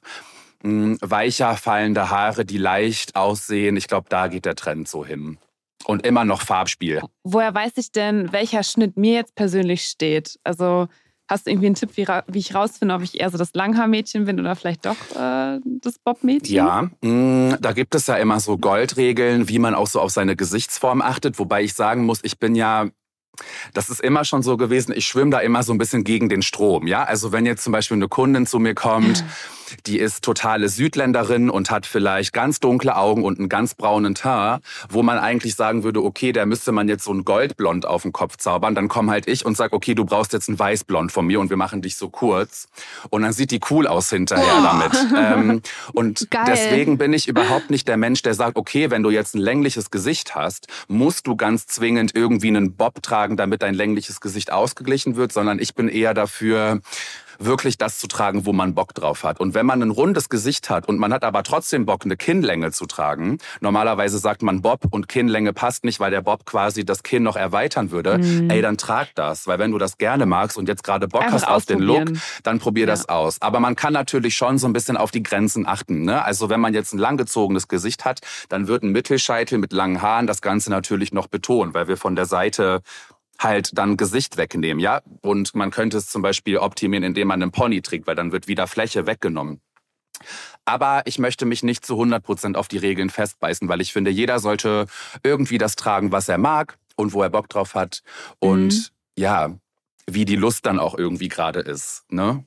mh, 0.63 0.97
weicher 1.01 1.55
fallende 1.55 2.09
Haare, 2.09 2.45
die 2.45 2.57
leicht 2.57 3.15
aussehen. 3.15 3.77
Ich 3.77 3.87
glaube, 3.87 4.07
da 4.09 4.27
geht 4.27 4.45
der 4.45 4.55
Trend 4.55 4.87
so 4.87 5.05
hin. 5.05 5.37
Und 5.85 6.05
immer 6.05 6.25
noch 6.25 6.41
Farbspiel. 6.41 7.01
Woher 7.23 7.53
weiß 7.53 7.73
ich 7.75 7.91
denn, 7.91 8.31
welcher 8.31 8.63
Schnitt 8.63 8.97
mir 8.97 9.13
jetzt 9.13 9.35
persönlich 9.35 9.83
steht? 9.83 10.39
Also 10.43 10.87
hast 11.29 11.45
du 11.45 11.51
irgendwie 11.51 11.67
einen 11.67 11.75
Tipp, 11.75 11.91
wie, 11.95 12.07
wie 12.27 12.39
ich 12.39 12.55
rausfinde, 12.55 12.93
ob 12.93 13.01
ich 13.01 13.19
eher 13.19 13.29
so 13.29 13.37
das 13.37 13.53
Langhaarmädchen 13.53 14.25
bin 14.25 14.39
oder 14.39 14.55
vielleicht 14.55 14.85
doch 14.85 14.95
äh, 15.15 15.59
das 15.63 15.99
Bobmädchen? 16.03 16.55
Ja, 16.55 16.89
mh, 17.01 17.57
da 17.61 17.73
gibt 17.73 17.95
es 17.95 18.07
ja 18.07 18.15
immer 18.15 18.39
so 18.39 18.57
Goldregeln, 18.57 19.49
wie 19.49 19.59
man 19.59 19.75
auch 19.75 19.87
so 19.87 20.01
auf 20.01 20.11
seine 20.11 20.35
Gesichtsform 20.35 21.01
achtet. 21.01 21.39
Wobei 21.39 21.63
ich 21.63 21.73
sagen 21.73 22.05
muss, 22.05 22.19
ich 22.23 22.39
bin 22.39 22.55
ja 22.55 22.87
das 23.73 23.89
ist 23.89 24.01
immer 24.01 24.25
schon 24.25 24.41
so 24.41 24.57
gewesen, 24.57 24.93
ich 24.95 25.05
schwimme 25.05 25.31
da 25.31 25.39
immer 25.39 25.63
so 25.63 25.73
ein 25.73 25.77
bisschen 25.77 26.03
gegen 26.03 26.29
den 26.29 26.41
Strom. 26.41 26.87
Ja, 26.87 27.03
also 27.03 27.31
wenn 27.31 27.45
jetzt 27.45 27.63
zum 27.63 27.71
Beispiel 27.71 27.95
eine 27.95 28.07
Kundin 28.07 28.47
zu 28.47 28.59
mir 28.59 28.73
kommt, 28.73 29.23
die 29.85 29.99
ist 29.99 30.23
totale 30.23 30.69
Südländerin 30.69 31.49
und 31.49 31.71
hat 31.71 31.85
vielleicht 31.85 32.33
ganz 32.33 32.59
dunkle 32.59 32.95
Augen 32.95 33.23
und 33.23 33.39
einen 33.39 33.49
ganz 33.49 33.75
braunen 33.75 34.15
Teint, 34.15 34.61
wo 34.89 35.03
man 35.03 35.17
eigentlich 35.17 35.55
sagen 35.55 35.83
würde, 35.83 36.03
okay, 36.03 36.31
der 36.31 36.45
müsste 36.45 36.71
man 36.71 36.87
jetzt 36.87 37.05
so 37.05 37.13
ein 37.13 37.23
Goldblond 37.23 37.85
auf 37.85 38.03
den 38.03 38.11
Kopf 38.11 38.37
zaubern. 38.37 38.75
Dann 38.75 38.87
komme 38.87 39.11
halt 39.11 39.27
ich 39.27 39.45
und 39.45 39.55
sag, 39.55 39.73
okay, 39.73 39.95
du 39.95 40.05
brauchst 40.05 40.33
jetzt 40.33 40.49
ein 40.49 40.59
Weißblond 40.59 41.11
von 41.11 41.25
mir 41.25 41.39
und 41.39 41.49
wir 41.49 41.57
machen 41.57 41.81
dich 41.81 41.95
so 41.95 42.09
kurz. 42.09 42.67
Und 43.09 43.21
dann 43.21 43.33
sieht 43.33 43.51
die 43.51 43.59
cool 43.69 43.87
aus 43.87 44.09
hinterher 44.09 44.45
oh. 44.59 44.63
damit. 44.63 44.91
Ähm, 45.17 45.61
und 45.93 46.27
Geil. 46.31 46.43
deswegen 46.47 46.97
bin 46.97 47.13
ich 47.13 47.27
überhaupt 47.27 47.69
nicht 47.69 47.87
der 47.87 47.97
Mensch, 47.97 48.21
der 48.21 48.33
sagt, 48.33 48.57
okay, 48.57 48.91
wenn 48.91 49.03
du 49.03 49.09
jetzt 49.09 49.35
ein 49.35 49.39
längliches 49.39 49.91
Gesicht 49.91 50.35
hast, 50.35 50.67
musst 50.87 51.27
du 51.27 51.35
ganz 51.35 51.67
zwingend 51.67 52.15
irgendwie 52.15 52.49
einen 52.49 52.75
Bob 52.75 53.01
tragen, 53.01 53.37
damit 53.37 53.61
dein 53.61 53.73
längliches 53.73 54.21
Gesicht 54.21 54.51
ausgeglichen 54.51 55.15
wird, 55.15 55.31
sondern 55.31 55.59
ich 55.59 55.75
bin 55.75 55.87
eher 55.89 56.13
dafür, 56.13 56.81
wirklich 57.39 57.77
das 57.77 57.99
zu 57.99 58.07
tragen, 58.07 58.45
wo 58.45 58.53
man 58.53 58.75
Bock 58.75 58.93
drauf 58.93 59.23
hat. 59.23 59.39
Und 59.39 59.53
wenn 59.53 59.65
man 59.65 59.81
ein 59.81 59.91
rundes 59.91 60.29
Gesicht 60.29 60.69
hat 60.69 60.87
und 60.87 60.97
man 60.97 61.13
hat 61.13 61.23
aber 61.23 61.43
trotzdem 61.43 61.85
Bock, 61.85 62.05
eine 62.05 62.17
Kinnlänge 62.17 62.71
zu 62.71 62.85
tragen, 62.85 63.37
normalerweise 63.59 64.17
sagt 64.17 64.41
man 64.41 64.61
Bob 64.61 64.81
und 64.89 65.07
Kinnlänge 65.07 65.53
passt 65.53 65.83
nicht, 65.83 65.99
weil 65.99 66.11
der 66.11 66.21
Bob 66.21 66.45
quasi 66.45 66.85
das 66.85 67.03
Kinn 67.03 67.23
noch 67.23 67.35
erweitern 67.35 67.91
würde, 67.91 68.17
mhm. 68.17 68.49
ey, 68.49 68.61
dann 68.61 68.77
trag 68.77 69.09
das. 69.15 69.47
Weil 69.47 69.59
wenn 69.59 69.71
du 69.71 69.77
das 69.77 69.97
gerne 69.97 70.25
magst 70.25 70.57
und 70.57 70.67
jetzt 70.67 70.83
gerade 70.83 71.07
Bock 71.07 71.23
Einfach 71.23 71.41
hast 71.41 71.47
auf 71.47 71.65
den 71.65 71.79
Look, 71.79 72.09
dann 72.43 72.59
probier 72.59 72.85
ja. 72.85 72.87
das 72.87 73.09
aus. 73.09 73.41
Aber 73.41 73.59
man 73.59 73.75
kann 73.75 73.93
natürlich 73.93 74.35
schon 74.35 74.57
so 74.57 74.67
ein 74.67 74.73
bisschen 74.73 74.97
auf 74.97 75.11
die 75.11 75.23
Grenzen 75.23 75.67
achten. 75.67 76.03
Ne? 76.03 76.23
Also 76.23 76.49
wenn 76.49 76.59
man 76.59 76.73
jetzt 76.73 76.93
ein 76.93 76.99
langgezogenes 76.99 77.67
Gesicht 77.67 78.05
hat, 78.05 78.21
dann 78.49 78.67
wird 78.67 78.83
ein 78.83 78.91
Mittelscheitel 78.91 79.57
mit 79.57 79.73
langen 79.73 80.01
Haaren 80.01 80.27
das 80.27 80.41
Ganze 80.41 80.69
natürlich 80.69 81.11
noch 81.13 81.27
betonen, 81.27 81.73
weil 81.73 81.87
wir 81.87 81.97
von 81.97 82.15
der 82.15 82.25
Seite 82.25 82.81
halt 83.39 83.77
dann 83.77 83.97
Gesicht 83.97 84.37
wegnehmen, 84.37 84.79
ja. 84.79 85.01
Und 85.21 85.55
man 85.55 85.71
könnte 85.71 85.97
es 85.97 86.07
zum 86.07 86.21
Beispiel 86.21 86.57
optimieren, 86.57 87.03
indem 87.03 87.29
man 87.29 87.41
einen 87.41 87.51
Pony 87.51 87.81
trägt, 87.81 88.07
weil 88.07 88.15
dann 88.15 88.31
wird 88.31 88.47
wieder 88.47 88.67
Fläche 88.67 89.05
weggenommen. 89.05 89.61
Aber 90.65 91.03
ich 91.05 91.19
möchte 91.19 91.45
mich 91.45 91.63
nicht 91.63 91.85
zu 91.85 91.93
100 91.93 92.23
Prozent 92.23 92.57
auf 92.57 92.67
die 92.67 92.77
Regeln 92.77 93.09
festbeißen, 93.09 93.69
weil 93.69 93.81
ich 93.81 93.93
finde, 93.93 94.11
jeder 94.11 94.39
sollte 94.39 94.87
irgendwie 95.23 95.57
das 95.57 95.75
tragen, 95.75 96.11
was 96.11 96.27
er 96.27 96.37
mag 96.37 96.77
und 96.95 97.13
wo 97.13 97.21
er 97.21 97.29
Bock 97.29 97.49
drauf 97.49 97.75
hat. 97.75 98.01
Und 98.39 98.73
mhm. 98.73 98.85
ja, 99.17 99.55
wie 100.07 100.25
die 100.25 100.35
Lust 100.35 100.65
dann 100.65 100.79
auch 100.79 100.97
irgendwie 100.97 101.27
gerade 101.27 101.59
ist, 101.59 102.03
ne? 102.09 102.43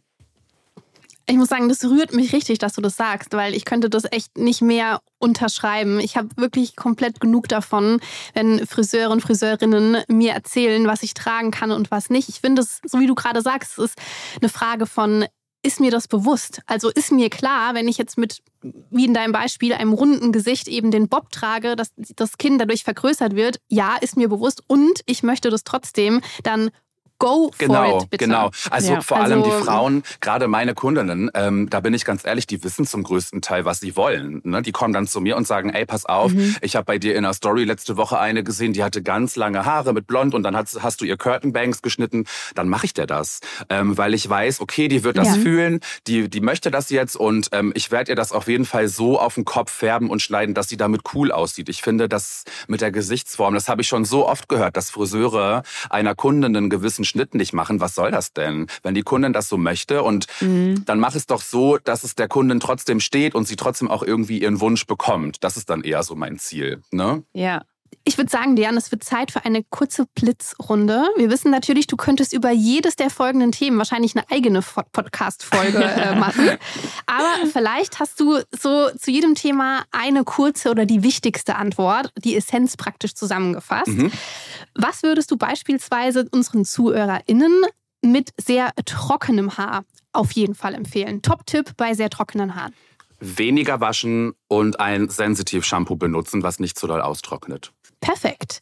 Ich 1.27 1.37
muss 1.37 1.49
sagen, 1.49 1.69
das 1.69 1.85
rührt 1.85 2.13
mich 2.13 2.33
richtig, 2.33 2.59
dass 2.59 2.73
du 2.73 2.81
das 2.81 2.97
sagst, 2.97 3.33
weil 3.35 3.55
ich 3.55 3.65
könnte 3.65 3.89
das 3.89 4.05
echt 4.11 4.37
nicht 4.37 4.63
mehr 4.63 5.01
unterschreiben. 5.19 6.01
Ich 6.01 6.17
habe 6.17 6.29
wirklich 6.37 6.75
komplett 6.75 7.21
genug 7.21 7.49
davon, 7.49 8.01
wenn 8.35 8.67
Friseure 8.67 9.11
und 9.11 9.21
Friseurinnen 9.21 10.03
mir 10.09 10.33
erzählen, 10.33 10.87
was 10.87 11.03
ich 11.03 11.15
tragen 11.15 11.51
kann 11.51 11.71
und 11.71 11.91
was 11.91 12.11
nicht. 12.11 12.29
Ich 12.29 12.41
finde 12.41 12.63
es, 12.63 12.81
so 12.85 12.99
wie 12.99 13.07
du 13.07 13.15
gerade 13.15 13.43
sagst, 13.43 13.79
ist 13.79 13.97
eine 14.41 14.49
Frage 14.49 14.87
von 14.87 15.27
ist 15.63 15.81
mir 15.81 15.91
das 15.91 16.09
bewusst? 16.09 16.63
Also 16.67 16.89
ist 16.89 17.13
mir 17.13 17.29
klar, 17.29 17.75
wenn 17.75 17.89
ich 17.89 17.99
jetzt 17.99 18.17
mit, 18.17 18.39
wie 18.63 19.05
in 19.05 19.15
deinem 19.15 19.33
Beispiel, 19.33 19.75
einem 19.75 19.93
runden 19.93 20.33
Gesicht 20.33 20.69
eben 20.69 20.91
den 20.91 21.09
Bob 21.09 21.31
trage, 21.31 21.77
dass 21.77 21.93
das 22.17 22.39
Kinn 22.39 22.59
dadurch 22.59 22.85
vergrößert 22.85 23.37
wird, 23.37 23.61
ja, 23.69 23.97
ist 24.01 24.17
mir 24.17 24.29
bewusst 24.29 24.63
und 24.67 25.01
ich 25.07 25.23
möchte 25.23 25.51
das 25.51 25.65
trotzdem 25.65 26.23
dann 26.43 26.71
go 27.21 27.53
genau, 27.59 27.91
for 27.91 28.03
it, 28.03 28.11
bitte. 28.11 28.25
Genau, 28.25 28.51
also 28.71 28.95
ja. 28.95 29.01
vor 29.01 29.19
also, 29.19 29.35
allem 29.35 29.45
die 29.45 29.65
Frauen, 29.65 30.03
gerade 30.21 30.49
meine 30.49 30.75
Kundinnen, 30.75 31.31
ähm, 31.35 31.71
da 31.71 31.79
bin 31.79 31.95
ich 31.95 32.05
ganz 32.05 32.25
ehrlich, 32.25 32.49
die 32.49 32.65
wissen 32.65 32.87
zum 32.87 33.05
größten 33.05 33.43
Teil, 33.43 33.65
was 33.65 33.79
sie 33.79 33.95
wollen. 33.95 34.41
Ne? 34.43 34.63
Die 34.63 34.73
kommen 34.73 34.93
dann 34.93 35.07
zu 35.07 35.21
mir 35.21 35.37
und 35.37 35.47
sagen, 35.47 35.71
ey, 35.71 35.87
pass 35.87 36.07
auf, 36.07 36.33
mhm. 36.33 36.57
ich 36.63 36.75
habe 36.75 36.87
bei 36.87 36.99
dir 36.99 37.15
in 37.15 37.23
der 37.23 37.35
Story 37.35 37.65
letzte 37.65 37.97
Woche 37.97 38.19
eine 38.19 38.43
gesehen, 38.43 38.73
die 38.73 38.83
hatte 38.83 39.03
ganz 39.03 39.37
lange 39.37 39.65
Haare 39.65 39.93
mit 39.93 40.09
Blond 40.09 40.35
und 40.35 40.43
dann 40.43 40.57
hast, 40.57 40.83
hast 40.83 41.01
du 41.01 41.05
ihr 41.05 41.17
Curtain 41.17 41.53
Banks 41.53 41.83
geschnitten. 41.83 42.25
Dann 42.55 42.69
mache 42.69 42.87
ich 42.87 42.95
dir 42.95 43.07
das, 43.07 43.41
ähm, 43.69 43.97
weil 43.97 44.15
ich 44.15 44.29
weiß, 44.29 44.61
okay, 44.61 44.89
die 44.89 45.05
wird 45.05 45.19
das 45.19 45.29
ja. 45.29 45.35
fühlen, 45.35 45.81
die, 46.07 46.29
die 46.29 46.41
möchte 46.41 46.71
das 46.71 46.91
jetzt 46.91 47.17
und 47.17 47.51
ähm, 47.53 47.73
ich 47.77 47.91
werde 47.91 48.13
ihr 48.13 48.17
das 48.17 48.33
auf 48.33 48.49
jeden 48.49 48.65
Fall 48.65 48.89
so 48.89 49.21
auf 49.21 49.35
den 49.35 49.45
Kopf 49.45 49.71
färben 49.71 50.09
und 50.09 50.23
schneiden, 50.23 50.55
dass 50.55 50.69
sie 50.69 50.79
damit 50.79 51.03
cool 51.15 51.31
aussieht. 51.31 51.69
Ich 51.69 51.83
finde, 51.83 52.09
das 52.09 52.45
mit 52.67 52.81
der 52.81 52.91
Gesichtsform, 52.91 53.55
das 53.55 53.69
habe 53.69 53.83
ich 53.83 53.89
schon 53.89 54.07
so 54.07 54.27
oft 54.27 54.49
gehört, 54.49 54.77
dass 54.77 54.91
Friseure 54.91 55.63
einer 55.91 56.15
Kundin 56.15 56.57
einen 56.57 56.71
gewissen 56.71 57.05
Schnitt 57.11 57.35
nicht 57.35 57.53
machen. 57.53 57.81
Was 57.81 57.95
soll 57.95 58.11
das 58.11 58.33
denn? 58.33 58.67
Wenn 58.83 58.95
die 58.95 59.03
Kundin 59.03 59.33
das 59.33 59.49
so 59.49 59.57
möchte 59.57 60.03
und 60.03 60.27
mhm. 60.41 60.85
dann 60.87 60.99
mach 61.01 61.15
es 61.15 61.27
doch 61.27 61.43
so, 61.43 61.77
dass 61.79 62.05
es 62.05 62.15
der 62.15 62.29
Kundin 62.29 62.61
trotzdem 62.61 63.01
steht 63.01 63.35
und 63.35 63.47
sie 63.47 63.57
trotzdem 63.57 63.89
auch 63.89 64.03
irgendwie 64.03 64.41
ihren 64.41 64.61
Wunsch 64.61 64.87
bekommt. 64.87 65.45
Das 65.45 65.57
ist 65.57 65.69
dann 65.69 65.83
eher 65.83 66.03
so 66.03 66.15
mein 66.15 66.39
Ziel. 66.39 66.83
Ne? 66.91 67.23
Ja. 67.33 67.63
Ich 68.05 68.17
würde 68.17 68.31
sagen, 68.31 68.57
Diane, 68.57 68.79
es 68.79 68.91
wird 68.91 69.05
Zeit 69.05 69.31
für 69.31 69.45
eine 69.45 69.63
kurze 69.63 70.07
Blitzrunde. 70.15 71.05
Wir 71.17 71.31
wissen 71.31 71.51
natürlich, 71.51 71.87
du 71.87 71.97
könntest 71.97 72.33
über 72.33 72.51
jedes 72.51 72.97
der 72.97 73.11
folgenden 73.11 73.53
Themen 73.53 73.79
wahrscheinlich 73.79 74.17
eine 74.17 74.29
eigene 74.31 74.63
Podcast-Folge 74.63 75.83
äh, 75.83 76.15
machen. 76.19 76.51
Aber 77.07 77.47
vielleicht 77.53 78.01
hast 78.01 78.19
du 78.19 78.41
so 78.59 78.89
zu 78.99 79.11
jedem 79.11 79.35
Thema 79.35 79.85
eine 79.93 80.25
kurze 80.25 80.71
oder 80.71 80.87
die 80.87 81.03
wichtigste 81.03 81.57
Antwort, 81.57 82.13
die 82.17 82.37
Essenz 82.37 82.77
praktisch 82.77 83.15
zusammengefasst. 83.15 83.89
Mhm. 83.89 84.11
Was 84.75 85.03
würdest 85.03 85.31
du 85.31 85.37
beispielsweise 85.37 86.27
unseren 86.31 86.65
ZuhörerInnen 86.65 87.63
mit 88.03 88.31
sehr 88.41 88.71
trockenem 88.87 89.59
Haar 89.59 89.85
auf 90.13 90.33
jeden 90.33 90.55
Fall 90.55 90.75
empfehlen? 90.75 91.23
Top-Tipp 91.23 91.73
bei 91.77 91.95
sehr 91.95 92.09
trockenen 92.09 92.55
Haaren. 92.55 92.75
Weniger 93.21 93.81
waschen 93.81 94.33
und 94.49 94.81
ein 94.81 95.11
Sensitiv-Shampoo 95.11 95.97
benutzen, 95.97 96.43
was 96.43 96.59
nicht 96.59 96.79
zu 96.79 96.87
doll 96.87 97.03
austrocknet. 97.03 97.73
Perfekt. 98.01 98.61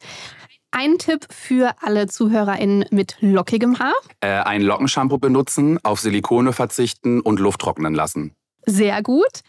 Ein 0.71 0.99
Tipp 0.99 1.27
für 1.31 1.75
alle 1.81 2.09
ZuhörerInnen 2.09 2.85
mit 2.91 3.17
lockigem 3.21 3.79
Haar? 3.79 3.95
Äh, 4.21 4.29
ein 4.29 4.61
Lockenshampoo 4.61 5.19
benutzen, 5.19 5.79
auf 5.83 6.01
Silikone 6.01 6.53
verzichten 6.53 7.21
und 7.21 7.41
Luft 7.41 7.61
trocknen 7.61 7.95
lassen. 7.95 8.35
Sehr 8.67 9.03
gut. 9.03 9.43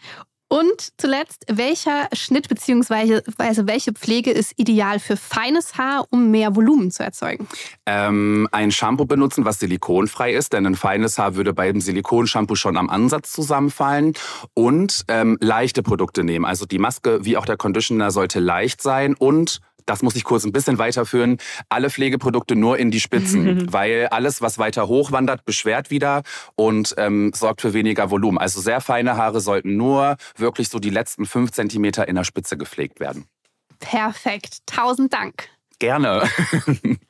Und 0.52 0.88
zuletzt, 0.98 1.44
welcher 1.48 2.08
Schnitt 2.12 2.48
bzw. 2.48 3.20
welche 3.68 3.92
Pflege 3.92 4.32
ist 4.32 4.52
ideal 4.56 4.98
für 4.98 5.16
feines 5.16 5.78
Haar, 5.78 6.08
um 6.10 6.32
mehr 6.32 6.56
Volumen 6.56 6.90
zu 6.90 7.04
erzeugen? 7.04 7.46
Ähm, 7.86 8.48
ein 8.50 8.72
Shampoo 8.72 9.04
benutzen, 9.04 9.44
was 9.44 9.60
silikonfrei 9.60 10.34
ist, 10.34 10.52
denn 10.52 10.66
ein 10.66 10.74
feines 10.74 11.18
Haar 11.18 11.36
würde 11.36 11.52
bei 11.52 11.70
dem 11.70 11.80
Silikonshampoo 11.80 12.56
schon 12.56 12.76
am 12.76 12.90
Ansatz 12.90 13.30
zusammenfallen. 13.30 14.14
Und 14.52 15.04
ähm, 15.06 15.38
leichte 15.40 15.84
Produkte 15.84 16.24
nehmen. 16.24 16.44
Also 16.44 16.66
die 16.66 16.80
Maske 16.80 17.24
wie 17.24 17.36
auch 17.36 17.46
der 17.46 17.56
Conditioner 17.56 18.10
sollte 18.10 18.40
leicht 18.40 18.82
sein 18.82 19.14
und 19.14 19.60
das 19.90 20.02
muss 20.02 20.14
ich 20.14 20.22
kurz 20.22 20.44
ein 20.44 20.52
bisschen 20.52 20.78
weiterführen, 20.78 21.38
alle 21.68 21.90
Pflegeprodukte 21.90 22.54
nur 22.54 22.78
in 22.78 22.92
die 22.92 23.00
Spitzen, 23.00 23.72
weil 23.72 24.06
alles, 24.06 24.40
was 24.40 24.56
weiter 24.56 24.86
hoch 24.86 25.10
wandert, 25.10 25.44
beschwert 25.44 25.90
wieder 25.90 26.22
und 26.54 26.94
ähm, 26.96 27.32
sorgt 27.34 27.60
für 27.60 27.74
weniger 27.74 28.08
Volumen. 28.10 28.38
Also 28.38 28.60
sehr 28.60 28.80
feine 28.80 29.16
Haare 29.16 29.40
sollten 29.40 29.76
nur 29.76 30.16
wirklich 30.36 30.68
so 30.68 30.78
die 30.78 30.90
letzten 30.90 31.26
fünf 31.26 31.50
Zentimeter 31.50 32.06
in 32.06 32.14
der 32.14 32.22
Spitze 32.22 32.56
gepflegt 32.56 33.00
werden. 33.00 33.24
Perfekt. 33.80 34.58
Tausend 34.66 35.12
Dank. 35.12 35.48
Gerne. 35.80 36.22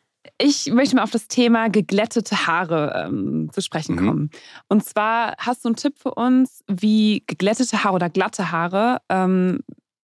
Ich 0.43 0.73
möchte 0.73 0.97
mal 0.97 1.03
auf 1.03 1.11
das 1.11 1.29
Thema 1.29 1.69
geglättete 1.69 2.47
Haare 2.47 3.05
ähm, 3.07 3.51
zu 3.53 3.61
sprechen 3.61 3.97
mhm. 3.97 4.07
kommen. 4.07 4.31
Und 4.69 4.83
zwar 4.83 5.35
hast 5.37 5.65
du 5.65 5.69
einen 5.69 5.77
Tipp 5.77 5.99
für 5.99 6.15
uns, 6.15 6.65
wie 6.67 7.23
geglättete 7.27 7.85
Haare 7.85 7.95
oder 7.95 8.09
glatte 8.09 8.51
Haare 8.51 9.03
ähm, 9.11 9.61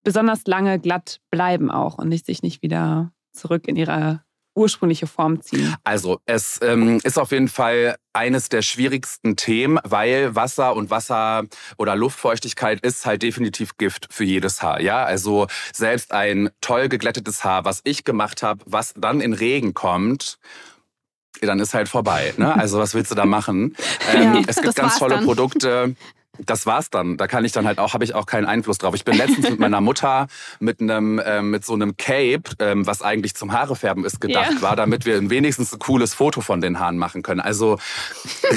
besonders 0.07 0.47
lange 0.47 0.79
glatt 0.79 1.19
bleiben 1.33 1.69
auch 1.69 1.99
und 1.99 2.09
nicht 2.09 2.27
sich 2.27 2.40
nicht 2.40 2.62
wieder 2.62 3.11
zurück 3.33 3.66
in 3.66 3.75
ihre 3.75 4.23
ursprüngliche 4.55 5.09
Form 5.09 5.42
ziehen? 5.42 5.75
Also 5.83 6.21
es 6.27 6.61
ähm, 6.62 7.01
ist 7.03 7.19
auf 7.19 7.33
jeden 7.33 7.49
Fall 7.49 7.97
eines 8.12 8.49
der 8.49 8.62
schwierigsten 8.62 9.35
Themen, 9.35 9.81
weil 9.83 10.37
Wasser 10.37 10.77
und 10.77 10.90
Wasser 10.90 11.42
oder 11.77 11.97
Luftfeuchtigkeit 11.97 12.81
ist 12.83 13.05
halt 13.05 13.23
definitiv 13.23 13.77
Gift 13.79 14.07
für 14.11 14.23
jedes 14.23 14.62
Haar. 14.62 14.81
Ja, 14.81 15.03
also 15.03 15.49
selbst 15.73 16.12
ein 16.12 16.51
toll 16.61 16.88
geglättetes 16.88 17.42
Haar, 17.42 17.64
was 17.64 17.81
ich 17.83 18.05
gemacht 18.05 18.45
habe, 18.45 18.62
was 18.64 18.95
dann 18.97 19.21
in 19.21 19.33
Regen 19.33 19.75
kommt 19.75 20.38
dann 21.42 21.61
ist 21.61 21.75
halt 21.75 21.88
vorbei. 21.90 22.33
Ne? 22.38 22.55
Also 22.55 22.79
was 22.79 22.95
willst 22.95 23.11
du 23.11 23.14
da 23.14 23.27
machen? 23.27 23.77
Ähm, 24.14 24.35
ja, 24.35 24.42
es 24.47 24.62
gibt 24.62 24.77
ganz 24.77 24.99
tolle 24.99 25.16
dann. 25.16 25.25
Produkte, 25.25 25.97
das 26.38 26.66
war's 26.66 26.90
dann. 26.90 27.16
Da 27.16 27.27
kann 27.27 27.44
ich 27.44 27.53
dann 27.53 27.66
halt 27.66 27.79
auch, 27.79 27.94
habe 27.94 28.05
ich 28.05 28.14
auch 28.14 28.27
keinen 28.27 28.44
Einfluss 28.46 28.79
drauf. 28.79 28.94
Ich 28.94 29.05
bin 29.05 29.16
letztens 29.16 29.49
mit 29.51 29.59
meiner 29.59 29.81
Mutter 29.87 30.27
mit 30.61 30.81
einem, 30.81 31.18
äh, 31.18 31.42
mit 31.42 31.64
so 31.64 31.75
einem 31.75 31.96
Cape, 31.96 32.42
ähm, 32.59 32.87
was 32.87 33.03
eigentlich 33.03 33.35
zum 33.35 33.53
Haarefärben 33.53 34.05
ist, 34.05 34.20
gedacht 34.20 34.53
Ja. 34.57 34.62
war, 34.62 34.77
damit 34.77 35.07
wir 35.07 35.31
wenigstens 35.31 35.72
ein 35.72 35.79
cooles 35.79 36.14
Foto 36.14 36.40
von 36.40 36.61
den 36.61 36.79
Haaren 36.79 36.99
machen 36.99 37.22
können. 37.22 37.40
Also 37.40 37.79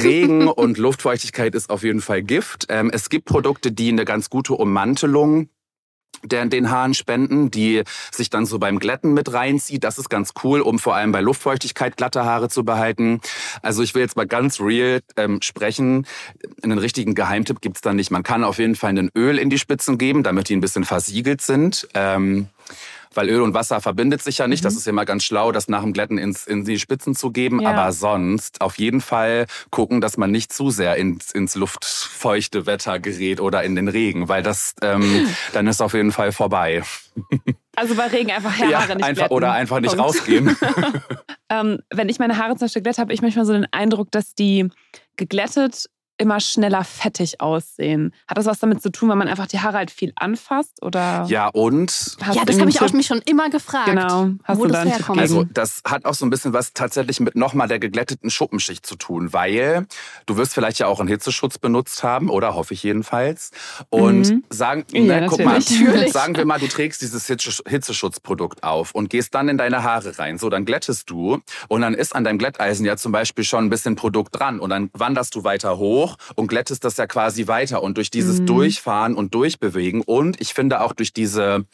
Regen 0.03 0.47
und 0.47 0.77
Luftfeuchtigkeit 0.77 1.55
ist 1.55 1.69
auf 1.69 1.83
jeden 1.83 2.01
Fall 2.01 2.23
Gift. 2.23 2.65
Ähm, 2.69 2.89
es 2.93 3.09
gibt 3.09 3.25
Produkte, 3.25 3.71
die 3.71 3.89
eine 3.89 4.05
ganz 4.05 4.29
gute 4.29 4.53
Ummantelung 4.53 5.49
der 6.23 6.45
den 6.45 6.69
Haaren 6.69 6.93
spenden, 6.93 7.51
die 7.51 7.83
sich 8.11 8.29
dann 8.29 8.45
so 8.45 8.59
beim 8.59 8.79
Glätten 8.79 9.13
mit 9.13 9.33
reinzieht. 9.33 9.83
Das 9.83 9.97
ist 9.97 10.09
ganz 10.09 10.33
cool, 10.43 10.61
um 10.61 10.79
vor 10.79 10.95
allem 10.95 11.11
bei 11.11 11.21
Luftfeuchtigkeit 11.21 11.97
glatte 11.97 12.25
Haare 12.25 12.49
zu 12.49 12.63
behalten. 12.63 13.21
Also 13.61 13.83
ich 13.83 13.95
will 13.95 14.01
jetzt 14.01 14.15
mal 14.15 14.27
ganz 14.27 14.59
real 14.59 15.01
ähm, 15.17 15.41
sprechen. 15.41 16.07
Einen 16.61 16.77
richtigen 16.77 17.15
Geheimtipp 17.15 17.61
gibt's 17.61 17.81
da 17.81 17.93
nicht. 17.93 18.11
Man 18.11 18.23
kann 18.23 18.43
auf 18.43 18.59
jeden 18.59 18.75
Fall 18.75 18.97
ein 18.97 19.11
Öl 19.15 19.37
in 19.37 19.49
die 19.49 19.59
Spitzen 19.59 19.97
geben, 19.97 20.23
damit 20.23 20.49
die 20.49 20.55
ein 20.55 20.61
bisschen 20.61 20.85
versiegelt 20.85 21.41
sind. 21.41 21.87
Ähm, 21.93 22.47
weil 23.13 23.29
Öl 23.29 23.41
und 23.41 23.53
Wasser 23.53 23.81
verbindet 23.81 24.21
sich 24.21 24.37
ja 24.37 24.47
nicht. 24.47 24.63
Das 24.65 24.75
ist 24.75 24.85
ja 24.85 24.91
immer 24.91 25.05
ganz 25.05 25.23
schlau, 25.23 25.51
das 25.51 25.67
nach 25.67 25.81
dem 25.81 25.93
Glätten 25.93 26.17
ins, 26.17 26.45
in 26.45 26.65
die 26.65 26.79
Spitzen 26.79 27.15
zu 27.15 27.31
geben. 27.31 27.61
Ja. 27.61 27.69
Aber 27.71 27.91
sonst 27.91 28.61
auf 28.61 28.77
jeden 28.77 29.01
Fall 29.01 29.45
gucken, 29.71 30.01
dass 30.01 30.17
man 30.17 30.31
nicht 30.31 30.53
zu 30.53 30.69
sehr 30.69 30.95
ins, 30.95 31.31
ins 31.31 31.55
luftfeuchte 31.55 32.65
Wetter 32.65 32.99
gerät 32.99 33.39
oder 33.41 33.63
in 33.63 33.75
den 33.75 33.87
Regen, 33.87 34.27
weil 34.29 34.43
das 34.43 34.75
ähm, 34.81 35.27
dann 35.53 35.67
ist 35.67 35.81
auf 35.81 35.93
jeden 35.93 36.11
Fall 36.11 36.31
vorbei. 36.31 36.83
Also 37.75 37.95
bei 37.95 38.07
Regen 38.07 38.31
einfach 38.31 38.57
Haare 38.57 38.71
Ja, 38.71 38.95
nicht 38.95 39.03
einfach 39.03 39.29
oder 39.29 39.51
einfach 39.53 39.79
nicht 39.79 39.95
Punkt. 39.95 40.03
rausgehen. 40.05 40.55
Ähm, 41.51 41.79
wenn 41.91 42.09
ich 42.09 42.19
meine 42.19 42.37
Haare 42.37 42.51
zum 42.51 42.65
Beispiel 42.67 42.83
glätte, 42.83 43.01
habe 43.01 43.11
ich 43.11 43.23
manchmal 43.23 43.43
so 43.43 43.53
den 43.53 43.65
Eindruck, 43.71 44.11
dass 44.11 44.35
die 44.35 44.69
geglättet 45.17 45.89
immer 46.19 46.39
schneller 46.39 46.83
fettig 46.83 47.41
aussehen. 47.41 48.13
Hat 48.27 48.37
das 48.37 48.45
was 48.45 48.59
damit 48.59 48.81
zu 48.83 48.91
tun, 48.91 49.09
weil 49.09 49.15
man 49.15 49.27
einfach 49.27 49.47
die 49.47 49.59
Haare 49.59 49.77
halt 49.77 49.89
viel 49.89 50.11
anfasst? 50.15 50.83
Oder 50.83 51.25
ja, 51.27 51.47
und 51.47 51.89
hast 52.21 52.35
ja, 52.35 52.45
das 52.45 52.59
habe 52.59 52.69
ich 52.69 52.81
auch 52.81 52.91
mich 52.93 53.07
schon 53.07 53.19
immer 53.25 53.49
gefragt. 53.49 53.87
Genau. 53.87 54.29
Hast 54.43 54.59
wo 54.59 54.65
du 54.65 54.71
das 54.71 54.83
da 54.83 54.89
herkommt. 54.89 55.19
Also 55.19 55.45
das 55.45 55.81
hat 55.85 56.05
auch 56.05 56.13
so 56.13 56.25
ein 56.25 56.29
bisschen 56.29 56.53
was 56.53 56.73
tatsächlich 56.73 57.19
mit 57.19 57.35
nochmal 57.35 57.67
der 57.67 57.79
geglätteten 57.79 58.29
Schuppenschicht 58.29 58.85
zu 58.85 58.95
tun, 58.97 59.33
weil 59.33 59.87
du 60.27 60.37
wirst 60.37 60.53
vielleicht 60.53 60.77
ja 60.79 60.87
auch 60.87 60.99
einen 60.99 61.09
Hitzeschutz 61.09 61.57
benutzt 61.57 62.03
haben, 62.03 62.29
oder 62.29 62.53
hoffe 62.53 62.73
ich 62.73 62.83
jedenfalls. 62.83 63.51
Und 63.89 64.19
Mhm. 64.29 64.43
sagen, 64.49 64.83
Ja, 64.91 65.21
ne, 65.21 65.27
guck 65.29 65.39
mal, 65.43 65.53
natürlich. 65.59 66.11
Sagen 66.19 66.35
wir 66.35 66.45
mal, 66.45 66.59
du 66.59 66.67
trägst 66.67 67.01
dieses 67.01 67.25
Hitze- 67.27 67.63
Hitzeschutzprodukt 67.67 68.63
auf 68.63 68.93
und 68.93 69.09
gehst 69.09 69.33
dann 69.33 69.49
in 69.49 69.57
deine 69.57 69.83
Haare 69.83 70.17
rein. 70.19 70.37
So, 70.37 70.49
dann 70.49 70.65
glättest 70.65 71.09
du 71.09 71.39
und 71.69 71.81
dann 71.81 71.93
ist 71.93 72.15
an 72.15 72.23
deinem 72.23 72.37
Glätteisen 72.37 72.85
ja 72.85 72.97
zum 72.97 73.11
Beispiel 73.11 73.43
schon 73.43 73.65
ein 73.65 73.69
bisschen 73.69 73.95
Produkt 73.95 74.37
dran 74.39 74.59
und 74.59 74.69
dann 74.69 74.89
wanderst 74.93 75.33
du 75.35 75.43
weiter 75.43 75.77
hoch 75.77 76.08
und 76.35 76.47
glättest 76.47 76.83
das 76.83 76.97
ja 76.97 77.07
quasi 77.07 77.47
weiter 77.47 77.83
und 77.83 77.97
durch 77.97 78.09
dieses 78.11 78.39
Mhm. 78.41 78.45
Durchfahren 78.47 79.15
und 79.15 79.33
Durchbewegen 79.33 80.01
und 80.01 80.39
ich 80.41 80.53
finde 80.53 80.81
auch 80.81 80.93
durch 80.93 81.13
diese, 81.13 81.65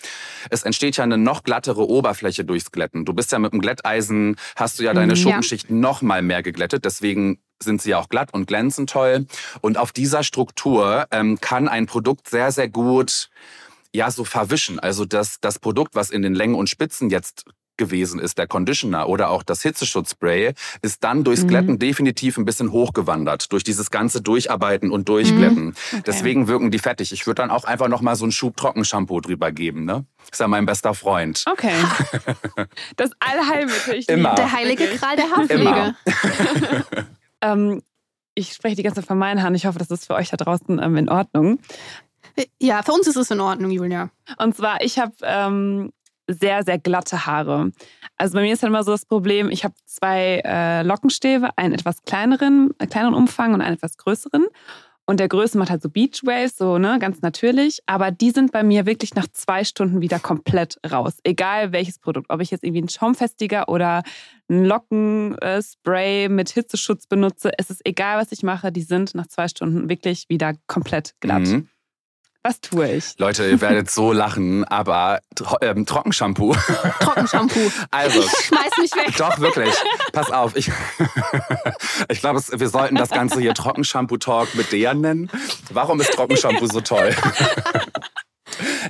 es 0.49 0.63
entsteht 0.63 0.97
ja 0.97 1.03
eine 1.03 1.17
noch 1.17 1.43
glattere 1.43 1.87
Oberfläche 1.87 2.45
durchs 2.45 2.71
Glätten. 2.71 3.05
Du 3.05 3.13
bist 3.13 3.31
ja 3.31 3.39
mit 3.39 3.53
dem 3.53 3.61
Glätteisen, 3.61 4.35
hast 4.55 4.79
du 4.79 4.83
ja 4.83 4.93
deine 4.93 5.13
Mhm. 5.13 5.17
Schuppenschicht 5.17 5.69
noch 5.69 6.01
mal 6.01 6.21
mehr 6.21 6.43
geglättet, 6.43 6.85
deswegen 6.85 7.39
sind 7.63 7.81
sie 7.81 7.91
ja 7.91 7.99
auch 7.99 8.09
glatt 8.09 8.33
und 8.33 8.47
glänzen 8.47 8.85
toll. 8.85 9.27
Und 9.61 9.77
auf 9.77 9.91
dieser 9.93 10.23
Struktur 10.23 11.05
ähm, 11.11 11.39
kann 11.39 11.69
ein 11.69 11.85
Produkt 11.85 12.29
sehr, 12.29 12.51
sehr 12.51 12.67
gut 12.69 13.29
ja 13.93 14.11
so 14.11 14.25
verwischen. 14.25 14.77
Also 14.77 15.05
das, 15.05 15.37
das 15.39 15.57
Produkt, 15.57 15.95
was 15.95 16.09
in 16.09 16.21
den 16.21 16.35
Längen 16.35 16.55
und 16.55 16.69
Spitzen 16.69 17.09
jetzt 17.09 17.45
gewesen 17.77 18.19
ist, 18.19 18.37
der 18.37 18.47
Conditioner 18.47 19.07
oder 19.09 19.29
auch 19.29 19.43
das 19.43 19.61
Hitzeschutzspray, 19.61 20.53
ist 20.81 21.03
dann 21.03 21.23
durchs 21.23 21.43
Mhm. 21.43 21.47
Glätten 21.47 21.79
definitiv 21.79 22.37
ein 22.37 22.45
bisschen 22.45 22.71
hochgewandert. 22.71 23.51
Durch 23.51 23.63
dieses 23.63 23.91
ganze 23.91 24.21
Durcharbeiten 24.21 24.91
und 24.91 25.09
Durchglätten. 25.09 25.65
Mhm. 25.65 25.75
Okay. 25.91 26.03
Deswegen 26.05 26.47
wirken 26.47 26.71
die 26.71 26.79
fettig. 26.79 27.11
Ich 27.11 27.27
würde 27.27 27.41
dann 27.41 27.51
auch 27.51 27.65
einfach 27.65 27.87
noch 27.87 28.01
mal 28.01 28.15
so 28.15 28.25
einen 28.25 28.31
Schub 28.31 28.57
Trockenshampoo 28.57 29.19
drüber 29.21 29.51
geben. 29.51 29.85
Ne? 29.85 30.05
Ist 30.31 30.39
ja 30.39 30.47
mein 30.47 30.65
bester 30.65 30.93
Freund. 30.93 31.43
Okay. 31.51 31.73
Das 32.95 33.11
Allheilmittel. 33.19 33.95
Ich 33.95 34.09
Immer. 34.09 34.35
Der 34.35 34.51
heilige. 34.51 34.87
Gral 34.97 35.15
der 35.15 35.29
Haarpflege. 35.31 35.95
Ähm, 37.41 37.81
ich 38.33 38.53
spreche 38.53 38.75
die 38.75 38.83
ganze 38.83 39.01
Zeit 39.01 39.07
von 39.07 39.17
meinen 39.17 39.41
Haaren. 39.41 39.55
Ich 39.55 39.65
hoffe, 39.65 39.77
das 39.79 39.91
ist 39.91 40.07
für 40.07 40.15
euch 40.15 40.29
da 40.29 40.37
draußen 40.37 40.79
ähm, 40.81 40.95
in 40.97 41.09
Ordnung. 41.09 41.59
Ja, 42.59 42.81
für 42.83 42.91
uns 42.91 43.07
ist 43.07 43.15
es 43.17 43.29
in 43.31 43.39
Ordnung, 43.39 43.71
Julia. 43.71 44.09
Und 44.37 44.55
zwar, 44.55 44.81
ich 44.81 44.99
habe 44.99 45.13
ähm, 45.23 45.91
sehr, 46.27 46.63
sehr 46.63 46.79
glatte 46.79 47.25
Haare. 47.25 47.71
Also 48.17 48.35
bei 48.35 48.41
mir 48.41 48.53
ist 48.53 48.63
dann 48.63 48.69
immer 48.69 48.83
so 48.83 48.91
das 48.91 49.05
Problem, 49.05 49.49
ich 49.49 49.63
habe 49.63 49.75
zwei 49.85 50.41
äh, 50.45 50.83
Lockenstäbe, 50.83 51.49
einen 51.57 51.73
etwas 51.73 52.03
kleineren, 52.03 52.71
äh, 52.79 52.87
kleineren 52.87 53.15
Umfang 53.15 53.53
und 53.53 53.61
einen 53.61 53.75
etwas 53.75 53.97
größeren. 53.97 54.45
Und 55.07 55.19
der 55.19 55.27
Größe 55.27 55.57
macht 55.59 55.69
halt 55.69 55.83
so 55.83 55.89
Beach 55.89 56.21
Waves, 56.23 56.57
so 56.57 56.79
ne, 56.79 56.97
ganz 56.99 57.21
natürlich. 57.21 57.79
Aber 57.85 58.09
die 58.09 58.31
sind 58.31 58.51
bei 58.51 58.63
mir 58.63 58.87
wirklich 58.87 59.13
nach 59.13 59.27
zwei 59.31 59.63
Stunden 59.63 60.01
wieder 60.01 60.17
komplett 60.17 60.79
raus. 60.91 61.17
Egal 61.23 61.71
welches 61.71 61.99
Produkt. 61.99 62.29
Ob 62.29 62.41
ich 62.41 62.49
jetzt 62.49 62.63
irgendwie 62.63 62.79
einen 62.79 62.89
Schaumfestiger 62.89 63.69
oder 63.69 64.01
ein 64.49 64.65
Lockenspray 64.65 66.27
mit 66.29 66.49
Hitzeschutz 66.49 67.05
benutze. 67.05 67.51
Es 67.57 67.69
ist 67.69 67.85
egal, 67.85 68.19
was 68.19 68.31
ich 68.31 68.41
mache. 68.41 68.71
Die 68.71 68.81
sind 68.81 69.13
nach 69.13 69.27
zwei 69.27 69.47
Stunden 69.47 69.89
wirklich 69.89 70.25
wieder 70.27 70.53
komplett 70.65 71.13
glatt. 71.19 71.43
Mhm. 71.43 71.69
Was 72.45 72.61
tue 72.61 72.97
ich? 72.97 73.17
Leute, 73.17 73.49
ihr 73.49 73.59
werdet 73.59 73.89
so 73.89 74.13
lachen, 74.13 74.65
aber 74.65 75.21
Tro 75.33 75.57
ähm, 75.61 75.87
Trockenshampoo. 75.87 76.53
Trockenshampoo. 76.99 77.71
Also, 77.89 78.21
Schmeiß 78.21 78.77
mich 78.79 78.91
weg. 78.95 79.15
Doch, 79.17 79.39
wirklich. 79.39 79.73
Pass 80.13 80.29
auf. 80.29 80.55
Ich, 80.55 80.71
ich 82.07 82.19
glaube, 82.19 82.43
wir 82.47 82.69
sollten 82.69 82.97
das 82.97 83.09
Ganze 83.09 83.39
hier 83.39 83.55
Trockenshampoo-Talk 83.55 84.53
mit 84.53 84.71
Dejan 84.71 85.01
nennen. 85.01 85.31
Warum 85.71 85.99
ist 85.99 86.13
Trockenshampoo 86.13 86.67
so 86.67 86.81
toll? 86.81 87.15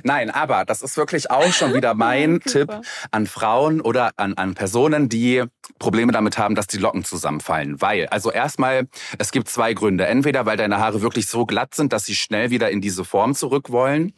Nein, 0.04 0.30
aber 0.30 0.64
das 0.64 0.82
ist 0.82 0.96
wirklich 0.96 1.30
auch 1.30 1.52
schon 1.52 1.74
wieder 1.74 1.94
mein. 1.94 2.40
Tipp 2.40 2.72
an 3.10 3.26
Frauen 3.26 3.80
oder 3.80 4.12
an, 4.16 4.34
an 4.34 4.54
Personen, 4.54 5.08
die 5.08 5.44
Probleme 5.78 6.12
damit 6.12 6.38
haben, 6.38 6.54
dass 6.54 6.66
die 6.66 6.78
Locken 6.78 7.04
zusammenfallen. 7.04 7.80
Weil, 7.80 8.06
also 8.08 8.30
erstmal, 8.30 8.88
es 9.18 9.32
gibt 9.32 9.48
zwei 9.48 9.74
Gründe. 9.74 10.06
Entweder, 10.06 10.46
weil 10.46 10.56
deine 10.56 10.78
Haare 10.78 11.02
wirklich 11.02 11.26
so 11.26 11.46
glatt 11.46 11.74
sind, 11.74 11.92
dass 11.92 12.06
sie 12.06 12.14
schnell 12.14 12.50
wieder 12.50 12.70
in 12.70 12.80
diese 12.80 13.04
Form 13.04 13.34
zurück 13.34 13.70
wollen. 13.70 14.12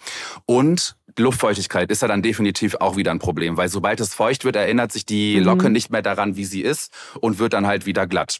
Und 0.46 0.96
Luftfeuchtigkeit 1.16 1.90
ist 1.90 2.02
ja 2.02 2.08
dann 2.08 2.22
definitiv 2.22 2.76
auch 2.76 2.96
wieder 2.96 3.10
ein 3.10 3.18
Problem, 3.18 3.56
weil 3.56 3.68
sobald 3.68 3.98
es 4.00 4.14
feucht 4.14 4.44
wird, 4.44 4.56
erinnert 4.56 4.92
sich 4.92 5.04
die 5.04 5.38
Mhm. 5.38 5.44
Locke 5.44 5.70
nicht 5.70 5.90
mehr 5.90 6.02
daran, 6.02 6.36
wie 6.36 6.44
sie 6.44 6.62
ist 6.62 6.92
und 7.20 7.38
wird 7.38 7.52
dann 7.54 7.66
halt 7.66 7.86
wieder 7.86 8.06
glatt. 8.06 8.38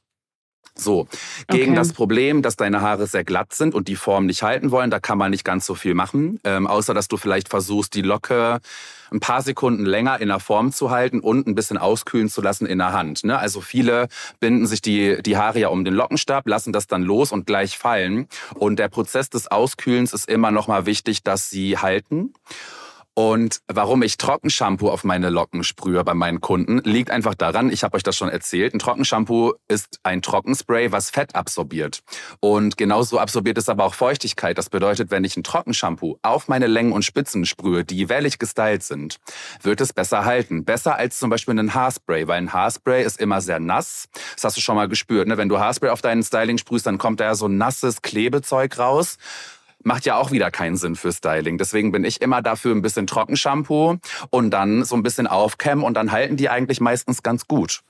So, 0.81 1.09
gegen 1.49 1.73
Okay. 1.73 1.75
das 1.75 1.93
Problem, 1.93 2.41
dass 2.41 2.55
deine 2.55 2.81
Haare 2.81 3.09
sehr 3.09 3.25
glatt 3.25 3.53
sind 3.53 3.75
und 3.75 3.89
die 3.89 3.97
Form 3.97 4.27
nicht 4.27 4.45
halten 4.45 4.71
wollen, 4.71 4.91
da 4.91 5.01
kann 5.01 5.19
man 5.19 5.33
nicht 5.33 5.45
ganz 5.45 5.67
so 5.67 5.75
viel 5.75 5.95
machen, 5.95 6.39
ähm, 6.45 6.69
außer 6.69 6.95
dass 6.95 7.09
du 7.09 7.17
vielleicht 7.17 7.49
versuchst, 7.49 7.95
die 7.95 8.03
Locke 8.03 8.61
ein 9.11 9.21
paar 9.21 9.43
Sekunden 9.43 9.85
länger 9.87 10.21
in 10.21 10.29
der 10.29 10.39
Form 10.39 10.71
zu 10.71 10.91
halten 10.91 11.21
und 11.21 11.47
ein 11.49 11.55
bisschen 11.55 11.79
auskühlen 11.79 12.29
zu 12.29 12.43
lassen 12.43 12.67
in 12.67 12.79
der 12.79 12.93
Hand. 12.93 13.25
Ne? 13.25 13.37
Also 13.39 13.61
viele 13.61 14.07
binden 14.39 14.67
sich 14.67 14.81
die, 14.83 15.21
die 15.23 15.37
Haare 15.37 15.59
ja 15.59 15.69
um 15.69 15.85
den 15.85 15.95
Lockenstab, 15.95 16.47
lassen 16.47 16.73
das 16.73 16.87
dann 16.87 17.03
los 17.03 17.33
und 17.33 17.47
gleich 17.47 17.77
fallen. 17.79 18.29
Und 18.55 18.79
der 18.79 18.89
Prozess 18.89 19.31
des 19.31 19.51
Auskühlens 19.51 20.13
ist 20.13 20.29
immer 20.29 20.51
noch 20.51 20.69
mal 20.69 20.87
wichtig, 20.87 21.23
dass 21.23 21.51
sie 21.51 21.79
halten. 21.79 22.35
Und 23.19 23.63
warum 23.67 24.05
ich 24.05 24.17
Trockenshampoo 24.17 24.91
auf 24.91 25.03
meine 25.03 25.29
Locken 25.29 25.65
sprühe 25.65 26.05
bei 26.05 26.15
meinen 26.15 26.41
Kunden, 26.41 26.79
liegt 26.85 27.11
einfach 27.11 27.35
daran, 27.35 27.69
ich 27.69 27.83
habe 27.83 27.97
euch 27.97 28.05
das 28.05 28.17
schon 28.17 28.29
erzählt, 28.29 28.75
ein 28.75 28.79
Trockenshampoo 28.79 29.55
ist 29.67 29.99
ein 30.05 30.23
Trockenspray, 30.23 30.93
was 30.93 31.11
Fett 31.11 31.35
absorbiert. 31.35 32.05
Und 32.39 32.77
genauso 32.77 33.19
absorbiert 33.19 33.59
es 33.59 33.69
aber 33.69 33.83
auch 33.87 33.95
Feuchtigkeit. 33.95 34.57
Das 34.57 34.71
bedeutet, 34.71 35.11
wenn 35.11 35.25
ich 35.25 35.37
ein 35.37 35.43
Trockenshampoo 35.43 36.21
auf 36.23 36.47
meine 36.47 36.69
Längen 36.69 36.93
und 36.93 37.05
Spitzen 37.05 37.45
sprühe, 37.45 37.85
die 37.85 38.09
wellig 38.09 38.39
gestylt 38.39 38.85
sind, 38.85 39.17
wird 39.63 39.81
es 39.81 39.93
besser 39.93 40.25
halten. 40.25 40.65
Besser 40.65 40.95
als 40.95 41.19
zum 41.19 41.29
Beispiel 41.29 41.59
ein 41.59 41.75
Haarspray, 41.75 42.29
weil 42.29 42.39
ein 42.39 42.53
Haarspray 42.53 43.03
ist 43.03 43.21
immer 43.21 43.41
sehr 43.41 43.59
nass. 43.59 44.07
Das 44.37 44.45
hast 44.45 44.59
du 44.59 44.61
schon 44.61 44.77
mal 44.77 44.87
gespürt. 44.87 45.27
Ne? 45.27 45.37
Wenn 45.37 45.49
du 45.49 45.59
Haarspray 45.59 45.91
auf 45.91 46.03
deinen 46.03 46.23
Styling 46.23 46.59
sprühst, 46.59 46.87
dann 46.87 46.99
kommt 46.99 47.19
da 47.19 47.25
ja 47.25 47.35
so 47.35 47.49
nasses 47.49 48.01
Klebezeug 48.01 48.79
raus 48.79 49.19
macht 49.83 50.05
ja 50.07 50.17
auch 50.17 50.31
wieder 50.31 50.51
keinen 50.51 50.77
Sinn 50.77 50.97
für 50.97 51.13
Styling. 51.13 51.59
Deswegen 51.59 51.93
bin 51.93 52.05
ich 52.05 52.21
immer 52.21 52.43
dafür 52.43 52.75
ein 52.75 52.83
bisschen 52.83 53.07
Trockenshampoo 53.07 53.97
und 54.31 54.51
dann 54.51 54.85
so 54.85 54.97
ein 54.97 55.03
bisschen 55.03 55.27
aufkämmen 55.27 55.85
und 55.85 55.95
dann 55.95 56.13
halten 56.13 56.37
die 56.37 56.49
eigentlich 56.49 56.81
meistens 56.81 57.23
ganz 57.23 57.47
gut. 57.47 57.81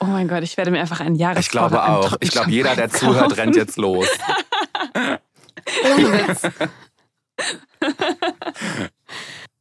Oh 0.00 0.06
mein 0.06 0.28
Gott, 0.28 0.42
ich 0.42 0.56
werde 0.56 0.70
mir 0.70 0.80
einfach 0.80 1.00
ein 1.00 1.14
Jahres 1.14 1.40
Ich 1.40 1.50
glaube 1.50 1.82
auch. 1.82 2.16
Ich 2.20 2.30
glaube, 2.30 2.50
jeder, 2.50 2.76
der 2.76 2.90
zuhört, 2.90 3.36
rennt 3.36 3.56
jetzt 3.56 3.76
los. 3.78 4.06
Ohne 5.84 6.12
Witz. 6.12 6.42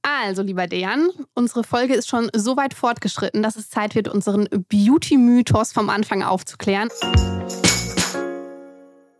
Also, 0.10 0.41
lieber 0.41 0.67
Dejan, 0.67 1.10
unsere 1.33 1.65
Folge 1.65 1.93
ist 1.93 2.07
schon 2.07 2.29
so 2.33 2.55
weit 2.55 2.73
fortgeschritten, 2.73 3.43
dass 3.43 3.57
es 3.57 3.69
Zeit 3.69 3.93
wird, 3.93 4.07
unseren 4.07 4.47
Beauty-Mythos 4.69 5.73
vom 5.73 5.89
Anfang 5.89 6.23
aufzuklären. 6.23 6.89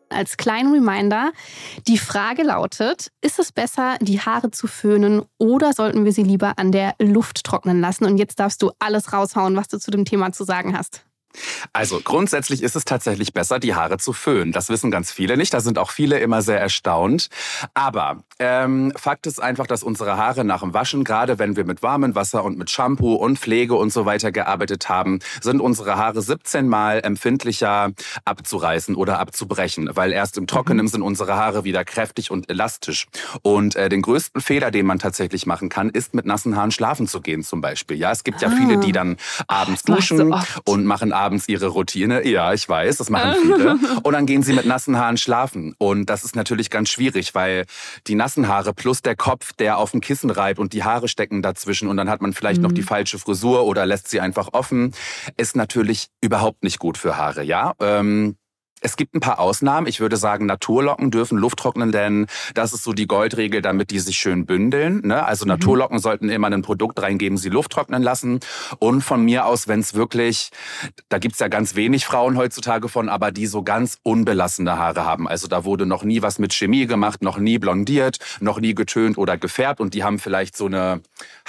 Als 0.10 0.38
kleinen 0.38 0.72
Reminder, 0.72 1.32
die 1.88 1.98
Frage 1.98 2.44
lautet, 2.44 3.12
ist 3.22 3.40
es 3.40 3.52
besser, 3.52 3.98
die 4.00 4.22
Haare 4.22 4.52
zu 4.52 4.68
föhnen 4.68 5.24
oder 5.38 5.74
sollten 5.74 6.06
wir 6.06 6.14
sie 6.14 6.24
lieber 6.24 6.54
an 6.58 6.72
der 6.72 6.96
Luft 7.00 7.44
trocknen 7.44 7.82
lassen? 7.82 8.06
Und 8.06 8.18
jetzt 8.18 8.40
darfst 8.40 8.62
du 8.62 8.72
alles 8.80 9.12
raushauen, 9.12 9.56
was 9.56 9.68
du 9.68 9.78
zu 9.78 9.92
dem 9.92 10.06
Thema 10.06 10.32
zu 10.32 10.44
sagen 10.46 10.78
hast. 10.78 11.07
Also 11.74 12.02
grundsätzlich 12.04 12.64
ist 12.64 12.76
es 12.76 12.86
tatsächlich 12.86 13.34
besser, 13.34 13.60
die 13.60 13.76
Haare 13.76 13.98
zu 13.98 14.14
föhnen. 14.14 14.52
Das 14.52 14.70
wissen 14.70 14.92
ganz 14.92 15.12
viele 15.12 15.38
nicht. 15.38 15.54
Da 15.54 15.60
sind 15.60 15.78
auch 15.80 15.92
viele 15.92 16.20
immer 16.20 16.42
sehr 16.42 16.60
erstaunt. 16.60 17.30
Aber 17.74 18.24
ähm, 18.40 18.94
Fakt 18.96 19.28
ist 19.28 19.42
einfach, 19.42 19.68
dass 19.68 19.84
unsere 19.84 20.18
Haare 20.18 20.44
nach 20.44 20.62
dem 20.62 20.74
Waschen, 20.74 21.04
gerade 21.04 21.40
wenn 21.40 21.56
wir 21.56 21.66
mit 21.66 21.84
warmem 21.84 22.16
Wasser 22.16 22.44
und 22.44 22.58
mit 22.58 22.70
Shampoo 22.70 23.16
und 23.16 23.40
Pflege 23.40 23.76
und 23.76 23.92
so 23.92 24.06
weiter 24.06 24.32
gearbeitet 24.32 24.90
haben, 24.90 25.20
sind 25.42 25.62
unsere 25.62 25.98
Haare 25.98 26.22
17 26.22 26.68
Mal 26.68 27.02
empfindlicher 27.04 27.92
abzureißen 28.26 28.96
oder 28.96 29.20
abzubrechen, 29.20 29.90
weil 29.94 30.12
erst 30.12 30.38
im 30.38 30.48
Trockenen 30.48 30.86
mhm. 30.86 30.90
sind 30.90 31.02
unsere 31.02 31.36
Haare 31.36 31.64
wieder 31.64 31.86
kräftig 31.86 32.32
und 32.32 32.50
elastisch. 32.50 33.08
Und 33.42 33.76
äh, 33.76 33.90
den 33.90 34.02
größten 34.02 34.42
Fehler, 34.42 34.72
den 34.72 34.86
man 34.86 35.00
tatsächlich 35.00 35.46
machen 35.46 35.70
kann, 35.70 35.90
ist 35.90 36.14
mit 36.14 36.26
nassen 36.26 36.56
Haaren 36.56 36.72
schlafen 36.72 37.08
zu 37.08 37.22
gehen 37.22 37.44
zum 37.44 37.62
Beispiel. 37.62 37.98
Ja, 37.98 38.12
es 38.12 38.24
gibt 38.24 38.42
ja 38.42 38.50
ah. 38.50 38.56
viele, 38.58 38.80
die 38.80 38.92
dann 38.92 39.18
abends 39.48 39.84
duschen 39.84 40.34
und 40.66 40.86
machen 40.86 41.14
abends 41.14 41.27
abends 41.28 41.50
ihre 41.50 41.68
Routine. 41.68 42.26
Ja, 42.26 42.54
ich 42.54 42.68
weiß, 42.68 42.98
das 42.98 43.10
machen 43.10 43.36
viele. 43.42 43.78
Und 44.04 44.14
dann 44.14 44.26
gehen 44.26 44.44
sie 44.44 44.54
mit 44.54 44.66
nassen 44.66 44.98
Haaren 44.98 45.18
schlafen. 45.18 45.76
Und 45.78 46.10
das 46.10 46.24
ist 46.24 46.36
natürlich 46.38 46.70
ganz 46.70 46.90
schwierig, 46.90 47.36
weil 47.36 47.66
die 48.08 48.16
nassen 48.16 48.48
Haare 48.48 48.74
plus 48.74 49.02
der 49.02 49.18
Kopf, 49.18 49.52
der 49.54 49.78
auf 49.78 49.92
dem 49.92 50.00
Kissen 50.00 50.30
reibt 50.30 50.60
und 50.60 50.72
die 50.72 50.84
Haare 50.84 51.10
stecken 51.10 51.42
dazwischen 51.42 51.90
und 51.90 51.98
dann 51.98 52.10
hat 52.10 52.22
man 52.22 52.32
vielleicht 52.32 52.62
mhm. 52.62 52.68
noch 52.68 52.72
die 52.72 52.82
mhm. 52.82 52.88
falsche 52.88 53.20
Frisur 53.20 53.66
oder 53.66 53.86
lässt 53.86 54.08
sie 54.08 54.22
einfach 54.22 54.50
offen, 54.54 54.94
ist 55.36 55.56
natürlich 55.56 56.08
überhaupt 56.22 56.64
nicht 56.64 56.80
gut 56.80 56.98
für 56.98 57.18
Haare, 57.18 57.44
ja. 57.44 57.74
Ähm, 57.82 58.38
es 58.82 58.96
gibt 58.96 59.16
ein 59.16 59.20
paar 59.20 59.40
Ausnahmen. 59.40 59.88
Ich 59.88 60.00
würde 60.00 60.18
sagen, 60.18 60.46
Naturlocken 60.46 61.10
dürfen 61.10 61.38
Luft 61.38 61.60
trocknen, 61.60 61.92
denn 61.92 62.28
das 62.54 62.74
ist 62.74 62.84
so 62.84 62.94
die 62.94 63.08
Goldregel, 63.08 63.62
damit 63.62 63.90
die 63.90 64.00
sich 64.00 64.18
schön 64.18 64.46
bündeln. 64.46 65.02
Ne? 65.04 65.26
Also 65.26 65.46
mhm. 65.46 65.50
Naturlocken 65.50 66.00
sollten 66.00 66.30
immer 66.30 66.48
ein 66.48 66.62
Produkt 66.62 67.02
reingeben, 67.02 67.38
sie 67.38 67.50
Luft 67.50 67.72
trocknen 67.72 68.04
lassen. 68.04 68.40
Und 68.80 69.02
von 69.02 69.24
mir 69.24 69.46
aus, 69.46 69.68
wenn 69.68 69.80
es 69.80 69.94
wirklich, 69.94 70.52
da 71.10 71.18
gibt's 71.18 71.40
ja 71.40 71.48
ganz 71.48 71.76
wenig 71.76 72.06
Frauen 72.06 72.38
heutzutage 72.38 72.88
von, 72.88 73.10
aber 73.10 73.32
die 73.32 73.48
so 73.48 73.64
ganz 73.64 73.98
unbelassene 74.04 74.78
Haare 74.78 75.06
haben. 75.06 75.28
Also 75.28 75.48
da 75.48 75.66
wurde 75.66 75.86
noch 75.86 76.04
nie 76.04 76.22
was 76.22 76.38
mit 76.38 76.54
Chemie 76.54 76.86
gemacht, 76.86 77.24
noch 77.24 77.38
nie 77.38 77.58
blondiert, 77.58 78.20
noch 78.40 78.60
nie 78.60 78.76
getönt 78.76 79.18
oder 79.18 79.38
gefärbt 79.38 79.80
und 79.80 79.94
die 79.94 80.04
haben 80.04 80.20
vielleicht 80.20 80.56
so 80.56 80.68
eine 80.68 81.02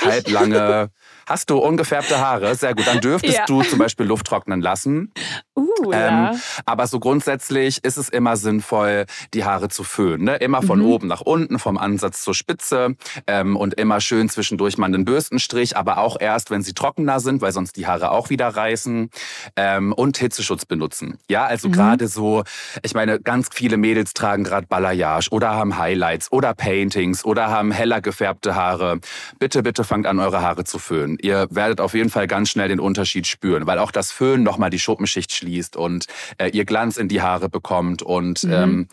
halblange 0.02 0.90
Hast 1.28 1.50
du 1.50 1.58
ungefärbte 1.58 2.20
Haare? 2.20 2.54
Sehr 2.54 2.74
gut. 2.74 2.86
Dann 2.86 3.00
dürftest 3.02 3.36
ja. 3.36 3.44
du 3.44 3.62
zum 3.62 3.78
Beispiel 3.78 4.06
Luft 4.06 4.26
trocknen 4.26 4.62
lassen. 4.62 5.12
Uh, 5.58 5.92
ähm, 5.92 5.92
ja. 5.92 6.34
Aber 6.66 6.86
so 6.86 6.98
grundsätzlich 7.00 7.84
ist 7.84 7.96
es 7.96 8.08
immer 8.08 8.36
sinnvoll, 8.36 9.06
die 9.34 9.44
Haare 9.44 9.68
zu 9.68 9.84
föhnen. 9.84 10.24
Ne? 10.24 10.36
Immer 10.36 10.62
von 10.62 10.80
mhm. 10.80 10.86
oben 10.86 11.06
nach 11.08 11.20
unten, 11.20 11.58
vom 11.58 11.78
Ansatz 11.78 12.22
zur 12.22 12.34
Spitze 12.34 12.96
ähm, 13.26 13.56
und 13.56 13.74
immer 13.74 14.00
schön 14.00 14.28
zwischendurch 14.28 14.78
mal 14.78 14.86
einen 14.86 15.04
Bürstenstrich, 15.04 15.76
aber 15.76 15.98
auch 15.98 16.16
erst, 16.20 16.50
wenn 16.50 16.62
sie 16.62 16.72
trockener 16.72 17.20
sind, 17.20 17.40
weil 17.40 17.52
sonst 17.52 17.76
die 17.76 17.86
Haare 17.86 18.10
auch 18.10 18.30
wieder 18.30 18.48
reißen. 18.48 19.10
Ähm, 19.56 19.92
und 19.92 20.18
Hitzeschutz 20.18 20.64
benutzen. 20.64 21.18
Ja, 21.28 21.44
also 21.46 21.68
mhm. 21.68 21.72
gerade 21.72 22.08
so, 22.08 22.44
ich 22.82 22.94
meine, 22.94 23.20
ganz 23.20 23.48
viele 23.52 23.76
Mädels 23.76 24.14
tragen 24.14 24.44
gerade 24.44 24.66
Balayage 24.66 25.30
oder 25.30 25.50
haben 25.50 25.78
Highlights 25.78 26.32
oder 26.32 26.54
Paintings 26.54 27.24
oder 27.24 27.48
haben 27.48 27.70
heller 27.70 28.00
gefärbte 28.00 28.54
Haare. 28.54 29.00
Bitte, 29.38 29.62
bitte 29.62 29.84
fangt 29.84 30.06
an, 30.06 30.18
eure 30.20 30.42
Haare 30.42 30.64
zu 30.64 30.78
föhnen 30.78 31.18
ihr 31.20 31.46
werdet 31.50 31.80
auf 31.80 31.94
jeden 31.94 32.10
Fall 32.10 32.26
ganz 32.26 32.50
schnell 32.50 32.68
den 32.68 32.80
Unterschied 32.80 33.26
spüren, 33.26 33.66
weil 33.66 33.78
auch 33.78 33.90
das 33.90 34.10
Föhn 34.12 34.42
nochmal 34.42 34.70
die 34.70 34.78
Schuppenschicht 34.78 35.32
schließt 35.32 35.47
und 35.76 36.06
äh, 36.38 36.48
ihr 36.50 36.64
Glanz 36.64 36.96
in 36.96 37.08
die 37.08 37.22
Haare 37.22 37.48
bekommt. 37.48 38.02
Und 38.02 38.44
mhm. 38.44 38.52
ähm, 38.52 38.88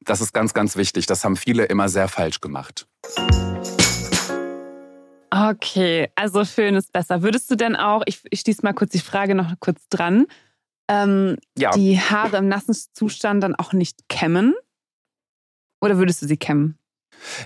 das 0.00 0.20
ist 0.20 0.32
ganz, 0.32 0.54
ganz 0.54 0.76
wichtig. 0.76 1.06
Das 1.06 1.24
haben 1.24 1.36
viele 1.36 1.64
immer 1.64 1.88
sehr 1.88 2.08
falsch 2.08 2.40
gemacht. 2.40 2.86
Okay, 5.30 6.08
also 6.16 6.44
Föhn 6.44 6.74
ist 6.74 6.92
besser. 6.92 7.22
Würdest 7.22 7.50
du 7.50 7.54
denn 7.54 7.76
auch, 7.76 8.02
ich, 8.06 8.20
ich 8.30 8.40
schließe 8.40 8.62
mal 8.64 8.72
kurz 8.72 8.90
die 8.90 8.98
Frage 8.98 9.34
noch 9.34 9.52
kurz 9.60 9.80
dran, 9.88 10.26
ähm, 10.88 11.36
ja. 11.56 11.70
die 11.70 12.00
Haare 12.00 12.38
im 12.38 12.48
nassen 12.48 12.74
Zustand 12.92 13.44
dann 13.44 13.54
auch 13.54 13.72
nicht 13.72 14.08
kämmen? 14.08 14.54
Oder 15.80 15.98
würdest 15.98 16.20
du 16.22 16.26
sie 16.26 16.36
kämmen? 16.36 16.79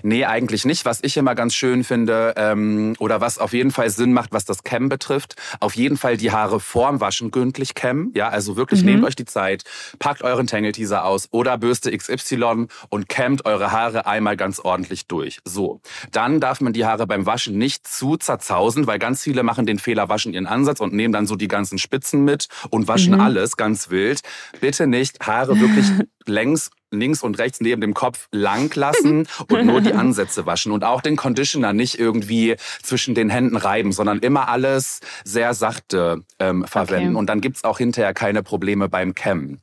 Nee, 0.03 0.25
eigentlich 0.25 0.65
nicht. 0.65 0.85
Was 0.85 0.99
ich 1.01 1.17
immer 1.17 1.35
ganz 1.35 1.53
schön 1.53 1.83
finde 1.83 2.33
ähm, 2.37 2.95
oder 2.99 3.21
was 3.21 3.37
auf 3.39 3.53
jeden 3.53 3.71
Fall 3.71 3.89
Sinn 3.89 4.13
macht, 4.13 4.31
was 4.31 4.45
das 4.45 4.63
Kämmen 4.63 4.89
betrifft, 4.89 5.35
auf 5.59 5.75
jeden 5.75 5.97
Fall 5.97 6.17
die 6.17 6.31
Haare 6.31 6.59
vorm 6.59 6.99
Waschen 6.99 7.31
gründlich 7.31 7.75
kämmen. 7.75 8.11
Ja, 8.15 8.29
also 8.29 8.57
wirklich 8.57 8.81
mhm. 8.81 8.87
nehmt 8.87 9.05
euch 9.05 9.15
die 9.15 9.25
Zeit, 9.25 9.63
packt 9.99 10.21
euren 10.21 10.47
Tangle-Teaser 10.47 11.05
aus 11.05 11.27
oder 11.31 11.57
Bürste 11.57 11.95
XY 11.95 12.67
und 12.89 13.09
kämmt 13.09 13.45
eure 13.45 13.71
Haare 13.71 14.05
einmal 14.05 14.37
ganz 14.37 14.59
ordentlich 14.59 15.07
durch. 15.07 15.39
So, 15.45 15.81
dann 16.11 16.39
darf 16.39 16.61
man 16.61 16.73
die 16.73 16.85
Haare 16.85 17.07
beim 17.07 17.25
Waschen 17.25 17.57
nicht 17.57 17.87
zu 17.87 18.17
zerzausen, 18.17 18.87
weil 18.87 18.99
ganz 18.99 19.23
viele 19.23 19.43
machen 19.43 19.65
den 19.65 19.79
Fehler, 19.79 20.09
waschen 20.09 20.33
ihren 20.33 20.47
Ansatz 20.47 20.79
und 20.79 20.93
nehmen 20.93 21.13
dann 21.13 21.27
so 21.27 21.35
die 21.35 21.47
ganzen 21.47 21.77
Spitzen 21.77 22.23
mit 22.23 22.47
und 22.69 22.87
waschen 22.87 23.15
mhm. 23.15 23.21
alles 23.21 23.57
ganz 23.57 23.89
wild. 23.89 24.21
Bitte 24.59 24.87
nicht 24.87 25.25
Haare 25.25 25.59
wirklich 25.59 25.85
längs 26.25 26.71
links 26.99 27.23
und 27.23 27.37
rechts 27.37 27.61
neben 27.61 27.81
dem 27.81 27.93
Kopf 27.93 28.27
lang 28.31 28.73
lassen 28.75 29.27
und 29.49 29.65
nur 29.65 29.81
die 29.81 29.93
Ansätze 29.93 30.45
waschen 30.45 30.71
und 30.71 30.83
auch 30.83 31.01
den 31.01 31.15
Conditioner 31.15 31.73
nicht 31.73 31.99
irgendwie 31.99 32.55
zwischen 32.81 33.15
den 33.15 33.29
Händen 33.29 33.57
reiben, 33.57 33.91
sondern 33.91 34.19
immer 34.19 34.49
alles 34.49 34.99
sehr 35.23 35.53
sachte 35.53 36.23
ähm, 36.39 36.65
verwenden. 36.65 37.09
Okay. 37.09 37.19
Und 37.19 37.27
dann 37.27 37.41
gibt's 37.41 37.63
auch 37.63 37.77
hinterher 37.77 38.13
keine 38.13 38.43
Probleme 38.43 38.89
beim 38.89 39.13
Kämmen. 39.13 39.61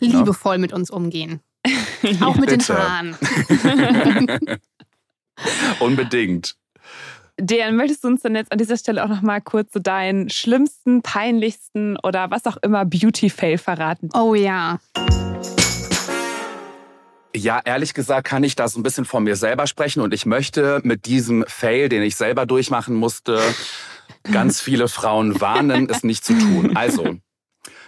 Liebevoll 0.00 0.54
ja? 0.54 0.60
mit 0.60 0.72
uns 0.72 0.90
umgehen. 0.90 1.40
auch 2.20 2.36
mit 2.36 2.50
den 2.50 2.60
Haaren. 2.60 3.16
Unbedingt. 5.80 6.56
Dejan, 7.40 7.76
möchtest 7.76 8.04
du 8.04 8.08
uns 8.08 8.22
dann 8.22 8.34
jetzt 8.34 8.52
an 8.52 8.58
dieser 8.58 8.76
Stelle 8.76 9.02
auch 9.02 9.08
noch 9.08 9.22
mal 9.22 9.40
kurz 9.40 9.72
so 9.72 9.80
deinen 9.80 10.28
schlimmsten, 10.28 11.02
peinlichsten 11.02 11.96
oder 12.02 12.30
was 12.30 12.46
auch 12.46 12.58
immer 12.58 12.84
Beauty-Fail 12.84 13.58
verraten? 13.58 14.10
Oh 14.14 14.34
ja. 14.34 14.78
Ja, 17.34 17.60
ehrlich 17.64 17.94
gesagt 17.94 18.26
kann 18.26 18.44
ich 18.44 18.56
da 18.56 18.68
so 18.68 18.78
ein 18.78 18.82
bisschen 18.82 19.04
von 19.04 19.24
mir 19.24 19.36
selber 19.36 19.66
sprechen 19.66 20.00
und 20.00 20.12
ich 20.12 20.26
möchte 20.26 20.80
mit 20.84 21.06
diesem 21.06 21.44
Fail, 21.48 21.88
den 21.88 22.02
ich 22.02 22.16
selber 22.16 22.46
durchmachen 22.46 22.94
musste, 22.94 23.40
ganz 24.32 24.60
viele 24.60 24.88
Frauen 24.88 25.40
warnen, 25.40 25.88
es 25.90 26.04
nicht 26.04 26.24
zu 26.24 26.38
tun. 26.38 26.76
Also, 26.76 27.16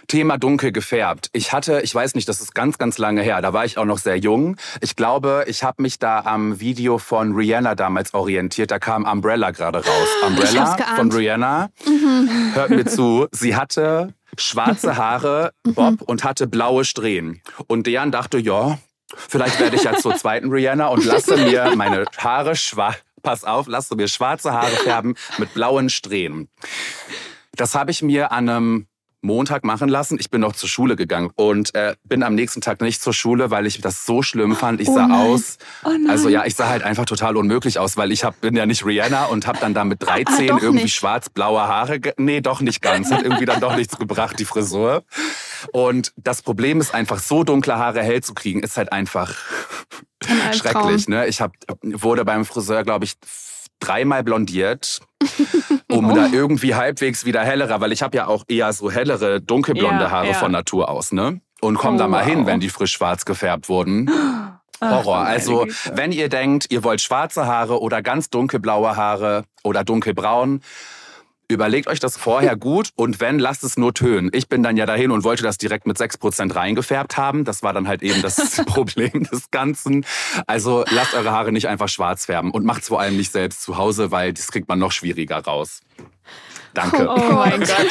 Thema 0.07 0.37
dunkel 0.37 0.71
gefärbt. 0.71 1.29
Ich 1.33 1.51
hatte, 1.51 1.81
ich 1.81 1.93
weiß 1.93 2.15
nicht, 2.15 2.29
das 2.29 2.41
ist 2.41 2.53
ganz, 2.53 2.77
ganz 2.77 2.97
lange 2.97 3.21
her. 3.21 3.41
Da 3.41 3.53
war 3.53 3.65
ich 3.65 3.77
auch 3.77 3.85
noch 3.85 3.97
sehr 3.97 4.17
jung. 4.17 4.57
Ich 4.81 4.95
glaube, 4.95 5.45
ich 5.47 5.63
habe 5.63 5.81
mich 5.81 5.99
da 5.99 6.19
am 6.19 6.59
Video 6.59 6.97
von 6.97 7.33
Rihanna 7.33 7.75
damals 7.75 8.13
orientiert. 8.13 8.71
Da 8.71 8.79
kam 8.79 9.05
Umbrella 9.05 9.51
gerade 9.51 9.79
raus. 9.79 10.07
Umbrella 10.27 10.77
von 10.95 11.11
Rihanna. 11.11 11.69
Mhm. 11.87 12.51
Hört 12.53 12.69
mir 12.69 12.85
zu. 12.85 13.27
Sie 13.31 13.55
hatte 13.55 14.13
schwarze 14.37 14.97
Haare, 14.97 15.51
Bob 15.63 16.01
und 16.01 16.23
hatte 16.23 16.47
blaue 16.47 16.85
Strähnen. 16.85 17.41
Und 17.67 17.87
Dejan 17.87 18.11
dachte, 18.11 18.37
ja, 18.37 18.77
Vielleicht 19.13 19.59
werde 19.59 19.75
ich 19.75 19.83
ja 19.83 19.95
zur 19.95 20.15
zweiten 20.15 20.49
Rihanna 20.49 20.87
und 20.87 21.05
lasse 21.05 21.37
mir 21.37 21.75
meine 21.75 22.05
Haare 22.17 22.55
schwarz, 22.55 22.97
pass 23.21 23.43
auf, 23.43 23.67
lasse 23.67 23.95
mir 23.95 24.07
schwarze 24.07 24.53
Haare 24.53 24.75
färben 24.75 25.15
mit 25.37 25.53
blauen 25.53 25.89
Strähnen. 25.89 26.49
Das 27.53 27.75
habe 27.75 27.91
ich 27.91 28.01
mir 28.01 28.31
an 28.31 28.49
einem 28.49 28.87
Montag 29.25 29.63
machen 29.63 29.89
lassen. 29.89 30.17
Ich 30.19 30.29
bin 30.29 30.41
noch 30.41 30.53
zur 30.55 30.69
Schule 30.69 30.95
gegangen 30.95 31.31
und 31.35 31.75
äh, 31.75 31.95
bin 32.03 32.23
am 32.23 32.35
nächsten 32.35 32.61
Tag 32.61 32.81
nicht 32.81 33.01
zur 33.01 33.13
Schule, 33.13 33.51
weil 33.51 33.65
ich 33.65 33.81
das 33.81 34.05
so 34.05 34.21
schlimm 34.21 34.55
fand. 34.55 34.79
Ich 34.79 34.89
oh 34.89 34.95
sah 34.95 35.07
nein. 35.07 35.19
aus, 35.19 35.57
oh 35.83 35.89
also 36.09 36.29
ja, 36.29 36.45
ich 36.45 36.55
sah 36.55 36.69
halt 36.69 36.83
einfach 36.83 37.05
total 37.05 37.37
unmöglich 37.37 37.79
aus, 37.79 37.97
weil 37.97 38.11
ich 38.11 38.23
hab, 38.23 38.39
bin 38.41 38.55
ja 38.55 38.65
nicht 38.65 38.85
Rihanna 38.85 39.25
und 39.25 39.47
habe 39.47 39.59
dann 39.59 39.73
da 39.73 39.83
mit 39.83 40.01
13 40.01 40.51
ah, 40.51 40.59
irgendwie 40.61 40.89
schwarz-blaue 40.89 41.61
Haare. 41.61 41.99
Nee, 42.17 42.41
doch 42.41 42.61
nicht 42.61 42.81
ganz. 42.81 43.11
Hat 43.11 43.23
irgendwie 43.23 43.45
dann 43.45 43.59
doch 43.59 43.75
nichts 43.75 43.97
gebracht, 43.97 44.39
die 44.39 44.45
Frisur. 44.45 45.03
Und 45.71 46.13
das 46.17 46.41
Problem 46.41 46.79
ist 46.79 46.93
einfach, 46.93 47.19
so 47.19 47.43
dunkle 47.43 47.77
Haare 47.77 48.03
hell 48.03 48.21
zu 48.21 48.33
kriegen, 48.33 48.61
ist 48.61 48.77
halt 48.77 48.91
einfach 48.91 49.35
schrecklich. 50.53 51.07
Ne? 51.07 51.27
Ich 51.27 51.41
hab, 51.41 51.53
wurde 51.81 52.25
beim 52.25 52.45
Friseur, 52.45 52.83
glaube 52.83 53.05
ich, 53.05 53.15
dreimal 53.79 54.23
blondiert, 54.23 54.99
um 55.89 56.05
oh. 56.11 56.15
da 56.15 56.27
irgendwie 56.27 56.75
halbwegs 56.75 57.25
wieder 57.25 57.41
hellerer, 57.41 57.81
weil 57.81 57.91
ich 57.91 58.01
habe 58.01 58.17
ja 58.17 58.27
auch 58.27 58.43
eher 58.47 58.71
so 58.73 58.91
hellere, 58.91 59.41
dunkelblonde 59.41 60.05
ja, 60.05 60.11
Haare 60.11 60.27
ja. 60.27 60.33
von 60.33 60.51
Natur 60.51 60.89
aus, 60.89 61.11
ne? 61.11 61.41
Und 61.61 61.77
komm 61.77 61.95
oh, 61.95 61.97
da 61.97 62.07
mal 62.07 62.25
wow. 62.25 62.29
hin, 62.29 62.45
wenn 62.45 62.59
die 62.59 62.69
frisch 62.69 62.91
schwarz 62.91 63.25
gefärbt 63.25 63.69
wurden. 63.69 64.09
Horror. 64.81 65.19
Ach, 65.19 65.27
also, 65.27 65.67
wenn 65.93 66.11
ihr 66.11 66.29
denkt, 66.29 66.67
ihr 66.69 66.83
wollt 66.83 67.01
schwarze 67.01 67.45
Haare 67.47 67.81
oder 67.81 68.01
ganz 68.01 68.29
dunkelblaue 68.29 68.97
Haare 68.97 69.45
oder 69.63 69.83
dunkelbraun, 69.83 70.61
Überlegt 71.47 71.87
euch 71.87 71.99
das 71.99 72.17
vorher 72.17 72.55
gut 72.55 72.89
und 72.95 73.19
wenn, 73.19 73.37
lasst 73.37 73.63
es 73.63 73.77
nur 73.77 73.93
tönen. 73.93 74.31
Ich 74.33 74.49
bin 74.49 74.63
dann 74.63 74.77
ja 74.77 74.87
dahin 74.87 75.11
und 75.11 75.23
wollte 75.23 75.43
das 75.43 75.59
direkt 75.59 75.85
mit 75.85 75.97
6% 75.97 76.55
reingefärbt 76.55 77.17
haben. 77.17 77.45
Das 77.45 77.61
war 77.61 77.71
dann 77.71 77.87
halt 77.87 78.01
eben 78.01 78.23
das 78.23 78.63
Problem 78.65 79.27
des 79.31 79.51
Ganzen. 79.51 80.05
Also 80.47 80.83
lasst 80.89 81.13
eure 81.13 81.31
Haare 81.31 81.51
nicht 81.51 81.67
einfach 81.67 81.87
schwarz 81.87 82.25
färben 82.25 82.49
und 82.49 82.65
macht's 82.65 82.87
vor 82.87 82.99
allem 82.99 83.15
nicht 83.15 83.31
selbst 83.31 83.61
zu 83.61 83.77
Hause, 83.77 84.09
weil 84.09 84.33
das 84.33 84.51
kriegt 84.51 84.67
man 84.67 84.79
noch 84.79 84.91
schwieriger 84.91 85.37
raus. 85.37 85.81
Danke. 86.73 87.07
Oh, 87.07 87.13
oh 87.15 87.33
mein 87.33 87.59
Gott. 87.59 87.87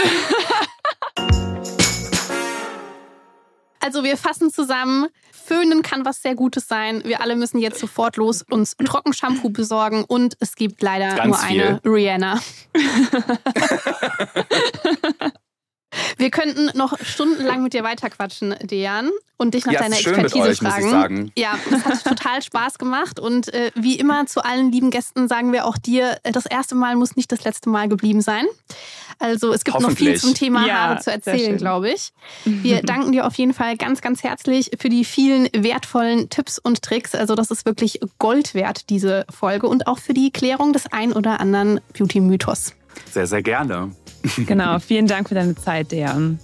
Also 3.78 4.02
wir 4.02 4.16
fassen 4.16 4.50
zusammen, 4.50 5.06
Föhnen 5.44 5.82
kann 5.82 6.04
was 6.04 6.22
sehr 6.22 6.34
Gutes 6.34 6.68
sein. 6.68 7.02
Wir 7.04 7.20
alle 7.20 7.36
müssen 7.36 7.58
jetzt 7.58 7.78
sofort 7.78 8.16
los 8.16 8.42
uns 8.50 8.76
Trockenshampoo 8.76 9.50
besorgen 9.50 10.04
und 10.04 10.36
es 10.40 10.56
gibt 10.56 10.82
leider 10.82 11.14
Ganz 11.14 11.26
nur 11.26 11.36
viel. 11.36 11.62
eine 11.62 11.80
Rihanna. 11.84 12.40
Wir 16.24 16.30
könnten 16.30 16.70
noch 16.74 16.98
stundenlang 17.04 17.62
mit 17.62 17.74
dir 17.74 17.84
weiterquatschen, 17.84 18.54
Dejan, 18.62 19.10
und 19.36 19.52
dich 19.52 19.66
nach 19.66 19.74
Ja, 19.74 19.80
deiner 19.80 19.96
schön 19.96 20.16
mit 20.16 20.24
Expertise 20.24 20.48
euch, 20.48 20.62
muss 20.62 20.78
ich 20.78 20.84
fragen. 20.86 20.90
sagen. 20.90 21.32
Ja, 21.36 21.58
das 21.70 21.84
hat 21.84 22.02
total 22.18 22.40
Spaß 22.40 22.78
gemacht. 22.78 23.20
Und 23.20 23.52
äh, 23.52 23.70
wie 23.74 23.96
immer 23.96 24.24
zu 24.24 24.42
allen 24.42 24.72
lieben 24.72 24.90
Gästen 24.90 25.28
sagen 25.28 25.52
wir 25.52 25.66
auch 25.66 25.76
dir, 25.76 26.16
äh, 26.22 26.32
das 26.32 26.46
erste 26.46 26.76
Mal 26.76 26.96
muss 26.96 27.14
nicht 27.14 27.30
das 27.30 27.44
letzte 27.44 27.68
Mal 27.68 27.90
geblieben 27.90 28.22
sein. 28.22 28.46
Also 29.18 29.52
es 29.52 29.64
gibt 29.64 29.78
noch 29.80 29.90
viel 29.90 30.18
zum 30.18 30.32
Thema 30.32 30.66
Ja, 30.66 30.74
Haare 30.74 31.00
zu 31.00 31.12
erzählen, 31.12 31.58
glaube 31.58 31.90
ich. 31.90 32.14
Wir 32.46 32.80
danken 32.80 33.12
dir 33.12 33.26
auf 33.26 33.34
jeden 33.34 33.52
Fall 33.52 33.76
ganz, 33.76 34.00
ganz 34.00 34.22
herzlich 34.22 34.70
für 34.80 34.88
die 34.88 35.04
vielen 35.04 35.50
wertvollen 35.52 36.30
Tipps 36.30 36.58
und 36.58 36.80
Tricks. 36.80 37.14
Also 37.14 37.34
das 37.34 37.50
ist 37.50 37.66
wirklich 37.66 38.00
Gold 38.18 38.54
wert, 38.54 38.88
diese 38.88 39.26
Folge. 39.28 39.68
Und 39.68 39.86
auch 39.88 39.98
für 39.98 40.14
die 40.14 40.30
Klärung 40.30 40.72
des 40.72 40.90
ein 40.90 41.12
oder 41.12 41.38
anderen 41.40 41.82
Beauty-Mythos. 41.92 42.72
Sehr, 43.12 43.26
sehr 43.26 43.42
gerne. 43.42 43.90
Genau, 44.46 44.78
vielen 44.78 45.06
Dank 45.06 45.28
für 45.28 45.34
deine 45.34 45.54
Zeit, 45.54 45.92
Dejan. 45.92 46.38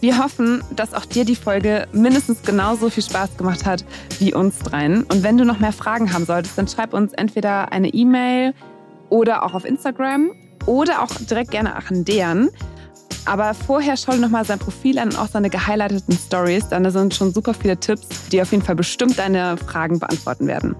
Wir 0.00 0.18
hoffen, 0.22 0.62
dass 0.74 0.94
auch 0.94 1.04
dir 1.04 1.24
die 1.24 1.34
Folge 1.34 1.88
mindestens 1.92 2.42
genauso 2.42 2.88
viel 2.88 3.02
Spaß 3.02 3.36
gemacht 3.36 3.66
hat 3.66 3.84
wie 4.20 4.32
uns 4.32 4.58
dreien. 4.60 5.02
Und 5.02 5.24
wenn 5.24 5.36
du 5.36 5.44
noch 5.44 5.58
mehr 5.58 5.72
Fragen 5.72 6.12
haben 6.12 6.24
solltest, 6.24 6.56
dann 6.56 6.68
schreib 6.68 6.94
uns 6.94 7.12
entweder 7.14 7.72
eine 7.72 7.88
E-Mail 7.88 8.54
oder 9.10 9.44
auch 9.44 9.54
auf 9.54 9.64
Instagram 9.64 10.30
oder 10.66 11.02
auch 11.02 11.10
direkt 11.28 11.50
gerne 11.50 11.74
an 11.74 12.04
Dejan. 12.04 12.50
Aber 13.24 13.54
vorher 13.54 13.96
schau 13.96 14.12
dir 14.12 14.18
nochmal 14.18 14.44
sein 14.44 14.60
Profil 14.60 14.98
an 14.98 15.08
und 15.08 15.18
auch 15.18 15.26
seine 15.26 15.50
gehighlighteten 15.50 16.16
Stories. 16.16 16.68
Dann 16.68 16.88
sind 16.90 17.14
schon 17.14 17.34
super 17.34 17.52
viele 17.52 17.76
Tipps, 17.76 18.06
die 18.30 18.40
auf 18.40 18.52
jeden 18.52 18.62
Fall 18.62 18.76
bestimmt 18.76 19.18
deine 19.18 19.56
Fragen 19.56 19.98
beantworten 19.98 20.46
werden. 20.46 20.76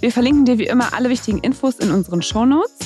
Wir 0.00 0.12
verlinken 0.12 0.44
dir 0.44 0.58
wie 0.58 0.66
immer 0.66 0.92
alle 0.92 1.08
wichtigen 1.08 1.38
Infos 1.38 1.76
in 1.76 1.90
unseren 1.90 2.20
Shownotes 2.20 2.78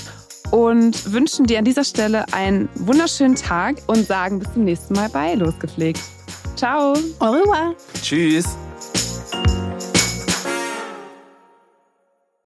und 0.53 1.13
wünschen 1.13 1.47
dir 1.47 1.59
an 1.59 1.65
dieser 1.65 1.83
Stelle 1.83 2.25
einen 2.33 2.69
wunderschönen 2.77 3.35
Tag 3.35 3.77
und 3.89 4.07
sagen 4.07 4.39
bis 4.39 4.53
zum 4.53 4.65
nächsten 4.65 4.95
Mal 4.95 5.09
bei 5.09 5.35
Losgepflegt. 5.35 6.01
Ciao! 6.55 6.95
Au 7.19 7.31
revoir! 7.33 7.75
Tschüss. 8.01 8.57